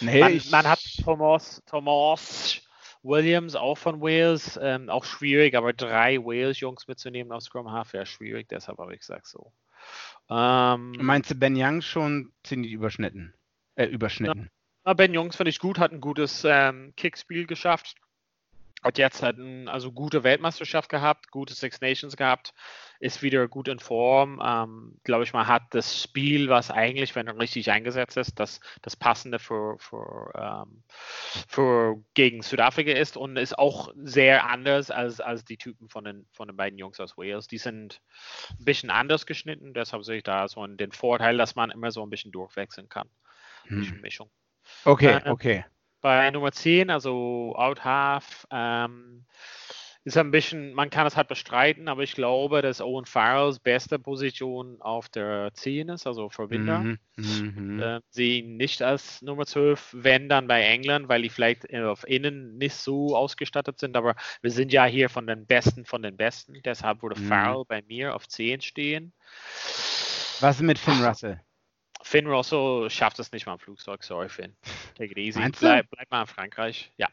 Nee, 0.00 0.20
man, 0.20 0.40
man, 0.50 0.66
hat 0.66 0.80
Thomas, 1.02 1.62
Thomas 1.66 2.60
Williams 3.02 3.54
auch 3.54 3.76
von 3.76 4.00
Wales, 4.00 4.58
ähm, 4.62 4.88
auch 4.88 5.04
schwierig, 5.04 5.54
aber 5.54 5.72
drei 5.72 6.18
Wales-Jungs 6.18 6.86
mitzunehmen 6.86 7.32
auf 7.32 7.42
Scrum 7.42 7.70
Half 7.70 7.92
wäre 7.92 8.06
schwierig, 8.06 8.48
deshalb 8.48 8.78
habe 8.78 8.94
ich 8.94 9.00
gesagt 9.00 9.26
so. 9.26 9.52
Ähm, 10.30 10.92
Meinst 10.98 11.30
du 11.30 11.34
Ben 11.34 11.54
Young 11.56 11.82
schon 11.82 12.32
ziemlich 12.42 12.72
überschnitten? 12.72 13.34
Äh, 13.74 13.86
überschnitten? 13.86 14.50
Ben 14.84 15.14
Jungs 15.14 15.36
finde 15.36 15.50
ich 15.50 15.60
gut, 15.60 15.78
hat 15.78 15.92
ein 15.92 16.00
gutes 16.00 16.44
ähm, 16.44 16.92
Kickspiel 16.96 17.46
geschafft. 17.46 17.94
Hat 18.82 18.98
jetzt 18.98 19.22
halt 19.22 19.38
eine 19.38 19.70
also 19.70 19.92
gute 19.92 20.24
Weltmeisterschaft 20.24 20.88
gehabt, 20.88 21.30
gute 21.30 21.54
Six 21.54 21.80
Nations 21.80 22.16
gehabt, 22.16 22.52
ist 22.98 23.22
wieder 23.22 23.46
gut 23.46 23.68
in 23.68 23.78
Form. 23.78 24.42
Ähm, 24.44 24.98
Glaube 25.04 25.22
ich 25.22 25.32
mal, 25.32 25.46
hat 25.46 25.62
das 25.70 26.02
Spiel, 26.02 26.48
was 26.48 26.72
eigentlich, 26.72 27.14
wenn 27.14 27.28
er 27.28 27.38
richtig 27.38 27.70
eingesetzt 27.70 28.16
ist, 28.16 28.40
das, 28.40 28.58
das 28.82 28.96
passende 28.96 29.38
für, 29.38 29.78
für, 29.78 30.32
ähm, 30.34 30.82
für 31.46 32.02
gegen 32.14 32.42
Südafrika 32.42 32.90
ist 32.90 33.16
und 33.16 33.36
ist 33.36 33.56
auch 33.56 33.92
sehr 33.94 34.50
anders 34.50 34.90
als, 34.90 35.20
als 35.20 35.44
die 35.44 35.58
Typen 35.58 35.88
von 35.88 36.02
den, 36.02 36.26
von 36.32 36.48
den 36.48 36.56
beiden 36.56 36.76
Jungs 36.76 36.98
aus 36.98 37.16
Wales. 37.16 37.46
Die 37.46 37.58
sind 37.58 38.02
ein 38.58 38.64
bisschen 38.64 38.90
anders 38.90 39.26
geschnitten, 39.26 39.74
deshalb 39.74 40.04
sehe 40.04 40.16
ich 40.16 40.24
da 40.24 40.48
so 40.48 40.66
den 40.66 40.90
Vorteil, 40.90 41.38
dass 41.38 41.54
man 41.54 41.70
immer 41.70 41.92
so 41.92 42.02
ein 42.04 42.10
bisschen 42.10 42.32
durchwechseln 42.32 42.88
kann. 42.88 43.08
Hm. 43.68 44.00
Mischung. 44.00 44.28
Okay, 44.84 45.20
äh, 45.24 45.30
okay. 45.30 45.64
Bei 46.00 46.30
Nummer 46.30 46.52
10, 46.52 46.90
also 46.90 47.54
Out 47.56 47.84
Half, 47.84 48.46
ähm, 48.50 49.24
ist 50.04 50.16
ein 50.16 50.32
bisschen, 50.32 50.74
man 50.74 50.90
kann 50.90 51.06
es 51.06 51.16
halt 51.16 51.28
bestreiten, 51.28 51.88
aber 51.88 52.02
ich 52.02 52.14
glaube, 52.14 52.60
dass 52.60 52.80
Owen 52.80 53.04
Farrells 53.04 53.60
beste 53.60 54.00
Position 54.00 54.80
auf 54.80 55.08
der 55.08 55.50
10 55.54 55.90
ist, 55.90 56.08
also 56.08 56.28
Verbinder. 56.28 56.80
Mhm, 56.80 56.98
mhm. 57.16 57.80
Äh, 57.80 58.00
ihn 58.20 58.56
nicht 58.56 58.82
als 58.82 59.22
Nummer 59.22 59.46
12, 59.46 59.90
wenn 59.92 60.28
dann 60.28 60.48
bei 60.48 60.62
England, 60.62 61.08
weil 61.08 61.22
die 61.22 61.28
vielleicht 61.28 61.72
auf 61.72 62.04
Innen 62.08 62.58
nicht 62.58 62.74
so 62.74 63.16
ausgestattet 63.16 63.78
sind, 63.78 63.96
aber 63.96 64.16
wir 64.40 64.50
sind 64.50 64.72
ja 64.72 64.86
hier 64.86 65.08
von 65.08 65.28
den 65.28 65.46
Besten 65.46 65.84
von 65.84 66.02
den 66.02 66.16
Besten, 66.16 66.54
deshalb 66.64 67.02
würde 67.02 67.20
mhm. 67.20 67.26
Farrell 67.26 67.64
bei 67.68 67.82
mir 67.82 68.16
auf 68.16 68.26
10 68.26 68.60
stehen. 68.60 69.12
Was 70.40 70.60
mit 70.60 70.80
Finn 70.80 71.00
Russell? 71.04 71.40
Finn 72.02 72.26
Russell 72.26 72.90
schafft 72.90 73.18
es 73.18 73.32
nicht 73.32 73.46
mal 73.46 73.54
im 73.54 73.58
Flugzeug, 73.58 74.02
sorry 74.02 74.28
Finn. 74.28 74.54
Take 74.96 75.12
it 75.12 75.18
easy. 75.18 75.40
Bleib, 75.58 75.88
bleib, 75.90 76.10
mal 76.10 76.22
in 76.22 76.26
Frankreich. 76.26 76.92
Ja. 76.96 77.08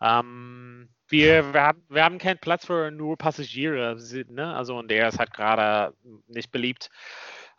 Ähm, 0.00 0.88
wir, 1.08 1.52
wir, 1.52 1.60
haben, 1.62 1.82
wir 1.88 2.04
haben 2.04 2.18
keinen 2.18 2.38
Platz 2.38 2.66
für 2.66 2.90
nur 2.90 3.16
Passagiere, 3.16 3.96
ne? 4.28 4.54
Also 4.54 4.78
und 4.78 4.90
der 4.90 5.08
ist 5.08 5.18
halt 5.18 5.32
gerade 5.32 5.94
nicht 6.28 6.50
beliebt. 6.50 6.90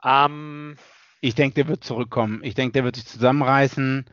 Ähm, 0.03 0.75
ich 1.21 1.35
denke, 1.35 1.55
der 1.55 1.67
wird 1.67 1.83
zurückkommen. 1.83 2.41
Ich 2.43 2.55
denke, 2.55 2.73
der 2.73 2.83
wird 2.83 2.95
sich 2.95 3.05
zusammenreißen, 3.05 4.05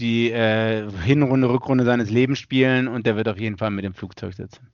die 0.00 0.30
äh, 0.30 0.90
Hinrunde, 1.02 1.48
Rückrunde 1.48 1.84
seines 1.84 2.10
Lebens 2.10 2.38
spielen 2.38 2.88
und 2.88 3.06
der 3.06 3.16
wird 3.16 3.28
auf 3.28 3.38
jeden 3.38 3.58
Fall 3.58 3.70
mit 3.70 3.84
dem 3.84 3.94
Flugzeug 3.94 4.34
sitzen. 4.34 4.72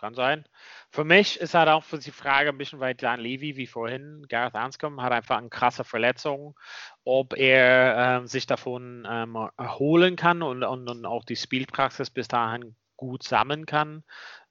Kann 0.00 0.14
sein. 0.14 0.46
Für 0.90 1.04
mich 1.04 1.38
ist 1.40 1.52
halt 1.52 1.68
auch 1.68 1.84
die 1.92 2.10
Frage 2.10 2.48
ein 2.48 2.56
bisschen 2.56 2.78
bei 2.78 2.94
Dan 2.94 3.20
Levy, 3.20 3.56
wie 3.56 3.66
vorhin. 3.66 4.24
Gareth 4.30 4.54
Anscombe 4.54 5.02
hat 5.02 5.12
einfach 5.12 5.36
eine 5.36 5.50
krasse 5.50 5.84
Verletzung. 5.84 6.58
Ob 7.04 7.36
er 7.36 8.22
äh, 8.22 8.26
sich 8.26 8.46
davon 8.46 9.06
ähm, 9.06 9.36
erholen 9.58 10.16
kann 10.16 10.42
und, 10.42 10.62
und, 10.62 10.88
und, 10.88 11.04
auch 11.04 11.22
die 11.24 11.36
Spielpraxis 11.36 12.08
bis 12.08 12.28
dahin 12.28 12.76
gut 12.96 13.24
sammeln 13.24 13.66
kann 13.66 14.02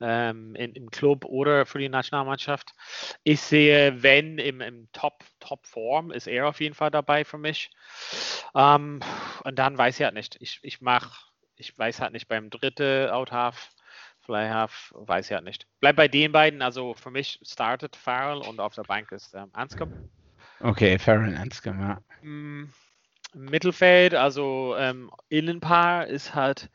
ähm, 0.02 0.54
in, 0.54 0.74
im 0.74 0.92
Club 0.92 1.26
oder 1.26 1.66
für 1.66 1.80
die 1.80 1.90
Nationalmannschaft. 1.90 2.74
Ich 3.24 3.42
sehe, 3.42 4.04
wenn 4.04 4.38
im, 4.38 4.62
im 4.62 4.92
Top, 4.92 5.24
Top 5.40 5.66
Form 5.66 6.12
ist 6.12 6.28
er 6.28 6.48
auf 6.48 6.62
jeden 6.62 6.76
Fall 6.76 6.92
dabei 6.92 7.26
für 7.26 7.40
mich. 7.40 7.72
Ähm, 8.56 9.00
und 9.44 9.58
dann 9.58 9.78
weiß 9.80 10.00
ich 10.00 10.04
halt 10.04 10.14
nicht. 10.14 10.38
Ich, 10.42 10.60
ich 10.62 10.80
mache, 10.80 11.12
ich 11.56 11.76
weiß 11.76 12.02
halt 12.02 12.14
nicht 12.14 12.28
beim 12.28 12.52
dritten 12.52 13.10
Out 13.10 13.32
Flyhalf, 14.30 14.94
weiß 14.96 15.26
ich 15.26 15.32
ja 15.32 15.42
nicht. 15.42 15.66
Bleib 15.80 15.96
bei 15.96 16.08
den 16.08 16.32
beiden, 16.32 16.62
also 16.62 16.94
für 16.94 17.10
mich 17.10 17.40
startet 17.42 17.96
Farrell 17.96 18.38
und 18.38 18.60
auf 18.60 18.76
der 18.76 18.84
Bank 18.84 19.12
ist 19.12 19.34
ähm, 19.34 19.50
Anscombe. 19.54 20.08
Okay, 20.60 21.00
Farrell 21.00 21.36
Anscombe, 21.36 21.82
ja. 21.82 22.02
Im 22.22 22.72
Mittelfeld, 23.34 24.14
also 24.14 24.76
ähm, 24.78 25.10
Innenpaar 25.30 26.06
ist 26.06 26.36
halt, 26.36 26.70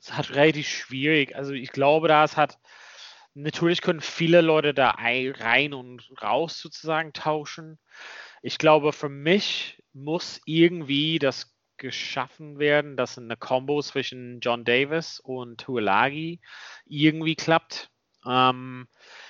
ist 0.00 0.16
halt 0.16 0.34
relativ 0.34 0.66
schwierig. 0.66 1.36
Also 1.36 1.52
ich 1.52 1.70
glaube, 1.70 2.08
da 2.08 2.24
es 2.24 2.36
hat, 2.36 2.58
natürlich 3.34 3.80
können 3.80 4.00
viele 4.00 4.40
Leute 4.40 4.74
da 4.74 4.96
rein 4.98 5.72
und 5.72 6.02
raus 6.20 6.58
sozusagen 6.58 7.12
tauschen. 7.12 7.78
Ich 8.42 8.58
glaube, 8.58 8.92
für 8.92 9.08
mich 9.08 9.80
muss 9.92 10.40
irgendwie 10.46 11.20
das 11.20 11.54
geschaffen 11.82 12.60
werden, 12.60 12.96
dass 12.96 13.18
eine 13.18 13.36
Combo 13.36 13.82
zwischen 13.82 14.38
John 14.40 14.64
Davis 14.64 15.18
und 15.18 15.60
Tuolagi 15.60 16.40
irgendwie 16.86 17.34
klappt. 17.34 17.90
Ähm, 18.24 18.86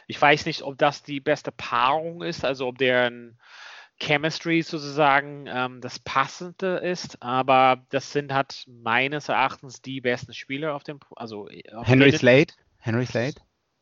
ich 0.07 0.21
weiß 0.21 0.45
nicht, 0.45 0.63
ob 0.63 0.77
das 0.77 1.03
die 1.03 1.19
beste 1.19 1.51
Paarung 1.51 2.23
ist, 2.23 2.45
also 2.45 2.69
ob 2.69 2.77
deren 2.77 3.41
Chemistry 3.99 4.61
sozusagen 4.63 5.47
ähm, 5.49 5.81
das 5.81 5.99
Passende 5.99 6.77
ist, 6.77 7.23
aber 7.23 7.87
das 7.89 8.13
sind 8.13 8.35
halt 8.35 8.65
meines 8.69 9.31
Erachtens 9.31 9.81
die 9.81 10.03
besten 10.03 10.35
Spieler 10.35 10.75
auf 10.75 10.85
dem, 10.85 11.01
also 11.17 11.49
auf 11.73 11.87
Henry 11.87 12.13
Slade? 12.13 12.53
Henry 12.79 13.07
Slade? 13.07 13.37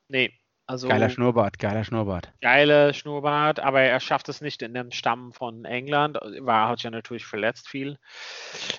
Nee, 0.08 0.32
also, 0.70 0.86
geiler 0.86 1.10
Schnurrbart, 1.10 1.58
geiler 1.58 1.82
Schnurrbart. 1.82 2.30
Geiler 2.40 2.92
Schnurrbart, 2.92 3.58
aber 3.58 3.80
er 3.80 3.98
schafft 3.98 4.28
es 4.28 4.40
nicht 4.40 4.62
in 4.62 4.72
dem 4.72 4.92
Stamm 4.92 5.32
von 5.32 5.64
England. 5.64 6.16
War 6.38 6.68
hat 6.68 6.84
ja 6.84 6.90
natürlich 6.92 7.26
verletzt 7.26 7.68
viel. 7.68 7.98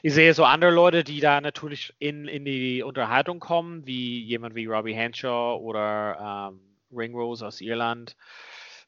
Ich 0.02 0.14
sehe 0.14 0.34
so 0.34 0.46
andere 0.46 0.72
Leute, 0.72 1.04
die 1.04 1.20
da 1.20 1.42
natürlich 1.42 1.94
in, 2.00 2.30
in 2.30 2.46
die 2.46 2.82
Unterhaltung 2.82 3.42
kommen, 3.42 3.86
wie 3.86 4.24
jemand 4.24 4.56
wie 4.56 4.68
Robbie 4.68 4.94
Henshaw 4.94 5.58
oder 5.58 6.54
ähm, 6.54 6.62
Ringrose 6.98 7.46
aus 7.46 7.60
Irland. 7.60 8.16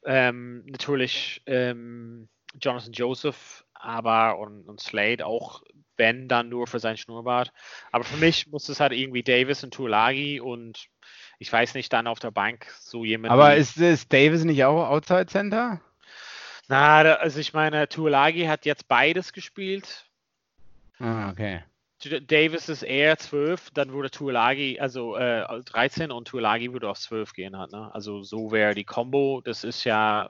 Ähm, 0.06 0.64
natürlich 0.66 1.42
ähm, 1.46 2.30
Jonathan 2.58 2.94
Joseph, 2.94 3.66
aber 3.74 4.40
und, 4.40 4.70
und 4.70 4.80
Slade 4.80 5.26
auch, 5.26 5.62
wenn 5.98 6.30
dann 6.30 6.48
nur 6.48 6.68
für 6.68 6.80
sein 6.80 6.96
Schnurrbart. 6.96 7.52
Aber 7.92 8.06
für 8.06 8.16
mich 8.16 8.48
muss 8.48 8.70
es 8.70 8.80
halt 8.80 8.94
irgendwie 8.94 9.24
Davis 9.24 9.62
und 9.66 9.74
Tulagi 9.74 10.40
und 10.40 10.88
ich 11.40 11.52
weiß 11.52 11.74
nicht, 11.74 11.92
dann 11.92 12.08
auf 12.08 12.20
der 12.20 12.32
Bank 12.32 12.68
so 12.80 13.04
jemand. 13.04 13.32
Aber 13.32 13.56
ist, 13.56 13.78
ist 13.78 14.12
Davis 14.12 14.44
nicht 14.44 14.64
auch 14.64 14.90
Outside 14.90 15.28
Center? 15.28 15.82
Na, 16.68 17.02
also 17.02 17.40
ich 17.40 17.54
meine, 17.54 17.90
Tuolagi 17.90 18.46
hat 18.46 18.66
jetzt 18.66 18.88
beides 18.88 19.34
gespielt. 19.34 20.06
Ah, 21.00 21.30
okay. 21.30 21.64
Davis 22.28 22.70
ist 22.70 22.84
eher 22.84 23.18
12, 23.18 23.72
dann 23.72 23.94
würde 23.94 24.12
Tuolagi, 24.12 24.80
also 24.80 25.16
äh, 25.16 25.62
13 25.64 26.12
und 26.12 26.28
Tuolagi 26.28 26.74
würde 26.74 26.90
auf 26.90 27.00
12 27.00 27.34
gehen 27.34 27.58
halt, 27.58 27.72
ne? 27.72 27.94
Also 27.94 28.24
so 28.24 28.52
wäre 28.52 28.76
die 28.76 28.84
Combo, 28.84 29.42
das 29.42 29.64
ist 29.64 29.84
ja 29.86 30.30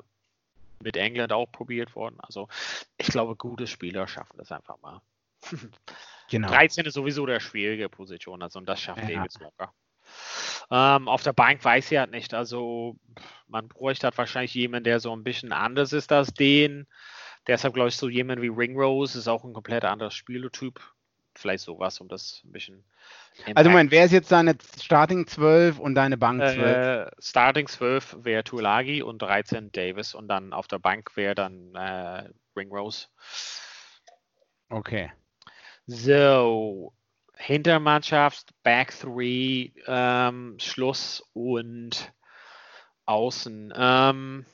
mit 0.84 0.98
England 0.98 1.34
auch 1.34 1.52
probiert 1.52 1.96
worden. 1.96 2.18
Also 2.20 2.48
ich 2.98 3.08
glaube, 3.08 3.36
gute 3.36 3.66
Spieler 3.66 4.08
schaffen 4.08 4.38
das 4.38 4.52
einfach 4.52 4.80
mal. 4.82 5.02
Genau. 6.30 6.48
13 6.48 6.86
ist 6.86 6.94
sowieso 6.94 7.26
der 7.26 7.42
schwierige 7.42 7.90
Position, 7.90 8.42
also 8.42 8.58
und 8.58 8.66
das 8.68 8.82
schafft 8.82 9.08
ja. 9.08 9.18
Davis 9.18 9.38
locker. 9.40 9.72
Ähm, 10.72 11.08
auf 11.08 11.24
der 11.24 11.34
Bank 11.34 11.64
weiß 11.64 11.92
ich 11.92 11.98
halt 11.98 12.12
nicht. 12.12 12.34
Also 12.34 12.98
man 13.48 13.68
bräuchte 13.68 14.08
halt 14.08 14.18
wahrscheinlich 14.18 14.54
jemanden, 14.54 14.86
der 14.86 15.00
so 15.00 15.16
ein 15.16 15.24
bisschen 15.24 15.52
anders 15.52 15.94
ist 15.94 16.12
als 16.12 16.34
den. 16.34 16.88
Deshalb 17.48 17.74
glaube 17.74 17.90
ich, 17.90 17.98
so 17.98 18.10
jemand 18.10 18.42
wie 18.42 18.48
Ringrose 18.48 19.20
ist 19.20 19.28
auch 19.28 19.44
ein 19.44 19.54
komplett 19.54 19.86
anderes 19.86 20.14
Spielertyp. 20.14 20.80
Vielleicht 21.36 21.64
sowas, 21.64 22.00
um 22.00 22.08
das 22.08 22.42
ein 22.46 22.52
bisschen. 22.52 22.84
Also, 23.56 23.72
Moment, 23.72 23.92
wer 23.92 24.06
ist 24.06 24.12
jetzt 24.12 24.32
deine 24.32 24.56
Starting 24.80 25.26
12 25.26 25.80
und 25.80 25.96
deine 25.96 26.16
Bank 26.16 26.42
12? 26.42 26.60
Äh, 26.60 27.12
Starting 27.20 27.68
12 27.68 28.18
wäre 28.20 28.44
Tulagi 28.44 29.02
und 29.02 29.22
13 29.22 29.72
Davis 29.72 30.14
und 30.14 30.28
dann 30.28 30.54
auf 30.54 30.68
der 30.68 30.78
Bank 30.78 31.16
wäre 31.18 31.34
dann 31.34 31.74
äh, 31.74 32.30
Ringrose. 32.56 33.08
Okay. 34.70 35.12
So, 35.88 36.94
Hintermannschaft, 37.44 38.52
Back 38.64 38.98
Three, 38.98 39.72
ähm, 39.86 40.56
Schluss 40.60 41.22
und 41.34 42.14
Außen. 43.06 43.74
Ähm, 43.76 44.46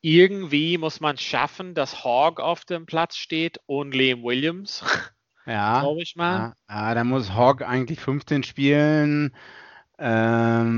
irgendwie 0.00 0.78
muss 0.78 1.00
man 1.00 1.18
schaffen, 1.18 1.74
dass 1.74 2.04
Hogg 2.04 2.40
auf 2.40 2.64
dem 2.64 2.86
Platz 2.86 3.16
steht 3.16 3.60
und 3.66 3.92
Liam 3.92 4.22
Williams. 4.22 4.84
Ja. 5.46 5.80
Glaube 5.80 6.02
ich 6.02 6.14
mal. 6.14 6.54
Ja, 6.68 6.86
ja, 6.90 6.94
da 6.94 7.02
muss 7.02 7.34
Hogg 7.34 7.64
eigentlich 7.66 7.98
15 7.98 8.44
spielen. 8.44 9.34
Ähm, 9.98 10.76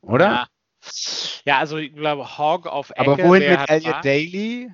oder? 0.00 0.24
Ja. 0.24 0.46
ja. 1.44 1.58
also 1.58 1.76
ich 1.76 1.94
glaube, 1.94 2.38
Hogg 2.38 2.66
auf 2.66 2.88
Ecke. 2.88 3.00
Aber 3.00 3.18
wohin 3.18 3.50
mit 3.50 3.68
Elliot 3.68 4.02
Daly? 4.02 4.70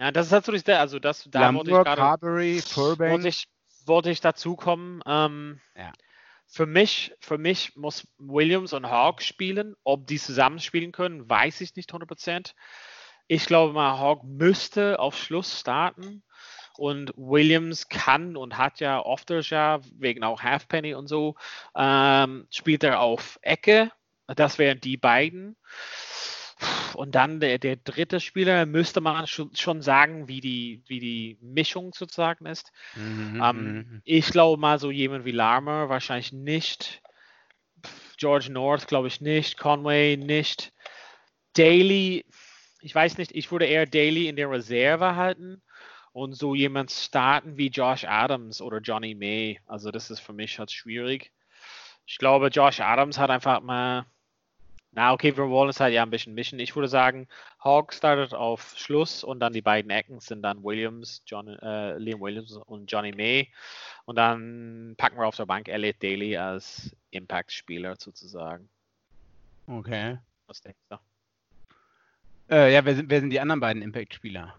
Ja, 0.00 0.10
das 0.10 0.26
ist 0.26 0.32
natürlich 0.32 0.64
der, 0.64 0.80
also 0.80 0.98
das, 0.98 1.28
da 1.30 1.40
Lamburg, 1.40 1.68
wollte 1.68 1.78
ich 1.78 1.84
gerade, 1.84 2.00
Carberry, 2.00 2.62
wollte 2.74 3.28
ich, 3.28 3.48
wollte 3.84 4.10
ich 4.10 4.22
dazu 4.22 4.56
kommen. 4.56 5.02
Ähm, 5.04 5.60
ja. 5.76 5.92
Für 6.46 6.64
mich, 6.64 7.12
für 7.20 7.36
mich 7.36 7.76
muss 7.76 8.08
Williams 8.16 8.72
und 8.72 8.88
Hawk 8.88 9.20
spielen. 9.20 9.76
Ob 9.84 10.06
die 10.06 10.18
zusammen 10.18 10.58
spielen 10.58 10.92
können, 10.92 11.28
weiß 11.28 11.60
ich 11.60 11.76
nicht 11.76 11.92
100%. 11.92 12.54
Ich 13.26 13.44
glaube 13.44 13.74
mal, 13.74 13.98
Hawk 13.98 14.24
müsste 14.24 14.98
auf 14.98 15.18
Schluss 15.18 15.60
starten. 15.60 16.24
Und 16.78 17.12
Williams 17.16 17.90
kann 17.90 18.38
und 18.38 18.56
hat 18.56 18.80
ja 18.80 19.04
oft 19.04 19.28
ja, 19.28 19.80
wegen 19.98 20.24
auch 20.24 20.42
Halfpenny 20.42 20.94
und 20.94 21.08
so, 21.08 21.34
ähm, 21.76 22.46
spielt 22.50 22.84
er 22.84 23.00
auf 23.00 23.38
Ecke. 23.42 23.92
Das 24.26 24.58
wären 24.58 24.80
die 24.80 24.96
beiden. 24.96 25.56
Und 26.94 27.14
dann 27.14 27.40
der, 27.40 27.58
der 27.58 27.76
dritte 27.76 28.20
Spieler 28.20 28.66
müsste 28.66 29.00
man 29.00 29.26
schon, 29.26 29.82
sagen, 29.82 30.28
wie 30.28 30.40
die, 30.40 30.82
wie 30.86 31.00
die 31.00 31.38
Mischung 31.40 31.92
sozusagen 31.94 32.46
ist. 32.46 32.72
Mhm, 32.94 33.42
ähm, 33.42 33.72
mhm. 33.72 34.02
ich 34.04 34.26
glaube 34.26 34.60
mal 34.60 34.78
so 34.78 34.90
jemand 34.90 35.24
wie 35.24 35.30
Larmer 35.30 35.88
wahrscheinlich 35.88 36.32
nicht. 36.32 37.02
George 38.18 38.50
North 38.50 38.88
glaube 38.88 39.08
ich 39.08 39.20
nicht. 39.20 39.56
Conway 39.56 40.16
nicht. 40.16 40.72
Daly, 41.54 42.24
ich 42.82 42.94
weiß 42.94 43.18
nicht, 43.18 43.32
ich 43.32 43.50
würde 43.50 43.66
eher 43.66 43.86
Daly 43.86 44.28
in 44.28 44.36
der 44.36 44.50
Reserve 44.50 45.16
halten 45.16 45.62
und 46.12 46.34
so 46.34 46.54
jemand 46.54 46.90
starten 46.90 47.56
wie 47.56 47.68
Josh 47.68 48.04
Adams 48.04 48.60
oder 48.60 48.78
Johnny 48.78 49.14
May. 49.14 49.60
Also 49.66 49.90
das 49.90 50.10
ist 50.10 50.20
für 50.20 50.32
mich 50.32 50.58
halt 50.58 50.70
schwierig. 50.70 51.32
Ich 52.06 52.18
glaube, 52.18 52.48
Josh 52.48 52.80
Adams 52.80 53.18
hat 53.18 53.30
einfach 53.30 53.60
mal 53.60 54.06
na, 54.92 55.12
okay, 55.12 55.36
wir 55.36 55.48
wollen 55.48 55.70
es 55.70 55.78
halt 55.78 55.94
ja 55.94 56.02
ein 56.02 56.10
bisschen 56.10 56.34
mischen. 56.34 56.58
Ich 56.58 56.74
würde 56.74 56.88
sagen, 56.88 57.28
Hawk 57.62 57.92
startet 57.92 58.34
auf 58.34 58.74
Schluss 58.76 59.22
und 59.22 59.38
dann 59.38 59.52
die 59.52 59.62
beiden 59.62 59.90
Ecken 59.90 60.18
sind 60.18 60.42
dann 60.42 60.64
Williams, 60.64 61.22
John, 61.26 61.48
äh, 61.48 61.96
Liam 61.96 62.20
Williams 62.20 62.56
und 62.56 62.90
Johnny 62.90 63.12
May. 63.12 63.48
Und 64.04 64.16
dann 64.16 64.94
packen 64.96 65.16
wir 65.16 65.26
auf 65.26 65.36
der 65.36 65.46
Bank 65.46 65.68
Elliot 65.68 66.02
Daly 66.02 66.36
als 66.36 66.96
Impact-Spieler 67.10 67.94
sozusagen. 67.98 68.68
Okay. 69.68 70.18
Was 70.48 70.60
denkst 70.60 70.80
du? 70.88 70.96
Äh, 72.50 72.74
ja, 72.74 72.84
wer 72.84 72.96
sind, 72.96 73.08
wer 73.08 73.20
sind 73.20 73.30
die 73.30 73.38
anderen 73.38 73.60
beiden 73.60 73.82
Impact-Spieler? 73.82 74.56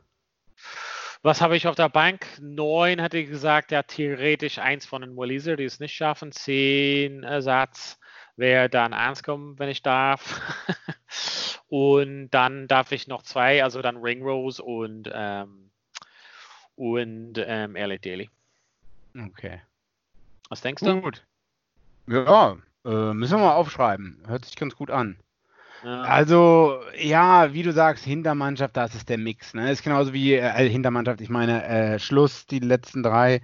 Was 1.24 1.42
habe 1.42 1.58
ich 1.58 1.68
auf 1.68 1.76
der 1.76 1.90
Bank? 1.90 2.26
Neun 2.40 3.02
hatte 3.02 3.18
ich 3.18 3.30
gesagt, 3.30 3.72
ja, 3.72 3.84
theoretisch 3.84 4.60
eins 4.60 4.86
von 4.86 5.02
den 5.02 5.18
Waliser, 5.18 5.58
die 5.58 5.66
es 5.66 5.82
nicht 5.82 5.94
schaffen. 5.94 6.32
Zehn 6.32 7.24
Ersatz 7.24 8.00
wäre 8.36 8.70
dann 8.70 8.94
ernst 8.94 9.24
kommen, 9.24 9.58
wenn 9.60 9.70
ich 9.70 9.82
darf. 9.82 10.42
und 11.68 12.30
dann 12.32 12.68
darf 12.68 12.92
ich 12.92 13.08
noch 13.08 13.24
zwei, 13.24 13.64
also 13.64 13.82
dann 13.82 13.98
Ringrose 13.98 14.62
und, 14.64 15.10
ähm, 15.14 15.72
und 16.76 17.34
ähm, 17.38 17.76
Elliot 17.76 18.06
Daly. 18.06 18.30
Okay. 19.18 19.62
Was 20.50 20.62
denkst 20.62 20.84
du? 20.84 21.02
Gut. 21.02 21.24
Ja, 22.08 22.58
äh, 22.86 23.14
müssen 23.14 23.38
wir 23.38 23.46
mal 23.46 23.56
aufschreiben. 23.56 24.24
Hört 24.28 24.46
sich 24.46 24.56
ganz 24.56 24.76
gut 24.76 24.90
an. 24.90 25.18
Ja. 25.84 26.02
Also, 26.02 26.80
ja, 26.98 27.54
wie 27.54 27.64
du 27.64 27.74
sagst, 27.74 28.04
Hintermannschaft, 28.04 28.78
das 28.78 28.94
ist 28.94 29.10
der 29.10 29.18
Mix. 29.18 29.54
Ne? 29.54 29.72
Ist 29.72 29.84
genauso 29.84 30.14
wie 30.14 30.34
äh, 30.34 30.70
Hintermannschaft, 30.70 31.22
ich 31.22 31.30
meine, 31.30 31.66
äh, 31.66 32.00
Schluss, 32.00 32.46
die 32.46 32.60
letzten 32.60 33.02
drei, 33.02 33.42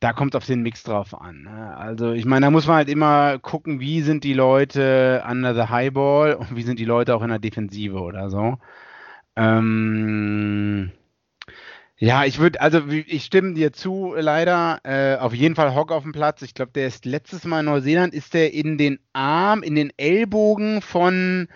da 0.00 0.12
kommt 0.12 0.36
auf 0.36 0.46
den 0.46 0.62
Mix 0.62 0.82
drauf 0.82 1.20
an. 1.20 1.42
Ne? 1.42 1.76
Also, 1.76 2.12
ich 2.12 2.24
meine, 2.24 2.46
da 2.46 2.50
muss 2.50 2.66
man 2.66 2.76
halt 2.76 2.88
immer 2.88 3.38
gucken, 3.38 3.80
wie 3.80 4.02
sind 4.02 4.24
die 4.24 4.34
Leute 4.34 5.24
under 5.28 5.54
the 5.54 5.70
Highball 5.70 6.34
und 6.34 6.54
wie 6.56 6.62
sind 6.62 6.78
die 6.78 6.84
Leute 6.84 7.14
auch 7.14 7.22
in 7.22 7.30
der 7.30 7.38
Defensive 7.38 7.98
oder 7.98 8.30
so. 8.30 8.58
Ähm, 9.36 10.92
ja, 12.00 12.24
ich 12.24 12.38
würde, 12.38 12.60
also 12.60 12.86
ich 12.88 13.24
stimme 13.24 13.54
dir 13.54 13.72
zu, 13.72 14.14
leider. 14.16 14.80
Äh, 14.84 15.16
auf 15.16 15.34
jeden 15.34 15.56
Fall 15.56 15.74
Hock 15.74 15.90
auf 15.90 16.04
dem 16.04 16.12
Platz. 16.12 16.42
Ich 16.42 16.54
glaube, 16.54 16.70
der 16.72 16.86
ist 16.86 17.04
letztes 17.04 17.44
Mal 17.44 17.60
in 17.60 17.66
Neuseeland, 17.66 18.14
ist 18.14 18.34
der 18.34 18.54
in 18.54 18.78
den 18.78 19.00
Arm, 19.12 19.64
in 19.64 19.74
den 19.74 19.92
Ellbogen 19.96 20.80
von, 20.80 21.48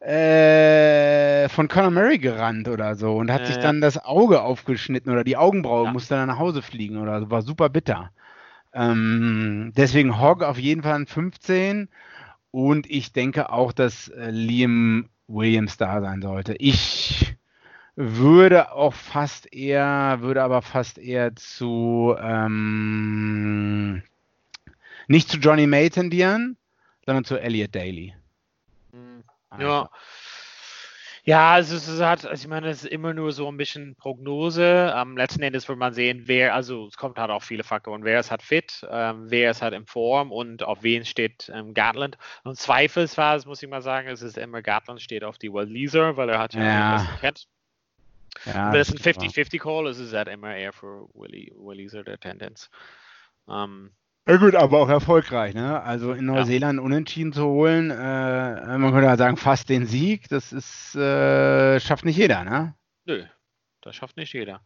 äh, 0.00 1.48
von 1.48 1.68
Conor 1.68 1.90
Murray 1.90 2.18
gerannt 2.18 2.68
oder 2.68 2.94
so 2.96 3.16
und 3.16 3.30
hat 3.32 3.42
Ja, 3.42 3.46
sich 3.46 3.58
dann 3.58 3.80
das 3.80 3.98
Auge 3.98 4.42
aufgeschnitten 4.42 5.12
oder 5.12 5.24
die 5.24 5.36
Augenbraue, 5.36 5.86
Ja. 5.86 5.92
musste 5.92 6.14
dann 6.14 6.28
nach 6.28 6.38
Hause 6.38 6.62
fliegen 6.62 6.98
oder 6.98 7.20
so. 7.20 7.30
War 7.30 7.42
super 7.42 7.68
bitter. 7.68 8.10
Ähm, 8.72 9.72
deswegen 9.76 10.20
Hogg 10.20 10.44
auf 10.44 10.58
jeden 10.58 10.82
Fall 10.82 10.94
ein 10.94 11.06
15 11.06 11.88
und 12.50 12.90
ich 12.90 13.12
denke 13.12 13.50
auch, 13.52 13.72
dass 13.72 14.08
äh, 14.08 14.30
Liam 14.30 15.08
Williams 15.28 15.76
da 15.78 16.00
sein 16.00 16.22
sollte. 16.22 16.54
Ich 16.58 17.36
würde 17.96 18.72
auch 18.72 18.94
fast 18.94 19.52
eher, 19.52 20.18
würde 20.20 20.42
aber 20.42 20.62
fast 20.62 20.98
eher 20.98 21.34
zu 21.36 22.14
ähm, 22.20 24.02
nicht 25.08 25.28
zu 25.28 25.38
Johnny 25.38 25.66
May 25.66 25.90
tendieren, 25.90 26.56
sondern 27.04 27.24
zu 27.24 27.36
Elliot 27.36 27.74
Daly. 27.74 28.14
Hm. 28.92 29.22
Einfach. 29.50 29.66
Ja. 29.66 29.90
Ja, 31.24 31.52
also 31.52 31.76
es 31.76 31.88
ist 31.88 32.00
halt, 32.00 32.24
also 32.24 32.42
ich 32.42 32.48
meine, 32.48 32.70
es 32.70 32.84
ist 32.84 32.90
immer 32.90 33.12
nur 33.12 33.32
so 33.32 33.48
ein 33.48 33.58
bisschen 33.58 33.96
Prognose. 33.96 34.94
Am 34.94 35.14
letzten 35.14 35.42
Endes 35.42 35.68
wird 35.68 35.78
man 35.78 35.92
sehen, 35.92 36.22
wer, 36.24 36.54
also 36.54 36.86
es 36.86 36.96
kommt 36.96 37.18
halt 37.18 37.30
auch 37.30 37.42
viele 37.42 37.64
Faktoren, 37.64 38.02
wer 38.04 38.18
ist 38.18 38.30
halt 38.30 38.42
fit, 38.42 38.86
ähm, 38.90 39.26
wer 39.28 39.50
ist 39.50 39.60
halt 39.60 39.74
in 39.74 39.84
Form 39.84 40.32
und 40.32 40.62
auf 40.62 40.82
wen 40.82 41.04
steht 41.04 41.50
ähm, 41.54 41.74
Gatland. 41.74 42.16
Und 42.44 42.56
zweifelsfalls 42.56 43.44
muss 43.44 43.62
ich 43.62 43.68
mal 43.68 43.82
sagen, 43.82 44.08
es 44.08 44.22
ist 44.22 44.38
immer 44.38 44.62
Gatland 44.62 45.02
steht 45.02 45.22
auf 45.22 45.36
die 45.36 45.52
Waliser, 45.52 46.16
weil 46.16 46.30
er 46.30 46.38
hat 46.38 46.54
ja, 46.54 46.62
Ja. 46.62 47.16
kennt. 47.20 47.46
Ja, 48.46 48.52
es 48.52 48.56
ein 48.56 48.72
das 48.72 48.88
ist 48.88 49.16
wahr. 49.16 49.24
50-50 49.24 49.58
Call 49.58 49.86
ist, 49.88 49.98
ist 49.98 50.08
es 50.08 50.14
halt 50.14 50.28
immer 50.28 50.56
eher 50.56 50.72
für 50.72 51.08
Willi, 51.12 51.52
Waliser 51.56 52.04
der 52.04 52.18
Tendenz. 52.18 52.70
Ähm, 53.48 53.92
Ja 54.28 54.36
gut, 54.36 54.54
aber 54.54 54.80
auch 54.80 54.90
erfolgreich, 54.90 55.54
ne? 55.54 55.82
Also 55.82 56.12
in 56.12 56.26
Neuseeland 56.26 56.78
unentschieden 56.80 57.32
zu 57.32 57.44
holen, 57.46 57.90
äh, 57.90 58.78
man 58.78 58.92
könnte 58.92 59.06
ja 59.06 59.16
sagen, 59.16 59.38
fast 59.38 59.70
den 59.70 59.86
Sieg, 59.86 60.28
das 60.28 60.52
ist, 60.52 60.94
äh, 60.96 61.80
schafft 61.80 62.04
nicht 62.04 62.18
jeder, 62.18 62.44
ne? 62.44 62.74
Nö, 63.06 63.24
das 63.80 63.96
schafft 63.96 64.18
nicht 64.18 64.34
jeder. 64.34 64.62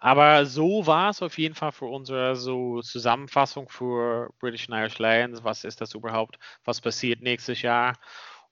Aber 0.00 0.44
so 0.44 0.86
war 0.86 1.08
es 1.08 1.22
auf 1.22 1.38
jeden 1.38 1.54
Fall 1.54 1.72
für 1.72 1.86
unsere 1.86 2.36
so 2.36 2.82
Zusammenfassung 2.82 3.70
für 3.70 4.28
British 4.38 4.68
and 4.68 4.78
Irish 4.78 4.98
Lions. 4.98 5.42
Was 5.42 5.64
ist 5.64 5.80
das 5.80 5.94
überhaupt? 5.94 6.38
Was 6.64 6.82
passiert 6.82 7.22
nächstes 7.22 7.62
Jahr? 7.62 7.94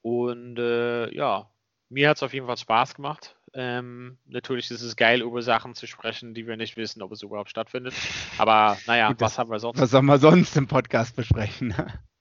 Und 0.01 0.59
äh, 0.59 1.15
ja, 1.15 1.51
mir 1.91 2.09
hat 2.09 2.17
es 2.17 2.23
auf 2.23 2.33
jeden 2.33 2.47
Fall 2.47 2.57
Spaß 2.57 2.95
gemacht. 2.95 3.37
Ähm, 3.55 4.19
natürlich 4.27 4.71
ist 4.71 4.83
es 4.83 4.97
geil, 4.97 5.23
über 5.23 5.41
Sachen 5.43 5.75
zu 5.75 5.87
sprechen, 5.87 6.35
die 6.35 6.47
wir 6.47 6.57
nicht 6.57 6.77
wissen, 6.77 7.03
ob 7.03 7.13
es 7.13 7.23
überhaupt 7.23 7.51
stattfindet. 7.51 7.95
Aber 8.39 8.77
naja, 8.87 9.09
Gut, 9.09 9.21
das- 9.21 9.33
was 9.33 9.39
haben 9.39 9.51
wir 9.51 9.61
sonst? 9.61 9.81
Was 9.81 9.91
soll 9.91 10.03
man 10.03 10.19
sonst 10.21 10.57
im 10.57 10.67
Podcast 10.67 11.15
besprechen? 11.17 11.75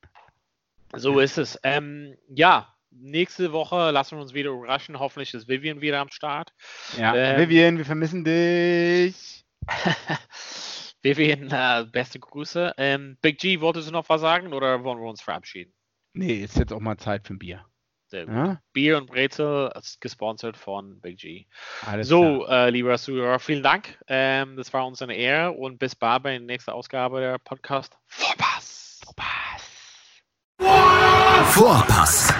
So 0.95 1.19
ist 1.19 1.39
es. 1.39 1.59
Ähm, 1.63 2.15
ja, 2.29 2.71
nächste 2.91 3.51
Woche 3.51 3.89
lassen 3.89 4.15
wir 4.15 4.21
uns 4.21 4.35
wieder 4.35 4.51
überraschen. 4.51 4.99
Hoffentlich 4.99 5.33
ist 5.33 5.47
Vivian 5.47 5.81
wieder 5.81 5.99
am 5.99 6.09
Start. 6.11 6.53
Ja, 6.95 7.15
Ähm, 7.15 7.41
Vivian, 7.41 7.77
wir 7.79 7.85
vermissen 7.85 8.23
dich. 8.23 9.43
Vivian, 11.01 11.49
äh, 11.51 11.85
beste 11.91 12.19
Grüße. 12.19 12.73
Ähm, 12.77 13.17
Big 13.21 13.39
G, 13.39 13.59
wolltest 13.59 13.87
du 13.89 13.91
noch 13.91 14.07
was 14.07 14.21
sagen 14.21 14.53
oder 14.53 14.83
wollen 14.83 14.99
wir 15.01 15.09
uns 15.09 15.21
verabschieden? 15.21 15.73
Nee, 16.13 16.43
ist 16.43 16.57
jetzt 16.57 16.71
auch 16.71 16.79
mal 16.79 16.97
Zeit 16.97 17.25
für 17.25 17.33
ein 17.33 17.39
Bier. 17.39 17.65
Sehr 18.13 18.27
gut. 18.27 18.35
Ja? 18.35 18.59
Bier 18.73 18.97
und 18.97 19.07
Brezel 19.07 19.71
gesponsert 19.99 20.55
von 20.55 21.01
Big 21.01 21.17
G. 21.17 21.45
Alles 21.83 22.07
so, 22.07 22.45
äh, 22.45 22.69
lieber 22.69 22.95
Zuhörer, 22.99 23.39
vielen 23.39 23.63
Dank. 23.63 23.97
Ähm, 24.07 24.55
das 24.55 24.71
war 24.71 24.85
uns 24.85 25.01
eine 25.01 25.15
Ehre 25.15 25.51
und 25.53 25.79
bis 25.79 25.95
bald 25.95 26.21
bei 26.21 26.29
der 26.33 26.41
nächsten 26.41 26.69
Ausgabe 26.69 27.21
der 27.21 27.39
Podcast 27.39 27.97
Vorpass. 28.05 29.01
Vorpass, 31.45 32.31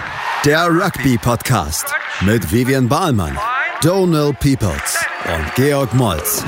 der 0.45 0.67
Rugby-Podcast 0.67 1.91
mit 2.21 2.51
Vivian 2.51 2.88
Bahlmann, 2.88 3.36
Donal 3.82 4.32
Peoples 4.34 5.03
und 5.26 5.55
Georg 5.55 5.91
Moltz 5.95 6.45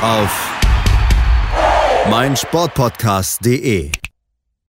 auf 0.00 0.54
meinsportpodcast.de. 2.08 3.92